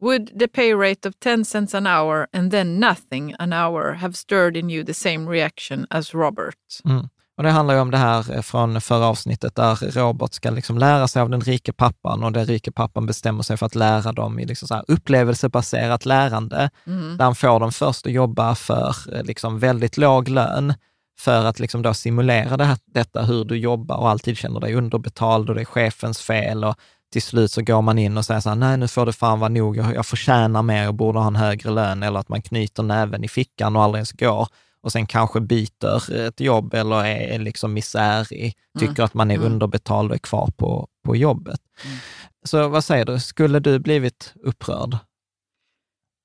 [0.00, 4.14] Would the pay rate of 10 cents an hour and then nothing an hour have
[4.14, 6.56] stirred in you the same reaction as Robert?
[6.84, 7.08] Mm.
[7.36, 10.78] Och det handlar ju om det här eh, från förra avsnittet där Robert ska liksom
[10.78, 14.12] lära sig av den rike pappan och den rike pappan bestämmer sig för att lära
[14.12, 16.70] dem i liksom upplevelsebaserat lärande.
[16.86, 17.16] Mm.
[17.16, 20.74] Där han får dem först att jobba för eh, liksom väldigt låg lön
[21.18, 24.74] för att liksom då simulera det här, detta hur du jobbar och alltid känner dig
[24.74, 26.74] underbetald och det är chefens fel och
[27.12, 29.40] till slut så går man in och säger så här, nej nu får det fan
[29.40, 32.42] vara nog, jag, jag förtjänar mer, jag borde ha en högre lön eller att man
[32.42, 34.48] knyter näven i fickan och aldrig ens går
[34.84, 39.52] och sen kanske byter ett jobb eller är liksom misärig, tycker att man är Mm.
[39.52, 41.60] underbetald och är kvar på, på jobbet.
[41.84, 41.96] Mm.
[42.44, 44.96] Så vad säger du, skulle du blivit upprörd?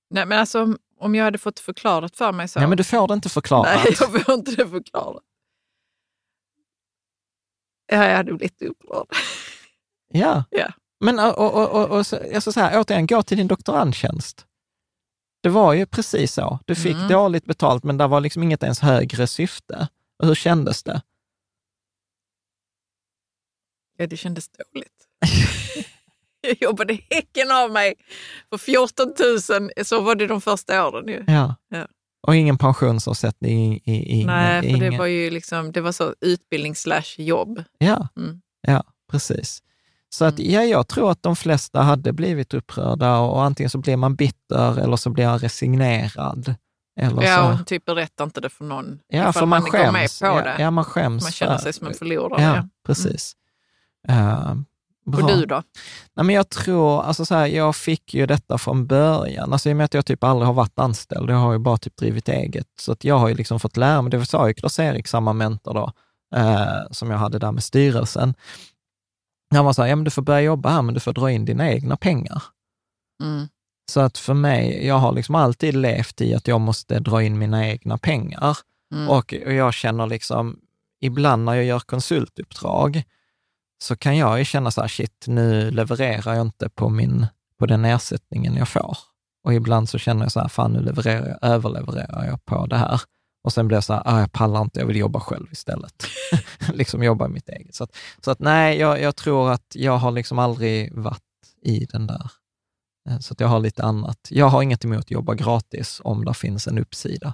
[0.10, 2.60] Nej, men alltså, om- jag hade fått förklarat för mig så.
[2.60, 3.80] Nej, men du får det inte förklarat.
[3.84, 5.24] Nej, jag får inte det förklarat.
[7.92, 9.08] Ja, jag hade blivit upprörd.
[10.14, 10.44] Ja.
[10.50, 10.68] Ja.
[11.00, 14.46] Men och, och, och, och, så, jag ska säga, återigen, gå till din doktorandtjänst.
[15.42, 16.60] Det var ju precis så.
[16.66, 17.08] Du fick Mm.
[17.08, 19.88] dåligt betalt, men det var liksom inget ens högre syfte.
[20.20, 21.02] Och hur kändes det?
[23.98, 25.08] Ja, det kändes dåligt.
[26.42, 27.94] jag jobbade häcken av mig
[28.50, 29.14] för 14
[29.78, 29.86] 000.
[29.86, 31.24] Så var det de första åren ju.
[31.28, 31.56] Ja.
[31.70, 31.88] Ja.
[32.28, 33.76] Och ingen pensionsavsättning?
[33.86, 37.64] I, i, Nej, för ingen, det var ju liksom, det var så utbildning slash jobb.
[37.78, 38.42] Ja, Mm.
[38.62, 39.64] ja precis.
[40.10, 43.98] Så att, ja, jag tror att de flesta hade blivit upprörda och antingen så blir
[43.98, 46.56] man bitter eller så blir man resignerad.
[47.00, 49.00] Eller Ja, så, typ berättar inte det för någon.
[49.08, 50.20] ja, för man går med skäms.
[50.20, 50.56] på Ja, det.
[50.60, 51.24] ja, man skäms.
[51.24, 52.42] man känner sig som en förlorare.
[52.44, 53.34] Ja, precis.
[54.08, 54.54] Eh,
[55.06, 55.24] bra.
[55.24, 55.64] Och du då?
[56.16, 59.54] Nej, men jag tror, alltså så här, jag fick ju detta från början.
[59.54, 61.78] Alltså i och med att jag typ aldrig har varit anställd, jag har ju bara
[61.78, 62.68] typ drivit eget.
[62.80, 65.74] Så att jag har ju liksom fått lära mig, det sa ju Klas-Erik, samma mentor
[65.74, 65.92] då,
[66.36, 68.34] eh, som jag hade där med styrelsen.
[69.56, 71.32] Han var så här, ja men du får börja jobba här, men du får dra
[71.32, 72.44] in dina egna pengar.
[73.24, 73.48] Mm.
[73.92, 77.38] Så att för mig, jag har liksom alltid levt i att jag måste dra in
[77.38, 78.58] mina egna pengar.
[78.94, 79.10] Mm.
[79.10, 80.60] Och, och jag känner liksom,
[81.02, 83.04] ibland när jag gör konsultuppdrag,
[83.82, 87.28] så kan jag ju känna så här, shit, nu levererar jag inte på, min,
[87.58, 88.98] på den ersättningen jag får.
[89.44, 92.78] Och ibland så känner jag så här, fan nu levererar jag, överlevererar jag på det
[92.78, 93.02] här.
[93.44, 96.04] Och sen blir jag så här, ah, jag pallar inte, jag vill jobba själv istället.
[96.74, 97.76] liksom jobba i mitt eget.
[97.76, 101.24] Så att, så att nej, jag, jag tror att jag har liksom aldrig varit
[101.62, 102.32] i den där.
[103.10, 104.28] Eh, Så att jag har lite annat.
[104.30, 107.34] Jag har inget emot att jobba gratis om det finns en uppsida.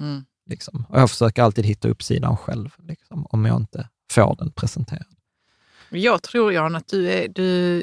[0.00, 0.24] Mm.
[0.50, 0.86] Liksom.
[0.88, 5.06] Och jag försöker alltid hitta uppsidan själv, liksom, om jag inte får den presenterad.
[5.90, 7.28] Jag tror, Jan, att du är...
[7.28, 7.78] Du,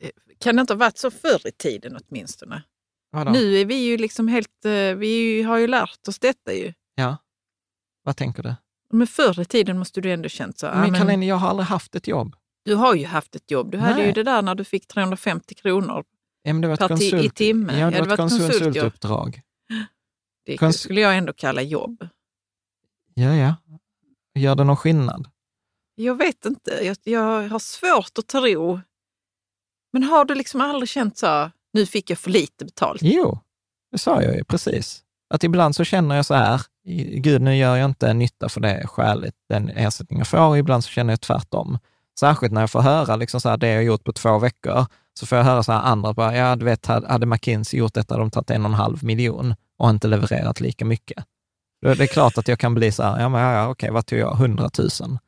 [0.00, 2.62] eh, kan det inte ha varit så förr i tiden åtminstone?
[3.12, 3.30] Vadå?
[3.32, 4.64] Nu är vi ju liksom helt...
[4.64, 6.72] eh, Vi har ju lärt oss detta ju.
[7.00, 7.16] Ja.
[8.02, 8.54] Vad tänker du?
[8.92, 10.66] Men förr i tiden måste du ändå känt så.
[10.66, 12.36] men men Karolina, jag har aldrig haft ett jobb.
[12.64, 13.70] du har ju haft ett jobb.
[13.72, 14.06] Du hade Nej.
[14.06, 16.04] ju det där när du fick 350 kronor.
[16.42, 17.34] Ja, men det var ett ti- i konsult...
[17.34, 17.78] timmen.
[17.78, 19.40] Ja, det Ja, var ett konsultuppdrag.
[20.46, 22.08] Det Kons- skulle jag ändå kalla jobb.
[23.14, 23.54] Ja, ja.
[24.34, 25.28] Gör det någon skillnad?
[25.94, 26.70] Jag vet inte.
[26.82, 28.80] Jag, jag har svårt att tro.
[29.92, 33.00] Men har du liksom aldrig känt så, nu fick jag för lite betalt?
[33.02, 33.38] Jo,
[33.92, 35.04] det sa jag ju precis.
[35.34, 36.60] Att ibland så känner jag så här,
[37.16, 40.56] gud nu gör jag inte nytta för det skäligt, den ersättning jag får.
[40.56, 41.78] Ibland så känner jag tvärtom.
[42.20, 44.86] Särskilt när jag får höra liksom så här, det jag gjort på två veckor,
[45.20, 48.14] så får jag höra så här andra, bara, ja du vet, hade McKinsey gjort detta,
[48.14, 51.24] hade de tagit en och en halv miljon och inte levererat lika mycket.
[51.82, 53.90] Då är det klart att jag kan bli så här, ja men ja, ja, okej,
[53.90, 55.18] vad tog jag, hundratusen?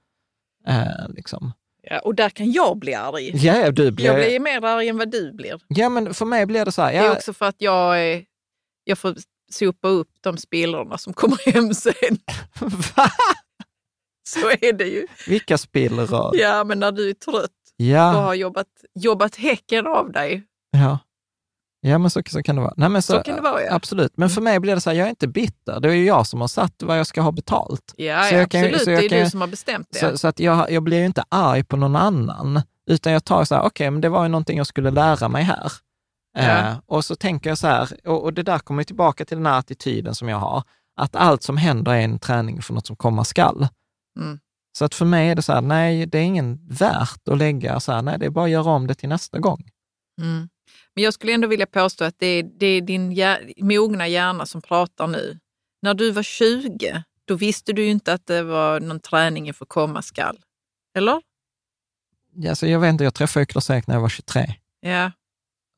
[0.68, 1.52] Eh, liksom.
[1.82, 3.30] Ja, och där kan jag bli arg.
[3.46, 5.60] Ja, ja, du blir, Jag blir mer arg än vad du blir.
[5.68, 8.24] ja, men för mig blir det så här, Det är ja, också för att jag,
[8.84, 9.14] jag får
[9.52, 12.18] sopa upp de spillrorna som kommer hem sen.
[12.96, 13.06] va?
[14.28, 15.06] Så är det ju.
[15.28, 16.36] Vilka spillror?
[16.36, 17.48] Ja, men när du är trött och
[17.84, 20.42] Ja, har jobbat, jobbat häcken av dig.
[20.70, 20.98] ja.
[21.84, 22.74] Ja, men så, så kan det vara.
[22.76, 23.66] Nej, men så, Så kan det vara, ja.
[23.66, 23.76] Mm.
[23.76, 24.16] Absolut.
[24.16, 25.80] Men för mig blir det så här, jag är inte bitter.
[25.80, 27.94] Det är ju jag som har satt vad jag ska ha betalt.
[27.96, 28.80] Ja, Så ja jag kan- absolut.
[28.84, 29.98] så det är kan- du som har bestämt det.
[29.98, 33.44] Så, så att jag, jag blir ju inte arg på någon annan, utan jag tar
[33.44, 35.72] så här, okej, men det var ju någonting jag skulle lära mig här.
[36.32, 36.42] Ja.
[36.42, 39.46] Eh, och så tänker jag så här, och, och det där kommer tillbaka till den
[39.46, 40.62] här attityden som jag har,
[40.96, 43.68] att allt som händer är en träning för något som komma skall.
[44.18, 44.38] Mm.
[44.78, 47.80] Så att för mig är det så här, nej, det är ingen värt att lägga
[47.80, 49.68] så här, nej, det är bara att göra om det till nästa gång.
[50.20, 50.48] Mm.
[50.94, 54.46] Men jag skulle ändå vilja påstå att det är, det är din hjär, mogna hjärna
[54.46, 55.38] som pratar nu.
[55.82, 59.66] När du var 20, då visste du ju inte att det var någon träning inför
[59.66, 60.38] komma skall.
[60.96, 61.22] Eller?
[62.48, 64.54] Alltså, jag vet inte, jag träffade ju Klas-Erik när jag var 23.
[64.80, 65.10] Ja.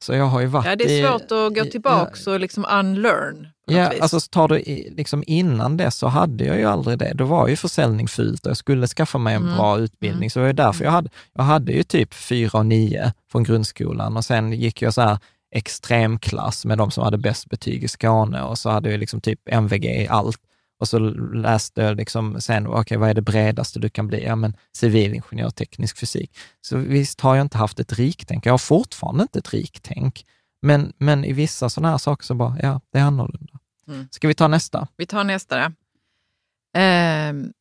[0.05, 2.65] Så jag har ju varit ja, det är svårt i, att gå tillbaka och liksom
[2.71, 3.49] unlearn.
[3.67, 4.01] Ja, vis.
[4.01, 7.13] alltså tar du i- liksom innan det så hade jag ju aldrig det.
[7.15, 9.57] Då var ju försäljning fult och jag skulle skaffa mig en Mm.
[9.57, 10.31] bra utbildning.
[10.31, 13.45] Så det var ju därför jag hade, jag hade ju typ fyra och nio från
[13.45, 15.19] grundskolan och sen gick jag så här
[15.55, 19.41] extremklass med de som hade bäst betyg i Skåne och så hade jag liksom typ
[19.49, 20.39] MVG i allt.
[20.81, 24.25] Och så läste jag liksom sen, okej, vad är det bredaste du kan bli?
[24.25, 26.37] Ja, men civilingenjör, teknisk fysik.
[26.61, 28.47] Så visst har jag inte haft ett riktänk.
[28.47, 30.27] Jag har fortfarande inte ett riktänk.
[30.63, 33.59] Men, men i vissa sådana här saker så bara, ja, det är annorlunda.
[33.89, 34.09] Mm.
[34.11, 34.89] Ska vi ta nästa?
[34.97, 35.73] Vi tar nästa.
[36.77, 37.53] Ehm,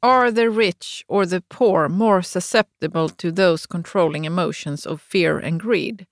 [0.00, 5.62] are the rich or the poor more susceptible to those controlling emotions of fear and
[5.62, 6.06] greed?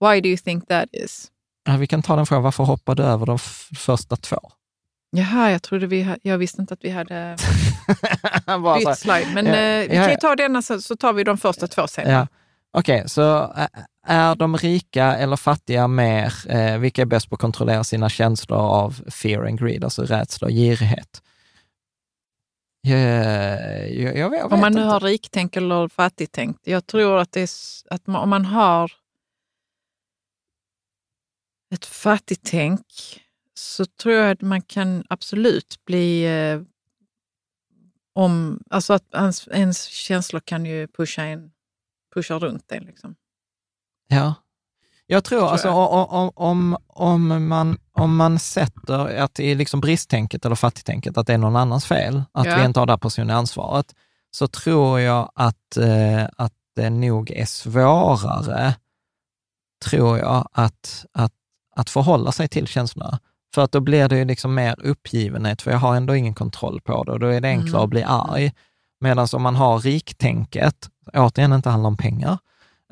[0.00, 1.30] Why do you think that is?
[1.64, 3.38] Ja, vi kan ta den frågan, varför hoppade du över de
[3.76, 4.52] första två?
[5.16, 7.36] Jaha, jag trodde vi ha, jag visste inte att vi hade
[8.78, 9.26] bytt slide.
[9.34, 11.66] Men Ja, eh, vi ja, kan ju ta denna så, så tar vi de första
[11.66, 12.10] två sen.
[12.10, 12.26] Ja.
[12.72, 13.22] Okej, så
[13.56, 13.68] ä-
[14.06, 18.58] är de rika eller fattiga mer, eh, vilka är bäst på att kontrollera sina känslor
[18.58, 21.22] av fear and greed, alltså rädsla och girighet?
[22.88, 23.00] Jag,
[23.94, 24.92] jag, jag, vet Om man nu inte.
[24.92, 26.56] har riktänk eller fattigtänk.
[26.64, 27.48] Jag tror att, det är,
[27.94, 28.92] att man, om man har
[31.74, 32.86] ett fattigtänk
[33.54, 36.60] så tror jag att man kan absolut bli eh,
[38.14, 41.50] om, alltså att ens, ens känslor kan ju pusha, en,
[42.14, 42.84] pusha runt en.
[42.84, 43.14] Liksom.
[44.08, 44.34] Ja.
[45.06, 45.76] Jag tror, alltså, jag.
[45.76, 51.16] o- o- om, om, man, om man sätter att det är liksom bristtänket eller fattigtänket,
[51.18, 52.56] att det är någon annans fel, att Ja.
[52.58, 53.94] vi inte har det personliga ansvaret,
[54.30, 58.74] så tror jag att, eh, att det nog är svårare,
[59.84, 61.32] tror jag, att, att,
[61.76, 63.18] att förhålla sig till känslorna.
[63.54, 66.80] För att då blir det ju liksom mer uppgivenhet, för jag har ändå ingen kontroll
[66.80, 67.84] på det och då är det enklare Mm.
[67.84, 68.52] att bli arg.
[69.00, 72.38] Medan om man har riktänket, återigen inte handlar om pengar,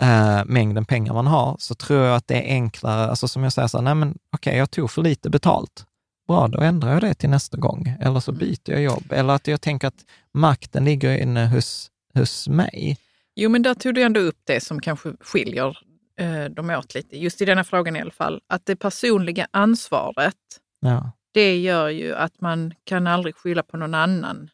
[0.02, 3.52] eh, mängden pengar man har, så tror jag att det är enklare, alltså som jag
[3.52, 5.84] säger, så här, nej men okej, jag tog för lite betalt.
[6.28, 7.96] Bra, då ändrar jag det till nästa gång.
[8.00, 9.04] Eller så byter jag jobb.
[9.12, 10.04] Eller att jag tänker att
[10.34, 12.98] makten ligger inne hos, hos mig.
[13.34, 15.78] Jo, men där tog du ändå upp det som kanske skiljer
[16.20, 18.40] eh, dem åt lite, just i denna frågan i alla fall.
[18.46, 20.36] Att det personliga ansvaret,
[20.80, 21.12] Ja.
[21.32, 24.50] det gör ju att man kan aldrig skylla på någon annan.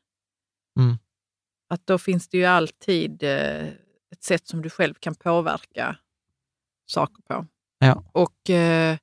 [0.78, 0.98] Mm.
[1.68, 3.66] Att då finns det ju alltid eh,
[4.12, 5.96] ett sätt som du själv kan påverka
[6.86, 7.46] saker på.
[7.78, 8.04] Ja.
[8.12, 8.96] Och eh,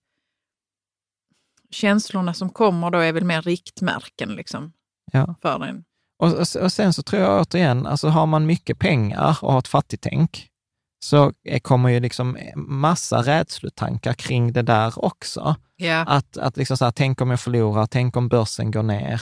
[1.70, 4.74] känslorna som kommer då är väl mer riktmärken liksom,
[5.12, 5.36] Ja.
[5.42, 5.84] för en.
[6.20, 9.60] Och, och, och sen så tror jag återigen, alltså har man mycket pengar och har
[9.60, 10.50] ett fattigtänk,
[11.04, 15.56] så kommer ju liksom massa rädslutankar kring det där också.
[15.76, 16.04] Ja.
[16.08, 19.22] Att, att liksom så här, tänk om jag förlorar, tänk om börsen går ner.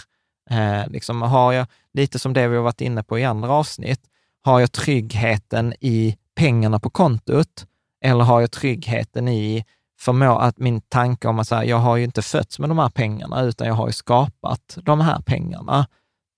[0.50, 4.02] Eh, liksom har jag, lite som det vi har varit inne på i andra avsnitt,
[4.42, 7.66] har jag tryggheten i pengarna på kontot
[8.04, 9.66] eller har jag tryggheten i
[10.00, 12.80] förmå att min tanke om att så här, jag har ju inte fötts med de
[12.80, 15.88] här pengarna, utan jag har ju skapat de här pengarna.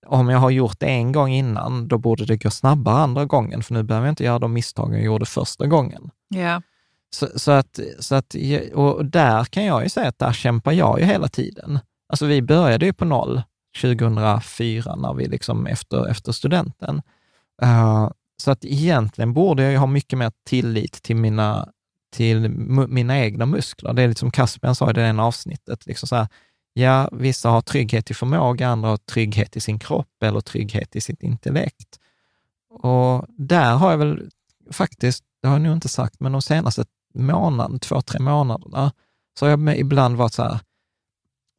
[0.06, 3.64] Om jag har gjort det en gång innan, då borde det gå snabbare andra gången,
[3.64, 6.10] för nu behöver jag inte göra de misstag jag gjorde första gången.
[6.28, 6.62] Ja.
[7.16, 8.36] Så, så att, så att,
[8.74, 11.80] och där kan jag ju säga att där kämpar jag ju hela tiden.
[12.10, 13.42] Alltså vi började ju på noll
[13.82, 17.02] 2004, när vi liksom efter, efter studenten.
[17.62, 21.70] Eh, så att egentligen borde jag ju ha mycket mer tillit till mina,
[22.16, 22.50] till
[22.90, 23.94] mina egna muskler.
[23.94, 26.28] Det är lite som Caspian sa i det ena avsnittet, liksom så här,
[26.74, 31.02] ja, vissa har trygghet i förmåga, andra har trygghet i sin kropp eller trygghet i
[31.02, 32.00] sitt intellekt.
[32.70, 34.30] Och där har jag väl
[34.72, 38.92] faktiskt, det har jag nog inte sagt, men de senaste månaden, två, tre månaderna,
[39.40, 40.60] så har jag ibland varit så här,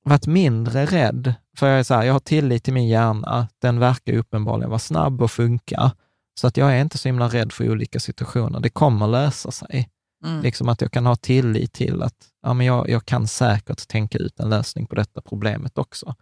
[0.05, 3.79] varit mindre rädd, för jag är så här, jag har tillit till min hjärna, den
[3.79, 5.93] verkar uppenbarligen vara snabb och funka,
[6.41, 8.61] så att jag är inte så himla rädd för olika situationer.
[8.61, 9.89] Det kommer lösa sig.
[10.25, 10.43] Mm.
[10.43, 14.19] Liksom att jag kan ha tillit till att ja, men jag, jag kan säkert tänka
[14.19, 16.15] ut en lösning på detta problemet också.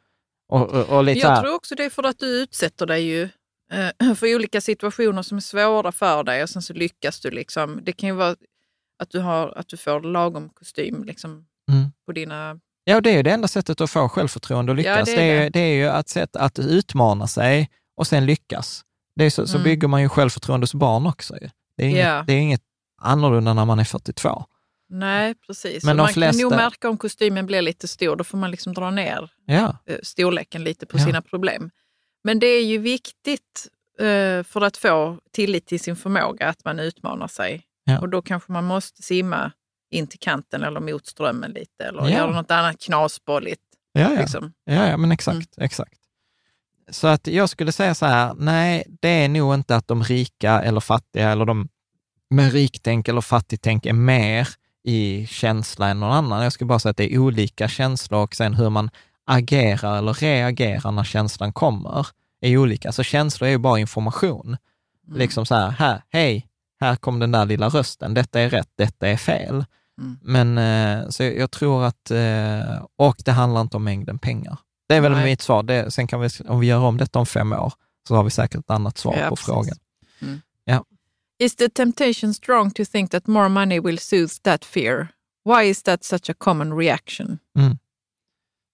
[0.49, 2.87] Och, och, och lite så Jag här, tror också det är för att du utsätter
[2.87, 3.23] dig ju
[3.73, 7.31] eh, för olika situationer som är svåra för dig och sen så lyckas du.
[7.31, 7.81] liksom.
[7.83, 8.37] Det kan ju vara
[9.03, 11.93] att du, har, att du får lagom kostym liksom, Mm.
[12.07, 12.61] på dina...
[12.85, 15.09] Ja, det är ju det enda sättet att få självförtroende och Ja, lyckas.
[15.09, 15.61] det är det, är det.
[15.61, 18.83] Är ju ett sätt att utmana sig och sen lyckas.
[19.17, 19.65] Det är så, så Mm.
[19.65, 21.35] bygger man ju självförtroende hos barn också.
[21.77, 22.25] Det är inget, Ja.
[22.27, 22.61] det är inget
[23.03, 24.45] annorlunda när man är 42.
[24.89, 25.85] Nej, precis.
[25.85, 28.17] Men man flesta- kan nog märka om kostymen blir lite stor.
[28.17, 31.05] Då får man liksom dra ner Ja, eh, storleken lite på Ja.
[31.05, 31.71] sina problem.
[32.25, 33.69] Men det är ju viktigt
[34.01, 37.63] eh, för att få tillit till sin förmåga att man utmanar sig.
[37.85, 38.01] Ja.
[38.01, 39.53] Och då kanske man måste simma
[39.91, 41.85] in till kanten eller mot strömmen lite.
[41.85, 42.09] Eller Ja.
[42.11, 43.63] gör du något annat knasbolligt.
[43.93, 44.21] Ja, ja.
[44.21, 44.53] Liksom.
[44.65, 45.95] Ja, ja men exakt, exakt.
[46.91, 50.63] Så att jag skulle säga så här, nej, det är nog inte att de rika
[50.63, 51.69] eller fattiga eller de
[52.33, 54.49] med riktänk eller fattigtänk är mer
[54.85, 56.43] i känsla än någon annan.
[56.43, 58.91] Jag skulle bara säga att det är olika känslor och sen hur man
[59.25, 62.07] agerar eller reagerar när känslan kommer
[62.41, 62.93] är olika.
[62.93, 64.57] Så känslor är ju bara information.
[65.15, 66.47] Liksom så här, här, hej,
[66.81, 69.65] här kom den där lilla rösten, detta är rätt, detta är fel.
[70.01, 70.19] Mm.
[70.23, 74.59] Men eh, så jag, tror att, eh, och det handlar inte om mängden pengar.
[74.89, 75.25] Det är väl Nej.
[75.25, 75.63] mitt svar.
[75.63, 77.73] Det, sen kan vi, om vi gör om detta om fem år,
[78.09, 79.47] så har vi säkert ett annat svar Ja, på precis.
[79.47, 79.77] frågan.
[81.43, 85.09] Is the temptation strong to think that more money will soothe that fear?
[85.45, 87.39] Why is that such a common reaction?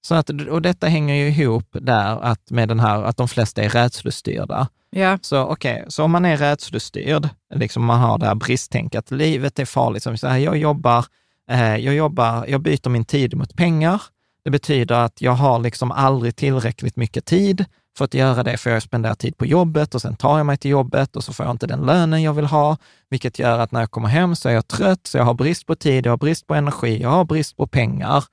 [0.07, 3.62] Så att, och detta hänger ju ihop där att med den här, att de flesta
[3.62, 4.69] är rädslostyrda.
[4.90, 9.59] Ja, Så okej, så om man är rädslostyrd, liksom man har det här bristtänket, livet
[9.59, 11.07] är farligt, som så här, jag jobbar,
[11.51, 14.03] eh, jag jobbar, jag byter min tid mot pengar.
[14.45, 17.65] Det betyder att jag har liksom aldrig tillräckligt mycket tid
[17.99, 20.57] för att göra det, för jag spenderar tid på jobbet och sen tar jag mig
[20.57, 22.77] till jobbet och så får jag inte den lönen jag vill ha,
[23.11, 25.66] vilket gör att när jag kommer hem så är jag trött, så jag har brist
[25.66, 28.25] på tid, jag har brist på energi, jag har brist på pengar.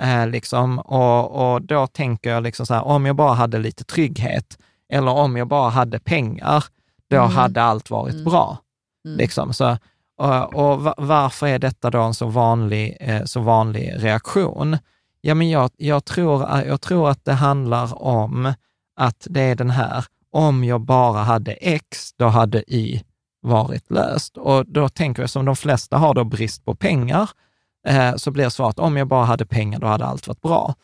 [0.00, 3.84] Eh, liksom, och, och då tänker jag liksom så här, om jag bara hade lite
[3.84, 4.58] trygghet,
[4.92, 6.64] eller om jag bara hade pengar,
[7.10, 7.30] då Mm.
[7.30, 8.24] hade allt varit Mm.
[8.24, 8.58] bra.
[9.06, 9.18] Mm.
[9.18, 9.52] Liksom.
[9.52, 9.76] Så,
[10.18, 14.78] och och va- varför är detta då en så vanlig, eh, så vanlig reaktion?
[15.20, 18.52] Ja, men jag, jag, tror, jag tror att det handlar om
[18.96, 23.00] att det är den här, om jag bara hade X, då hade Y
[23.40, 24.36] varit löst.
[24.36, 27.30] Och då tänker jag som de flesta har då brist på pengar,
[27.88, 30.74] eh, så blir svaret om jag bara hade pengar, då hade allt varit bra.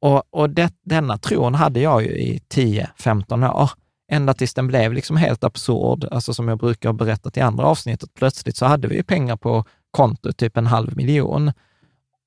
[0.00, 3.70] Och, och det, denna tron hade jag ju i 10-15 år,
[4.10, 8.14] ända tills den blev liksom helt absurd, alltså som jag brukar berätta i andra avsnittet,
[8.14, 11.52] plötsligt så hade vi ju pengar på kontot, typ en halv miljon.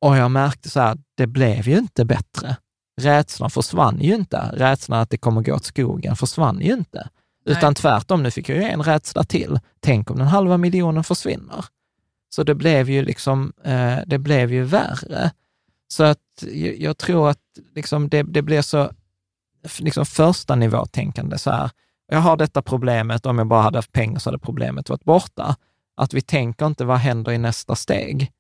[0.01, 2.57] Och jag märkte så här, det blev ju inte bättre.
[3.01, 4.51] Rädslan försvann ju inte.
[4.53, 7.09] Rädslan att det kommer gå åt skogen försvann ju inte.
[7.45, 7.57] Nej.
[7.57, 9.59] Utan tvärtom, nu fick jag ju en rädsla till.
[9.79, 11.65] Tänk om den halva miljonen försvinner.
[12.29, 15.31] Så det blev ju liksom, eh, det blev ju värre.
[15.87, 16.43] Så att
[16.77, 17.39] jag, tror att
[17.75, 18.91] liksom det, det blir så,
[19.79, 21.71] liksom första nivåtänkande så här.
[22.11, 25.55] Jag har detta problemet, om jag bara hade haft pengar så hade problemet varit borta.
[25.95, 28.31] Att vi tänker inte vad händer i nästa steg?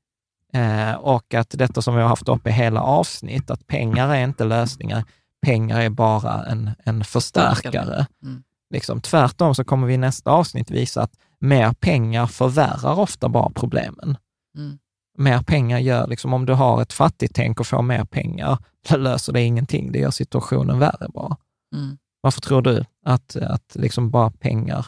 [0.53, 4.23] Eh, och att detta som vi har haft uppe i hela avsnitt, att pengar är
[4.23, 5.03] inte lösningar,
[5.45, 8.07] pengar är bara en, en förstärkare.
[8.23, 8.43] Mm.
[8.73, 13.49] Liksom, tvärtom så kommer vi i nästa avsnitt visa att mer pengar förvärrar ofta bara
[13.49, 14.17] problemen.
[14.57, 14.77] Mm.
[15.17, 18.57] Mer pengar gör, liksom, om du har ett fattigt tänk och får mer pengar,
[18.87, 19.91] så löser det ingenting.
[19.91, 21.37] Det gör situationen värre bara.
[21.75, 21.97] Mm.
[22.21, 24.85] Varför tror du att, att liksom bara pengar,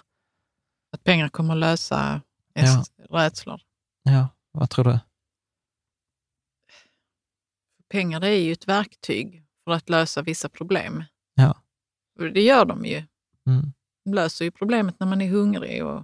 [0.93, 2.21] Att pengar kommer att lösa
[2.53, 2.83] Ja.
[3.09, 3.61] rädslor.
[4.03, 4.99] ja, vad tror du?
[7.89, 11.03] Pengar det är ju ett verktyg för att lösa vissa problem.
[11.35, 11.55] Ja.
[12.19, 13.03] Och det gör de ju.
[13.47, 13.73] Mm.
[14.05, 15.85] De löser ju problemet när man är hungrig.
[15.85, 16.03] Och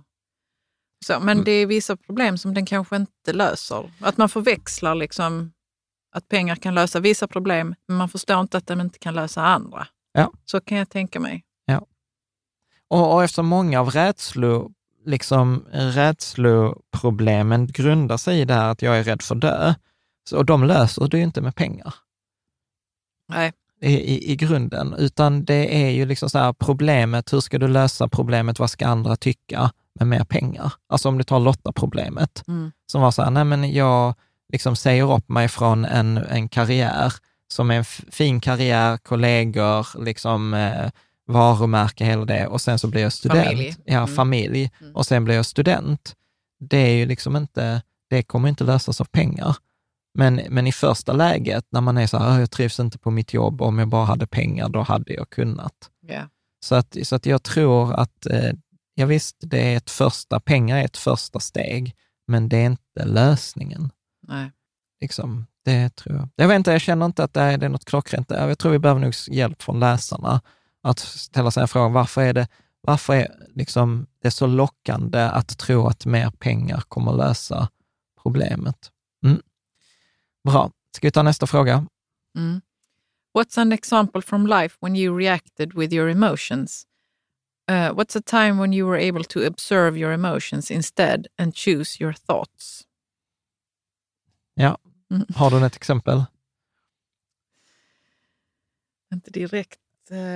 [1.05, 1.19] så.
[1.19, 1.43] Men Mm.
[1.43, 3.91] det är vissa problem som den kanske inte löser.
[3.99, 5.51] Att man förväxlar liksom
[6.15, 9.41] att pengar kan lösa vissa problem, men man förstår inte att de inte kan lösa
[9.41, 9.87] andra.
[10.11, 10.31] Ja.
[10.45, 11.43] Så kan jag tänka mig.
[12.87, 14.71] Och, och eftersom många av rädslo,
[15.05, 19.73] liksom, rädsloproblemen grundar sig i det här att jag är rädd för dö,
[20.29, 21.93] så, och de löser du ju inte med pengar.
[23.29, 23.53] Nej.
[23.81, 28.07] i, i, grunden, utan det är ju liksom så här problemet, hur ska du lösa
[28.07, 30.73] problemet, vad ska andra tycka med mer pengar?
[30.89, 32.71] Alltså om du tar Lotta-problemet, Mm.
[32.91, 34.13] som var så här, nej men jag
[34.53, 37.13] liksom säger upp mig från en, en karriär
[37.47, 40.91] som är en fin karriär, kollegor, liksom eh,
[41.27, 43.45] varumärke, hela det, och sen så blir jag student.
[43.47, 43.75] Familj.
[43.85, 44.15] Ja, Mm.
[44.15, 44.71] familj.
[44.81, 44.95] Mm.
[44.95, 46.13] Och sen blir jag student.
[46.59, 49.55] Det är ju liksom inte, det kommer inte lösas av pengar.
[50.17, 53.11] Men, men i första läget, när man är så här, "Åh, jag trivs inte på
[53.11, 55.89] mitt jobb, om jag bara hade pengar, då hade jag kunnat.
[56.07, 56.29] Ja.
[56.65, 58.51] Så att, så att jag tror att, eh,
[58.95, 61.95] ja visst, det är ett första, pengar är ett första steg,
[62.27, 63.89] men det är inte lösningen.
[64.27, 64.51] Nej.
[65.01, 66.29] Liksom, det tror jag.
[66.35, 68.29] Jag vet inte, jag känner inte att det är, det är något klockrent.
[68.29, 70.41] Jag tror vi behöver nog hjälp från läsarna
[70.83, 72.47] att ställa sig frågan, varför är det,
[72.81, 77.69] varför är liksom det så lockande att tro att mer pengar kommer lösa
[78.23, 78.91] problemet?
[80.45, 80.71] Bra.
[80.91, 81.87] Ska vi ta nästa fråga?
[82.37, 82.61] Mm.
[83.33, 86.85] What's an example from life when you reacted with your emotions?
[87.71, 92.03] Uh, what's a time when you were able to observe your emotions instead and choose
[92.03, 92.83] your thoughts?
[94.53, 94.77] Ja.
[95.11, 95.25] Mm.
[95.35, 96.25] Har du ett exempel?
[99.13, 99.79] Inte direkt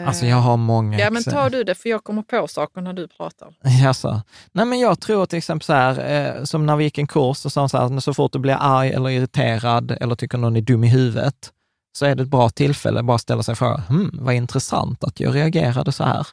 [0.07, 1.43] Alltså jag har många Ja, men exempel.
[1.43, 3.53] ta du det, för jag kommer på saker när du pratar.
[3.83, 4.21] Jaså?
[4.51, 7.45] Nej, men jag tror till exempel så här, eh, som när vi gick en kurs
[7.45, 10.61] och sa så här, så fort du blir arg eller irriterad eller tycker någon är
[10.61, 11.51] dum i huvudet,
[11.97, 15.19] så är det ett bra tillfälle att bara ställa sig frågan, hmm, vad intressant att
[15.19, 16.27] jag reagerade så här.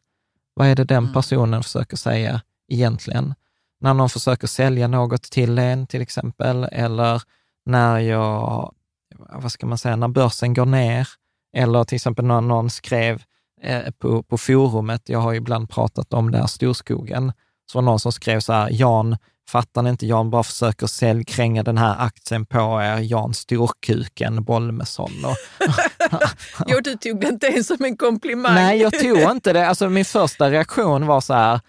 [0.54, 1.12] Vad är det den Mm.
[1.12, 2.40] personen försöker säga
[2.72, 3.34] egentligen?
[3.80, 7.22] När någon försöker sälja något till en till exempel, eller
[7.66, 8.72] när jag,
[9.18, 11.08] vad ska man säga, när börsen går ner,
[11.56, 13.22] eller till exempel när någon skrev
[13.62, 17.32] eh, på, på forumet, jag har ibland pratat om det här storskogen,
[17.72, 19.16] så var någon som skrev så här, Jan,
[19.48, 25.12] fattar ni inte, Jan bara försöker säljkränga den här aktien på er, Jan Storkuken Bolmesson.
[25.24, 25.36] Och,
[26.66, 28.54] Jo, du tog det inte ens som en komplimang.
[28.54, 29.68] Nej, jag tog inte det.
[29.68, 31.60] Alltså min första reaktion var så här,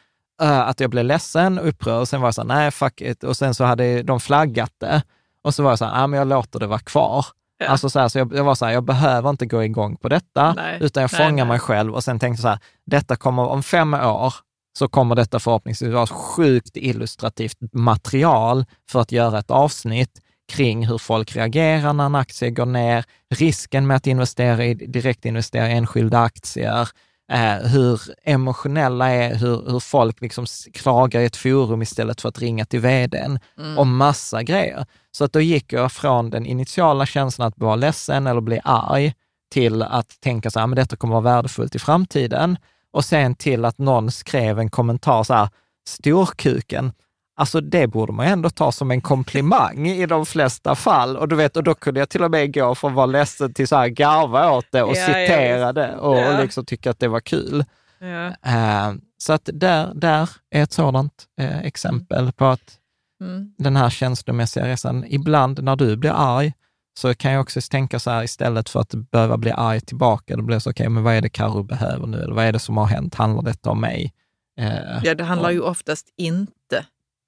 [0.42, 2.02] eh, att jag blev ledsen och upprörd.
[2.02, 3.24] Och sen var jag så här, nej, fuck it.
[3.24, 5.02] Och sen så hade de flaggat det.
[5.42, 7.26] Och så var jag så här, nej, men jag låter det vara kvar.
[7.58, 7.68] Ja.
[7.68, 10.10] Alltså så, här, så jag, jag var så här, jag behöver inte gå igång på
[10.10, 10.78] detta, Nej.
[10.82, 11.54] utan jag Nej, fångar nej.
[11.54, 14.34] mig själv och sen tänkte så här, detta kommer om fem år,
[14.80, 20.22] så kommer detta förhoppningsvis vara sjukt illustrativt material för att göra ett avsnitt
[20.52, 23.06] kring hur folk reagerar när en aktie går ner,
[23.36, 26.90] risken med att investera i, direkt investera i enskilda aktier,
[27.32, 32.40] eh, hur emotionella är, hur, hur folk liksom klagar i ett forum istället för att
[32.40, 33.78] ringa till vdn Mm.
[33.78, 34.86] och massa grejer.
[35.12, 39.14] Så att då gick jag från den initiala känslan att vara ledsen eller bli arg
[39.52, 42.58] till att tänka så här, men detta kommer vara värdefullt i framtiden.
[42.92, 45.50] Och sen till att någon skrev en kommentar så här,
[45.88, 46.92] storkuken,
[47.38, 51.18] alltså det borde man ju ändå ta som en komplimang i de flesta fall.
[51.18, 53.54] Och du vet, och då kunde jag till och med gå från att vara ledsen
[53.54, 56.34] till så här garva åt det och Ja, ja, citera det och, Ja.
[56.34, 57.66] och liksom tycka att det var kul.
[58.00, 58.28] Ja.
[58.28, 62.74] Eh, så att där, där är ett sådant eh, exempel på att
[63.22, 63.54] Mm.
[63.58, 65.06] den här känslomässiga resan.
[65.08, 66.54] Ibland när du blir arg
[67.00, 70.42] så kan jag också tänka så här, istället för att behöva bli arg tillbaka, då
[70.44, 72.18] blir det så, okej, men vad är det Karo behöver nu?
[72.22, 73.16] Eller vad är det som har hänt?
[73.16, 74.14] Handlar detta om mig?
[74.60, 74.74] Eh,
[75.04, 76.52] ja, det handlar ju oftast inte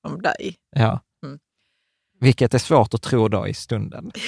[0.03, 0.55] om dig.
[0.75, 0.99] ja.
[1.23, 1.39] Mm.
[2.19, 4.11] Vilket är svårt att tro då i stunden.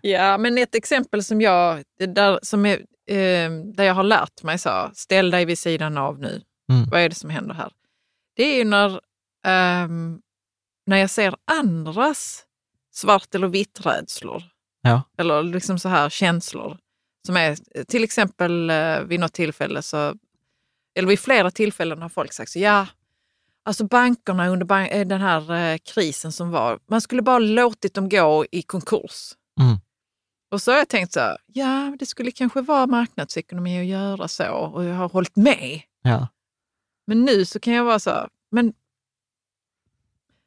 [0.00, 4.58] Ja, men ett exempel som jag, där, som är, eh, där jag har lärt mig
[4.58, 6.42] så, ställ dig vid sidan av nu.
[6.72, 6.88] Mm.
[6.90, 7.72] Vad är det som händer här?
[8.36, 9.00] Det är ju när,
[9.46, 10.20] ehm,
[10.86, 12.44] när jag ser andras
[12.94, 14.42] svart eller vitt rädslor.
[14.82, 15.02] Ja.
[15.18, 16.78] Eller liksom så här känslor.
[17.26, 20.14] Som är till exempel eh, vid något tillfälle, så,
[20.96, 22.86] eller vid flera tillfällen har folk sagt så ja,
[23.64, 27.94] alltså bankerna under ban- eh, den här eh, krisen som var, man skulle bara låtit
[27.94, 29.32] dem gå i konkurs.
[29.60, 29.76] Mm.
[30.50, 34.28] Och så har jag tänkt så här, ja det skulle kanske vara marknadsekonomi att göra
[34.28, 35.80] så och jag har hållit med.
[36.02, 36.28] Ja.
[37.06, 38.72] Men nu så kan jag vara så här, men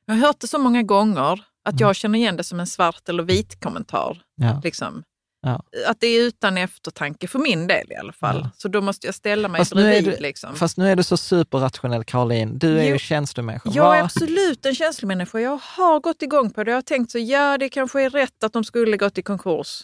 [0.05, 3.09] jag har hört det så många gånger att jag känner igen det som en svart
[3.09, 4.23] eller vit kommentar.
[4.35, 4.61] Ja.
[4.63, 5.03] Liksom.
[5.41, 5.63] Ja.
[5.87, 8.39] Att det är utan eftertanke, för min del i alla fall.
[8.43, 8.49] Ja.
[8.57, 10.13] Så då måste jag ställa mig Fast nu, bredvid.
[10.13, 10.55] du, liksom.
[10.55, 12.57] fast nu är du så superrationell, Caroline.
[12.59, 12.89] Du är Jo.
[12.93, 13.69] ju känslomänniska.
[13.73, 15.39] Jag är absolut en känslomänniska.
[15.39, 16.71] Jag har gått igång på det.
[16.71, 19.81] Jag har tänkt så, ja det kanske är rätt att de skulle gått i konkurs.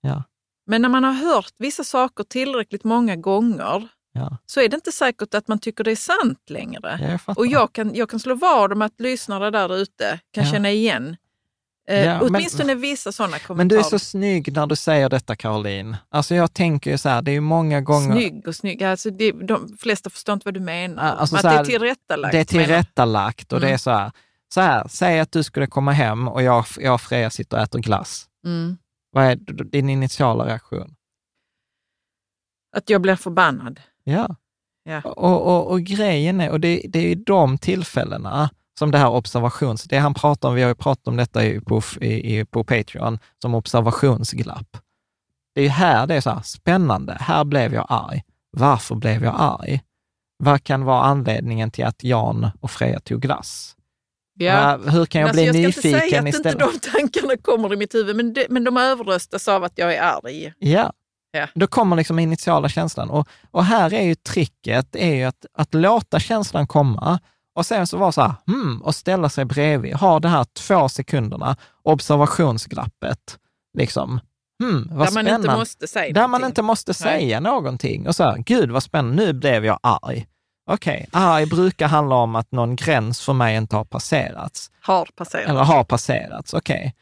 [0.00, 0.22] Ja.
[0.66, 4.36] Men när man har hört vissa saker tillräckligt många gånger Ja.
[4.46, 6.98] så är det inte säkert att man tycker det är sant längre.
[7.02, 7.38] Ja, jag.
[7.38, 11.16] Och jag kan, jag kan slå vad om att lyssnare där ute kan känna igen
[11.88, 13.56] eh, Ja, men- åtminstone vissa sådana kommentarer.
[13.56, 15.96] Men du är så snygg när du säger detta, Caroline.
[16.10, 18.12] Alltså jag tänker ju så här, det är ju många gånger...
[18.12, 18.82] Snygg och snygg.
[18.82, 21.02] Alltså det, de flesta förstår inte vad du menar.
[21.16, 22.32] Alltså Men att det här, är tillrättalagt.
[22.32, 23.74] Det är tillrättalagt och det Mm.
[23.74, 24.12] är så här,
[24.54, 27.62] så här, säg att du skulle komma hem och jag, jag och Freja sitter och
[27.62, 28.26] äter glass.
[28.46, 28.76] Mm.
[29.12, 30.94] Vad är din initiala reaktion?
[32.76, 33.80] Att jag blir förbannad.
[34.04, 34.36] Ja.
[34.84, 35.00] Ja.
[35.00, 39.10] Och, och, och grejen är, och det, det är ju de tillfällena som det här
[39.10, 39.84] observations...
[39.84, 43.54] Det han pratar om, vi har ju pratat om detta på, i, på Patreon, som
[43.54, 44.76] observationsglapp.
[45.54, 48.22] Det är ju här det är så här, spännande, här blev jag arg.
[48.56, 49.80] Varför blev jag arg?
[50.36, 53.76] Vad kan vara anledningen till att Jan och Freja tog glass?
[54.34, 54.76] Ja.
[54.76, 56.54] Hur kan jag Alltså, bli jag ska inte säga nyfiken att istället?
[56.54, 59.94] inte de tankarna kommer i mitt huvud, men, det, men de överröstas av att jag
[59.94, 60.52] är arg.
[60.58, 60.92] Ja.
[61.30, 61.46] Ja.
[61.54, 63.10] Då kommer liksom initiala känslan.
[63.10, 67.20] Och, och här är ju tricket, är ju att, att låta känslan komma
[67.54, 70.88] och sen så vara så här, hmm, och ställa sig bredvid, ha det här två
[70.88, 73.38] sekunderna, observationsglappet,
[73.78, 74.20] liksom.
[74.62, 75.34] Hmm, vad Där man spännande.
[75.48, 76.46] inte måste säga Där man någonting.
[76.46, 78.08] inte måste säga någonting.
[78.08, 80.26] Och så här, gud vad spännande, nu blev jag arg.
[80.70, 84.70] Okej, arg brukar handla om att någon gräns för mig inte har passerats.
[84.80, 85.48] Har passerat.
[85.48, 86.94] Eller har passerats, okej.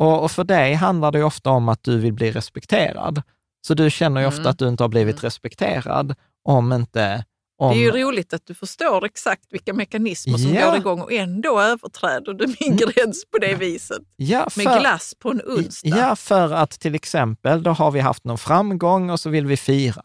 [0.00, 3.22] Och, och för dig handlar det ofta om att du vill bli respekterad.
[3.66, 4.50] Så du känner ju ofta Mm.
[4.50, 5.22] att du inte har blivit Mm.
[5.22, 6.14] respekterad
[6.44, 7.24] om inte,
[7.58, 7.70] om...
[7.70, 10.66] Det är ju roligt att du förstår exakt vilka mekanismer som Ja.
[10.70, 14.02] går igång och ändå överträder du min gräns på det viset.
[14.16, 15.88] Ja, Med glass på en onsdag.
[15.88, 19.56] Ja, för att till exempel, då har vi haft någon framgång och så vill vi
[19.56, 20.02] fira.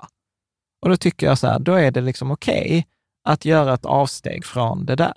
[0.82, 2.88] Och då tycker jag så här, då är det liksom okej
[3.24, 5.16] att göra ett avsteg från det där.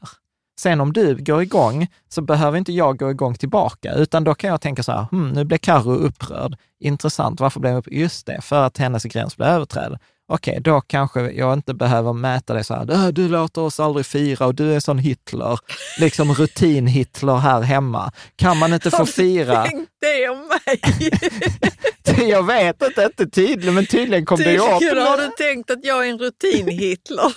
[0.60, 4.50] Sen om du går igång så behöver inte jag gå igång tillbaka, utan då kan
[4.50, 6.56] jag tänka så här, hmm, nu blev Karo upprörd.
[6.80, 7.94] Intressant, varför blev hon upprörd?
[7.94, 9.98] Just det, för att hennes gräns blev överträdd.
[10.34, 14.06] Okej, då kanske jag inte behöver mäta det så här, "Äh, du låter oss aldrig
[14.06, 15.58] fira och du är sån Hitler,
[16.00, 18.12] liksom rutin-Hitler här hemma.
[18.36, 19.66] Kan man inte få Har du fira?
[20.00, 20.80] det om mig?
[22.30, 24.78] Jag vet inte, inte tydligen, men tydligen kom det ju upp.
[24.78, 27.32] Tydligen har du tänkt att jag är en rutin-Hitler.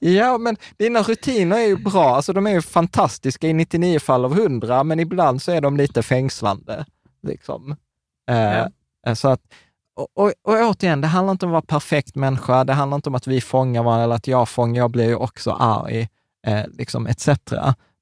[0.00, 2.16] Ja, men dina rutiner är ju bra.
[2.16, 5.76] Alltså, de är ju fantastiska i 99 fall av 100, men ibland så är de
[5.76, 6.84] lite fängslande.
[7.22, 7.76] Liksom.
[8.30, 8.66] Eh,
[9.14, 9.40] så att,
[9.96, 12.64] och, och, och återigen, det handlar inte om att vara perfekt människa.
[12.64, 14.82] Det handlar inte om att vi fångar varandra eller att jag fångar.
[14.82, 16.08] Jag blir ju också arg,
[16.46, 17.28] eh, liksom etc.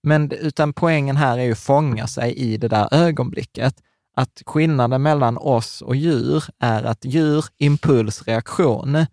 [0.02, 3.74] Men utan poängen här är ju att fånga sig i det där ögonblicket.
[4.16, 9.06] Att skillnaden mellan oss och djur är att djur, impuls, reaktion.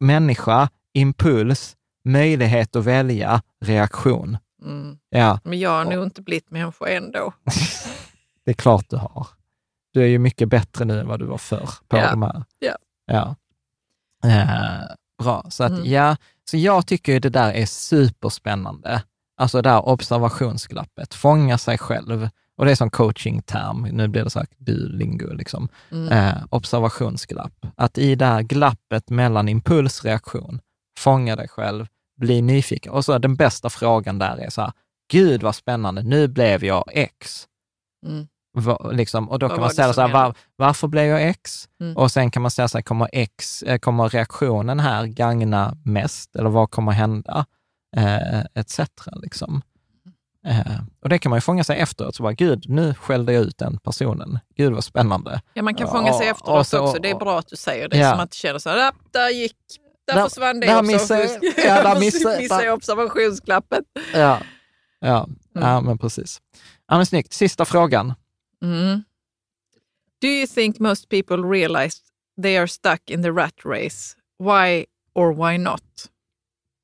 [0.00, 4.38] Människa, impuls, möjlighet att välja, reaktion.
[4.62, 4.98] Mm.
[5.10, 7.32] Ja, Men jag har nog inte blivit människa ändå.
[8.44, 9.26] det är klart du har.
[9.96, 12.10] Du är ju mycket bättre nu än vad du var förr på Ja.
[12.10, 12.44] de här.
[12.58, 12.76] Ja.
[13.06, 13.36] Ja.
[14.24, 15.84] Eh, bra, så att Mm.
[15.84, 16.16] ja,
[16.50, 19.02] så jag tycker det där är superspännande.
[19.36, 22.28] Alltså det där observationsglappet, fånga sig själv.
[22.56, 25.68] Och det är som coachingterm, nu blir det sagt du-lingo, liksom.
[25.90, 26.08] Mm.
[26.12, 27.66] Eh, observationsglapp.
[27.76, 30.60] Att i det här glappet mellan impulsreaktion,
[30.98, 31.86] fånga dig själv,
[32.16, 32.92] bli nyfiken.
[32.92, 34.72] Och så den bästa frågan där är så här,
[35.10, 37.46] gud vad spännande, nu blev jag X.
[38.06, 38.26] Mm.
[38.92, 41.68] Liksom, och då Vad kan man ställa sig, var, varför blev jag X?
[41.80, 41.96] Mm.
[41.96, 46.36] Och sen kan man säga så kommer, X, eh, kommer reaktionen här gagna mest?
[46.36, 47.46] Eller vad kommer hända?
[47.96, 48.80] Eh, etc.
[49.22, 49.62] Liksom.
[50.46, 50.60] Eh,
[51.02, 53.58] och det kan man ju fånga sig efteråt, så bara, gud, nu skällde jag ut
[53.58, 54.38] den personen.
[54.56, 55.40] Gud vad spännande.
[55.54, 57.02] Ja, man kan fånga sig efteråt och så- också.
[57.02, 58.10] Det är bra att du säger det, Ja.
[58.10, 59.56] som att du känner så här, "Ah, där gick,
[60.06, 61.22] där, Där- försvann det där missade-
[61.56, 63.84] ja, där missade- missade jag observationsklappet.
[64.14, 64.38] Ja,
[65.00, 65.24] ja,
[65.56, 65.68] Mm.
[65.68, 66.40] ja men precis.
[66.88, 67.32] Ja, men snyggt.
[67.32, 68.14] Sista frågan.
[68.62, 69.04] Mm.
[70.20, 71.96] Do you think most people realize
[72.42, 74.16] they are stuck in the rat race?
[74.38, 75.82] Why or why not?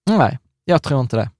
[0.06, 1.30] Nej, jag tror inte det.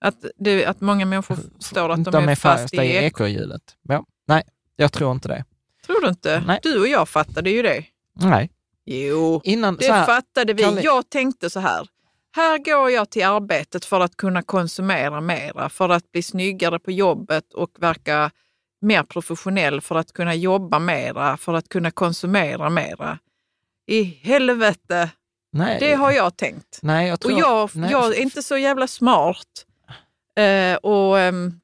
[0.00, 3.02] Att, det, att många människor förstår att de, är fast i i ek.
[3.04, 3.76] ekorrhjulet.
[3.82, 4.04] Ja.
[4.26, 4.42] Nej,
[4.76, 5.44] jag tror inte det.
[5.86, 6.42] Tror du inte?
[6.46, 6.60] Nej.
[6.62, 7.84] Du och jag fattade ju det.
[8.14, 8.50] Nej.
[8.84, 10.62] Jo, Innan, det så här, fattade vi.
[10.62, 11.88] Kalle- Jag tänkte så här.
[12.36, 16.90] Här går jag till arbetet för att kunna konsumera mera, för att bli snyggare på
[16.90, 18.30] jobbet och verka
[18.82, 23.18] mer professionell, för att kunna jobba mera, för att kunna konsumera mera.
[23.86, 25.10] I helvete,
[25.52, 26.78] nej, det har jag tänkt.
[26.82, 29.66] nej, jag tror, Och jag, nej, jag är inte så jävla smart.
[30.36, 31.60] Eh, och, ehm,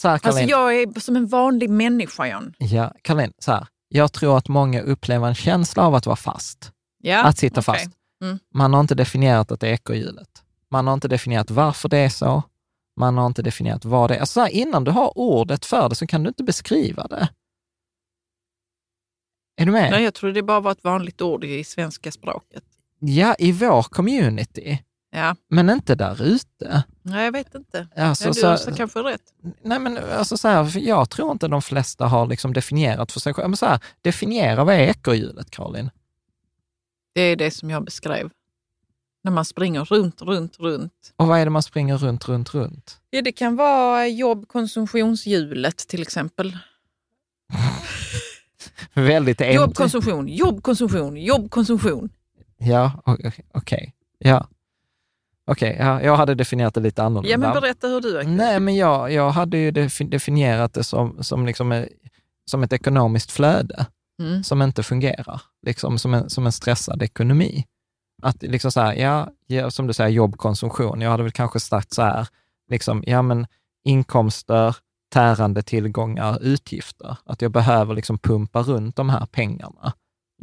[0.00, 2.54] så här, alltså jag är som en vanlig människa, John.
[2.58, 3.66] Ja, Caroline, så här.
[3.88, 6.72] Jag tror att många upplever en känsla av att vara fast.
[7.02, 7.22] Ja?
[7.22, 7.74] att sitta okej.
[7.74, 7.90] fast.
[8.22, 8.38] Mm.
[8.54, 10.42] Man har inte definierat att det är ekorrhjulet.
[10.70, 12.42] Man har inte definierat varför det är så.
[12.98, 14.20] Man har inte definierat vad det är.
[14.20, 17.28] Alltså så här, innan du har ordet för det så kan du inte beskriva det.
[19.60, 19.90] Är du med?
[19.90, 22.64] Nej, jag tror det bara var ett vanligt ord i svenska språket.
[23.00, 24.78] Ja, i vår community,
[25.10, 26.84] Ja, men inte där ute.
[27.02, 27.88] nej, jag vet inte.
[27.96, 29.22] Alltså, ja, du så, så kanske rätt.
[29.62, 33.34] nej, men alltså så här, jag tror inte de flesta har liksom definierat för sig
[33.34, 33.48] själva.
[33.48, 35.90] Men så här, definiera vad är ekorrhjulet, Caroline?
[37.14, 38.30] Det är det som jag beskrev.
[39.24, 40.92] När man springer runt, runt, runt.
[41.16, 43.00] Och vad är det man springer runt, runt, runt?
[43.10, 46.58] Ja, det kan vara jobbkonsumtionshjulet till exempel.
[48.94, 49.60] Väldigt enkelt.
[49.66, 52.08] Jobbkonsumtion, jobbkonsumtion, jobbkonsumtion.
[52.58, 53.02] Ja,
[53.54, 53.94] okej.
[54.18, 54.48] Ja.
[55.50, 57.30] Okej, ja, jag hade definierat det lite annorlunda.
[57.30, 58.24] Ja, men berätta hur du är.
[58.24, 61.86] Nej, men jag, jag hade ju defi- definierat det som, som, liksom,
[62.50, 63.86] som ett ekonomiskt flöde
[64.22, 64.44] Mm.
[64.44, 67.64] som inte fungerar, liksom som en, som en stressad ekonomi.
[68.22, 71.00] Att liksom så här, ja, ja, som du säger, jobbkonsumtion.
[71.00, 72.28] Jag hade väl kanske sagt så här,
[72.70, 73.46] liksom, ja men
[73.84, 74.76] inkomster,
[75.12, 77.16] tärande tillgångar, utgifter.
[77.24, 79.92] Att jag behöver liksom pumpa runt de här pengarna.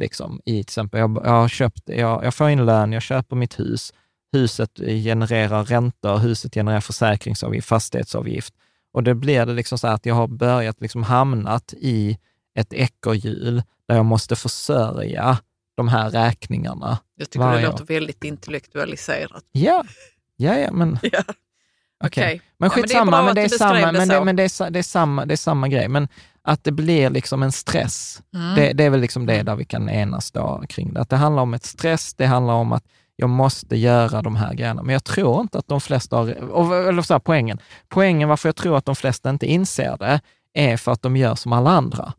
[0.00, 3.36] Liksom, i till exempel, jag, jag, har köpt, jag, jag får in lön, jag köper
[3.36, 3.92] mitt hus,
[4.32, 8.54] huset genererar räntor, huset genererar försäkringsavgift, fastighetsavgift.
[8.92, 12.18] Och det blir det liksom så här att jag har börjat liksom hamnat i
[12.54, 15.38] ett ekorrhjul där jag måste försörja
[15.76, 16.98] de här räkningarna.
[17.16, 17.72] Jag tycker Varje det år.
[17.72, 19.44] låter väldigt intellektualiserat.
[19.52, 19.84] Ja,
[20.36, 21.22] ja, ja men Ja.
[22.04, 22.24] okej.
[22.24, 22.40] Okej.
[22.58, 24.42] Men Ja, men det är skitsamma, bra men det är samma, men det, men det
[24.42, 25.88] är, det är samma, det är samma grej.
[25.88, 26.08] Men
[26.42, 28.22] Att det blir liksom en stress.
[28.34, 28.54] Mm.
[28.54, 31.00] Det, det är väl liksom det där vi kan enas då kring det.
[31.00, 32.84] Att det handlar om ett stress, det handlar om att
[33.16, 34.82] jag måste göra de här grejerna.
[34.82, 37.58] Men jag tror inte att de flesta har, och- eller så här, poängen,
[37.88, 40.20] poängen varför jag tror att de flesta inte inser det,
[40.54, 42.12] är för att de gör som alla andra.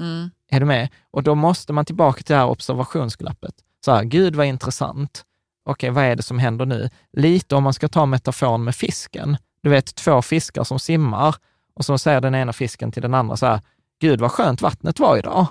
[0.00, 0.30] Mm.
[0.50, 0.88] Är du med?
[1.10, 3.54] Och då måste man tillbaka till det här observationsglappet.
[3.84, 5.24] Så här, gud vad intressant.
[5.64, 6.90] Okej, vad är det som händer nu?
[7.12, 9.36] Lite om man ska ta metaforen med fisken.
[9.62, 11.34] Du vet, två fiskar som simmar
[11.74, 13.60] och så säger den ena fisken till den andra så här,
[14.00, 15.46] gud vad skönt vattnet var idag.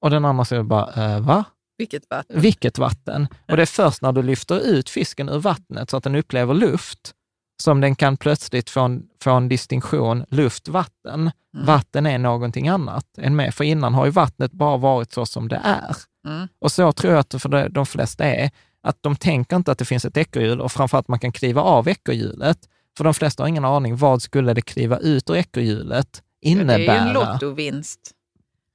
[0.00, 1.44] Och den andra säger bara, äh, va?
[1.78, 2.40] Vilket vatten.
[2.40, 3.28] Vilket vatten?
[3.48, 6.54] Och det är först när du lyfter ut fisken ur vattnet så att den upplever
[6.54, 7.14] luft,
[7.62, 11.30] som den kan plötsligt få en distinktion luft-vatten.
[11.54, 11.66] Mm.
[11.66, 15.48] Vatten är någonting annat än med, för innan har ju vattnet bara varit så som
[15.48, 15.96] det är.
[16.26, 16.48] Mm.
[16.58, 18.50] Och så tror jag att för de- de flesta är,
[18.82, 21.88] att de tänker inte att det finns ett ekorrhjul och framförallt man kan kliva av
[21.88, 22.58] ekorrhjulet.
[22.96, 26.72] För de flesta har ingen aning, vad skulle det kliva ut ur ekorrhjulet Ja, det
[26.74, 26.98] är ju innebära?
[26.98, 28.00] en lottovinst.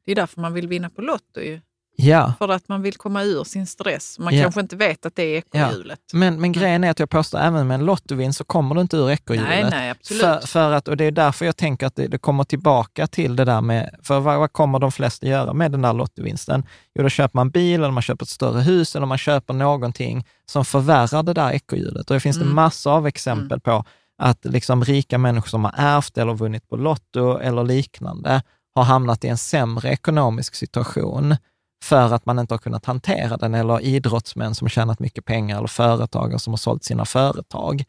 [0.06, 1.62] Det är därför man vill vinna på Lotto ju.
[2.02, 4.20] Ja, För att man vill komma ur sin stress.
[4.20, 4.44] Man Ja.
[4.44, 6.00] kanske inte vet att det är ekorrhjulet.
[6.14, 8.98] men, men grejen är att jag påstår, även med en lottovinst så kommer du inte
[8.98, 9.50] ur ekorrhjulet.
[9.50, 10.22] Nej, nej, absolut.
[10.22, 13.36] För, för att, och det är därför jag tänker att det, det kommer tillbaka till
[13.36, 16.64] det där med, för vad, vad kommer de flesta göra med den där lottovinsten?
[16.96, 20.26] Jo, då köper man bil eller man köper ett större hus eller man köper någonting
[20.46, 22.10] som förvärrar det där ekorrhjulet.
[22.10, 22.56] Och det finns det Mm.
[22.56, 23.86] massor av exempel på
[24.22, 28.42] att liksom rika människor som har ärvt eller vunnit på Lotto eller liknande
[28.76, 31.36] har hamnat i en sämre ekonomisk situation
[31.84, 35.58] för att man inte har kunnat hantera den, eller idrottsmän som har tjänat mycket pengar,
[35.58, 37.84] eller företagare som har sålt sina företag.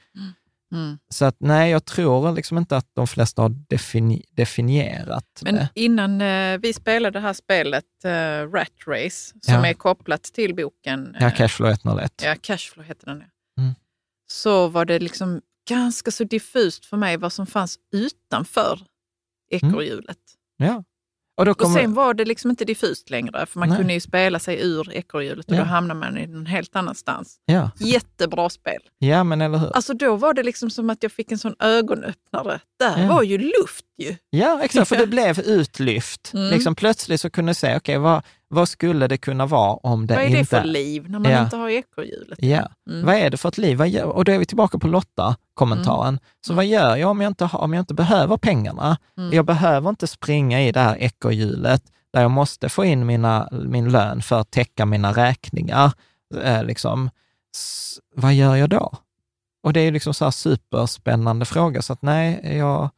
[0.73, 0.99] Mm.
[1.09, 5.69] Så att nej, jag tror liksom inte att de flesta har defini- definierat Men det.
[5.75, 9.67] innan eh, vi spelade det här spelet eh, Rat Race, som Ja.
[9.67, 12.23] är kopplat till boken Ja, eh, Cashflow 101.
[12.25, 13.19] ja, Cashflow heter den.
[13.57, 13.63] ja.
[13.63, 13.75] Mm.
[14.33, 18.81] Så var det liksom ganska så diffust för mig vad som fanns utanför
[19.51, 20.19] ekorrhjulet.
[20.57, 20.85] Ja.
[21.37, 23.79] Och då Och kommer, sen var det liksom inte diffust längre, för man Nej.
[23.79, 25.59] kunde ju spela sig ur ekorrhjulet och Ja.
[25.59, 27.37] då hamnar man i någon helt annanstans.
[27.45, 27.71] ja.
[27.81, 28.81] Jättebra spel.
[28.99, 29.77] ja, men eller hur?
[29.77, 32.61] Alltså då var det liksom som att jag fick en sån ögonöppnare.
[32.79, 33.09] Där Ja.
[33.09, 34.17] var ju luft ju.
[34.31, 36.31] Ja, exakt, för det blev utlyft.
[36.35, 36.51] Mm.
[36.51, 40.15] Liksom plötsligt så kunde du säga, okej, vad, vad skulle det kunna vara om det
[40.15, 40.39] Vad är inte...
[40.39, 41.43] det för liv när man Ja.
[41.45, 42.39] inte har ekorrhjulet?
[42.43, 43.07] Ja, Mm.
[43.07, 43.87] vad är det för ett liv?
[43.87, 46.09] Gör, och då är vi tillbaka på Lotta-kommentaren.
[46.09, 46.21] Mm.
[46.47, 48.99] Så vad gör jag om jag inte, har, om jag inte behöver pengarna?
[49.19, 49.33] Mm.
[49.33, 51.83] Jag behöver inte springa i det här ekorrhjulet
[52.13, 55.93] där jag måste få in mina, min lön för att täcka mina räkningar.
[56.43, 57.11] Eh, liksom.
[57.57, 58.93] S, vad gör jag då?
[59.63, 62.91] Och det är liksom så här superspännande fråga, så att nej, jag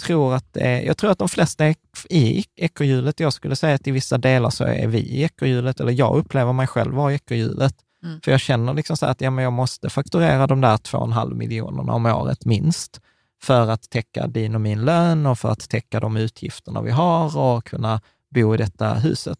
[0.00, 1.74] tror att, jag tror att de flesta är
[2.10, 3.20] i ekorrhjulet.
[3.20, 6.52] Jag skulle säga att i vissa delar så är vi i ekorrhjulet, eller jag upplever
[6.52, 7.74] mig själv vara i ekorrhjulet.
[8.04, 8.20] Mm.
[8.20, 11.92] För jag känner liksom så att ja, men jag måste fakturera de där 2,5 miljonerna
[11.92, 13.00] om året minst
[13.42, 17.38] för att täcka din och min lön och för att täcka de utgifterna vi har
[17.38, 18.00] och kunna
[18.34, 19.38] bo i detta huset.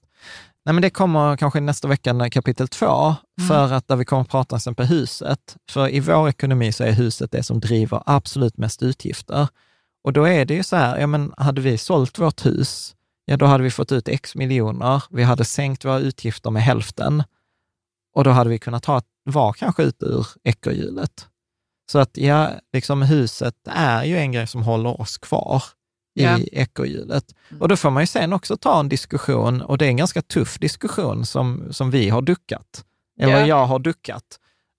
[0.65, 3.49] Nej, men det kommer kanske nästa vecka, när kapitel två, Mm.
[3.49, 5.57] för att där vi kommer att prata till exempel huset.
[5.71, 9.49] För i vår ekonomi så är huset det som driver absolut mest utgifter.
[10.05, 13.37] Och då är det ju så här, ja men hade vi sålt vårt hus, ja
[13.37, 17.23] då hade vi fått ut x miljoner, vi hade sänkt våra utgifter med hälften
[18.15, 21.27] och då hade vi kunnat ta ett var kanske ut ur ekorrhjulet.
[21.93, 25.63] Så att ja, liksom huset är ju en grej som håller oss kvar
[26.15, 26.39] i Ja.
[26.53, 27.25] ekorrhjulet.
[27.61, 30.23] Och då får man ju sen också ta en diskussion, och det är en ganska
[30.23, 32.85] tuff diskussion som, som vi har duckat,
[33.21, 33.47] eller Ja.
[33.47, 34.25] jag har duckat.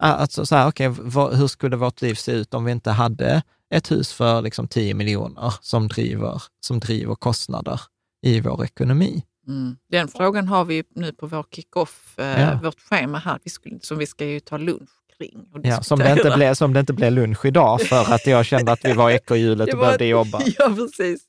[0.03, 3.43] Alltså så här, okej, vad- hur skulle vårt liv se ut om vi inte hade
[3.71, 7.81] ett hus för liksom 10 miljoner som driver, som driver kostnader
[8.25, 9.23] i vår ekonomi?
[9.47, 9.75] Mm.
[9.91, 12.59] Den frågan har vi nu på vår kick-off, eh, Ja.
[12.63, 15.45] vårt schema här, vi skulle, som vi ska ju ta lunch kring.
[15.63, 18.71] Ja, som, det inte blev, som det inte blev lunch idag för att jag kände
[18.71, 20.41] att vi var i ekorrhjulet och behövde jobba.
[20.59, 21.21] Ja, precis.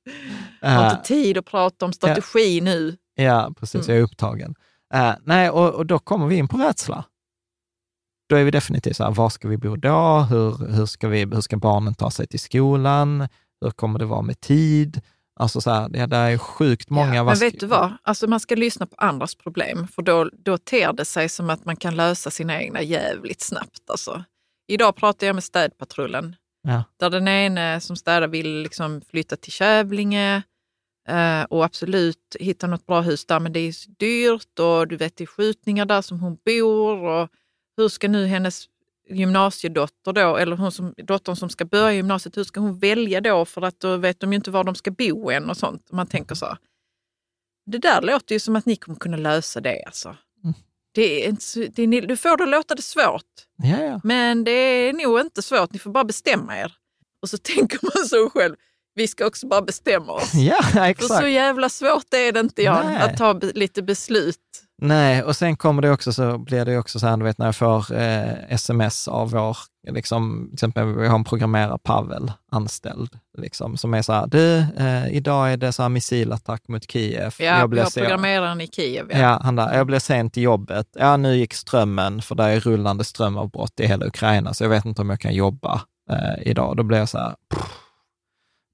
[0.61, 2.97] Jag har Eh, inte tid att prata om strategi nu.
[3.15, 3.75] Ja, precis.
[3.89, 3.91] Mm.
[3.91, 4.55] Jag är upptagen.
[4.95, 7.05] Eh, nej, och, och då kommer vi in på rädsla.
[8.33, 10.27] Då är vi definitivt så här, var ska vi bo då?
[10.31, 13.29] Hur, hur, ska vi, hur ska barnen ta sig till skolan?
[13.61, 15.01] Hur kommer det vara med tid?
[15.41, 17.15] Alltså så här, ja, det är sjukt många...
[17.15, 17.93] Ja, men vet du vad?
[18.03, 21.65] Alltså man ska lyssna på andras problem, för då, då ter det sig som att
[21.65, 23.91] man kan lösa sina egna jävligt snabbt.
[23.91, 24.25] Alltså.
[24.69, 26.85] Idag pratade jag med städpatrullen, Ja.
[27.01, 30.43] där den ene som städar vill liksom flytta till Kävlinge
[31.09, 35.17] eh, och absolut hitta något bra hus där, men det är dyrt och du vet
[35.17, 37.29] det är skjutningar där som hon bor och
[37.77, 38.69] hur ska nu hennes
[39.11, 43.45] gymnasiedotter då, eller hon som, dottern som ska börja gymnasiet, hur ska hon välja då?
[43.45, 45.93] För att då vet de ju inte var de ska bo än och sånt.
[45.93, 46.57] Man tänker så.
[47.67, 50.17] Det där låter ju som att ni kommer kunna lösa det alltså.
[50.45, 50.55] Mm.
[50.95, 54.01] Det är inte, det är, du får det låta det svårt, Ja, ja.
[54.05, 55.73] men det är nog inte svårt.
[55.73, 56.73] Ni får bara bestämma er.
[57.23, 58.57] Och så tänker man så själv,
[58.95, 60.35] vi ska också bara bestämma oss.
[60.35, 61.21] Ja, För exakt.
[61.23, 62.97] så jävla svårt är det inte, Nej.
[62.97, 64.62] att ta lite beslut.
[64.85, 67.47] Nej, och sen kommer det också så blir det också så här, du vet när
[67.47, 69.57] jag får eh, sms av vår,
[69.91, 74.59] liksom, till exempel vi har en programmerare, Pavel, anställd, liksom, som är så här, du,
[74.59, 77.35] eh, idag är det så här missilattack mot Kiev.
[77.39, 79.07] Ja, jag så- programmeraren i Kiev.
[79.11, 79.41] Ja.
[79.43, 80.89] han där, jag blev sent till jobbet.
[80.99, 84.85] Ja, nu gick strömmen, för det är rullande strömavbrott i hela Ukraina, så jag vet
[84.85, 85.81] inte om jag kan jobba
[86.11, 86.77] eh, idag.
[86.77, 87.73] Då blir jag så här, pff,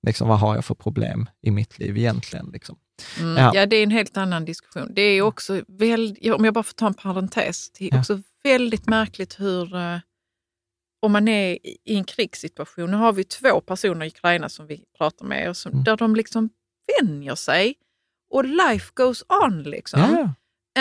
[0.06, 2.50] liksom, vad har jag för problem i mitt liv egentligen?
[2.52, 2.76] Liksom.
[3.20, 3.50] Mm, Ja.
[3.54, 3.66] ja.
[3.66, 4.94] det är en helt annan diskussion.
[4.94, 8.00] Det är också väldigt, om jag bara får ta en parentes, det är Ja.
[8.00, 9.98] också väldigt märkligt hur, eh,
[11.02, 14.84] om man är i en krigssituation, nu har vi två personer i Ukraina som vi
[14.98, 15.84] pratar med, och som, Mm.
[15.84, 16.50] där de liksom
[17.00, 17.74] vänjer sig
[18.30, 19.62] och life goes on.
[19.62, 20.00] Liksom.
[20.00, 20.34] Ja,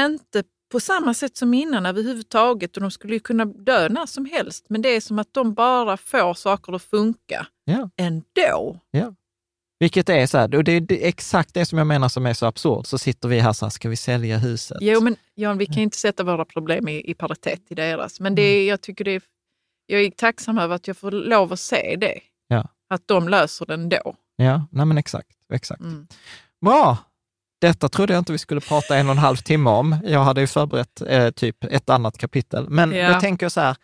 [0.06, 4.26] Inte på samma sätt som innan överhuvudtaget och de skulle ju kunna dö när som
[4.26, 7.90] helst, men det är som att de bara får saker att funka ja.
[7.98, 8.80] ändå.
[9.80, 12.46] Vilket är så här, och det är exakt det som jag menar som är så
[12.46, 12.86] absurt.
[12.88, 14.78] Så sitter vi här så här, ska vi sälja huset?
[14.82, 18.20] Jo, men Jan, vi kan inte sätta våra problem i, i paritet till deras.
[18.20, 19.22] Men det är, jag tycker det är,
[19.86, 22.20] jag är tacksam över att jag får lov att se det.
[22.48, 22.68] Ja.
[22.90, 24.16] Att de löser det ändå.
[24.36, 25.30] Ja, nej men exakt.
[25.54, 25.82] exakt.
[25.82, 26.08] Mm.
[26.66, 26.98] Bra!
[27.62, 29.96] Detta trodde jag inte vi skulle prata en och en halv timme om.
[30.04, 32.70] Jag hade ju förberett eh, typ ett annat kapitel.
[32.70, 33.14] Men Ja.
[33.14, 33.76] då tänker jag så här,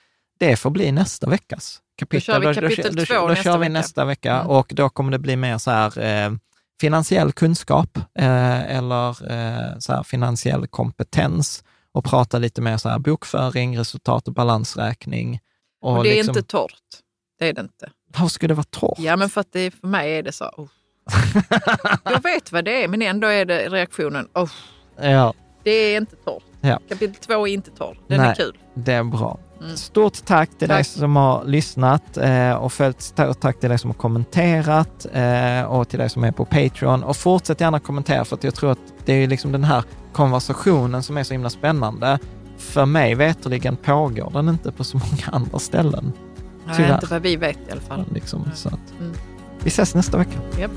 [0.47, 2.21] det får bli nästa veckas kapitel.
[2.21, 3.73] kör vi kapitel då, två då, då nästa kör vi vecka.
[3.73, 4.47] nästa vecka Mm.
[4.47, 6.31] och då kommer det bli mer så här eh,
[6.81, 12.99] finansiell kunskap eh, eller eh, så här, finansiell kompetens och prata lite mer så här
[12.99, 15.39] bokföring, resultat och balansräkning.
[15.81, 16.73] Och, det är liksom, inte torrt.
[17.39, 17.89] Det är det inte.
[18.13, 18.99] Varför skulle det vara torrt?
[18.99, 20.45] Ja, men för att det, för mig är det så.
[20.45, 20.67] Oh.
[22.03, 24.27] jag vet vad det är, men ändå är det reaktionen.
[24.33, 24.51] Oh.
[25.01, 25.33] Ja,
[25.63, 26.43] Det är inte torrt.
[26.61, 26.79] Ja.
[26.89, 27.97] Kapitel två är inte torr.
[28.07, 28.29] Den Nej.
[28.29, 28.57] är kul.
[28.73, 29.39] det är bra.
[29.63, 29.77] Mm.
[29.77, 30.85] Stort tack till dig Tack.
[30.87, 33.01] som har lyssnat eh, och följt.
[33.01, 37.03] Stort tack till dig som har kommenterat eh, och till dig som är på Patreon.
[37.03, 39.83] Och fortsätt gärna kommentera för att jag tror att det är liksom den här
[40.13, 42.19] konversationen som är så himla spännande.
[42.57, 46.13] För mig veterligen pågår den inte på så många andra ställen.
[46.65, 46.93] Nej, Tyvärr.
[46.93, 48.05] inte vad vi vet i alla fall.
[48.13, 49.13] Liksom, så att, Mm.
[49.63, 50.39] Vi ses nästa vecka.
[50.59, 50.71] Japp.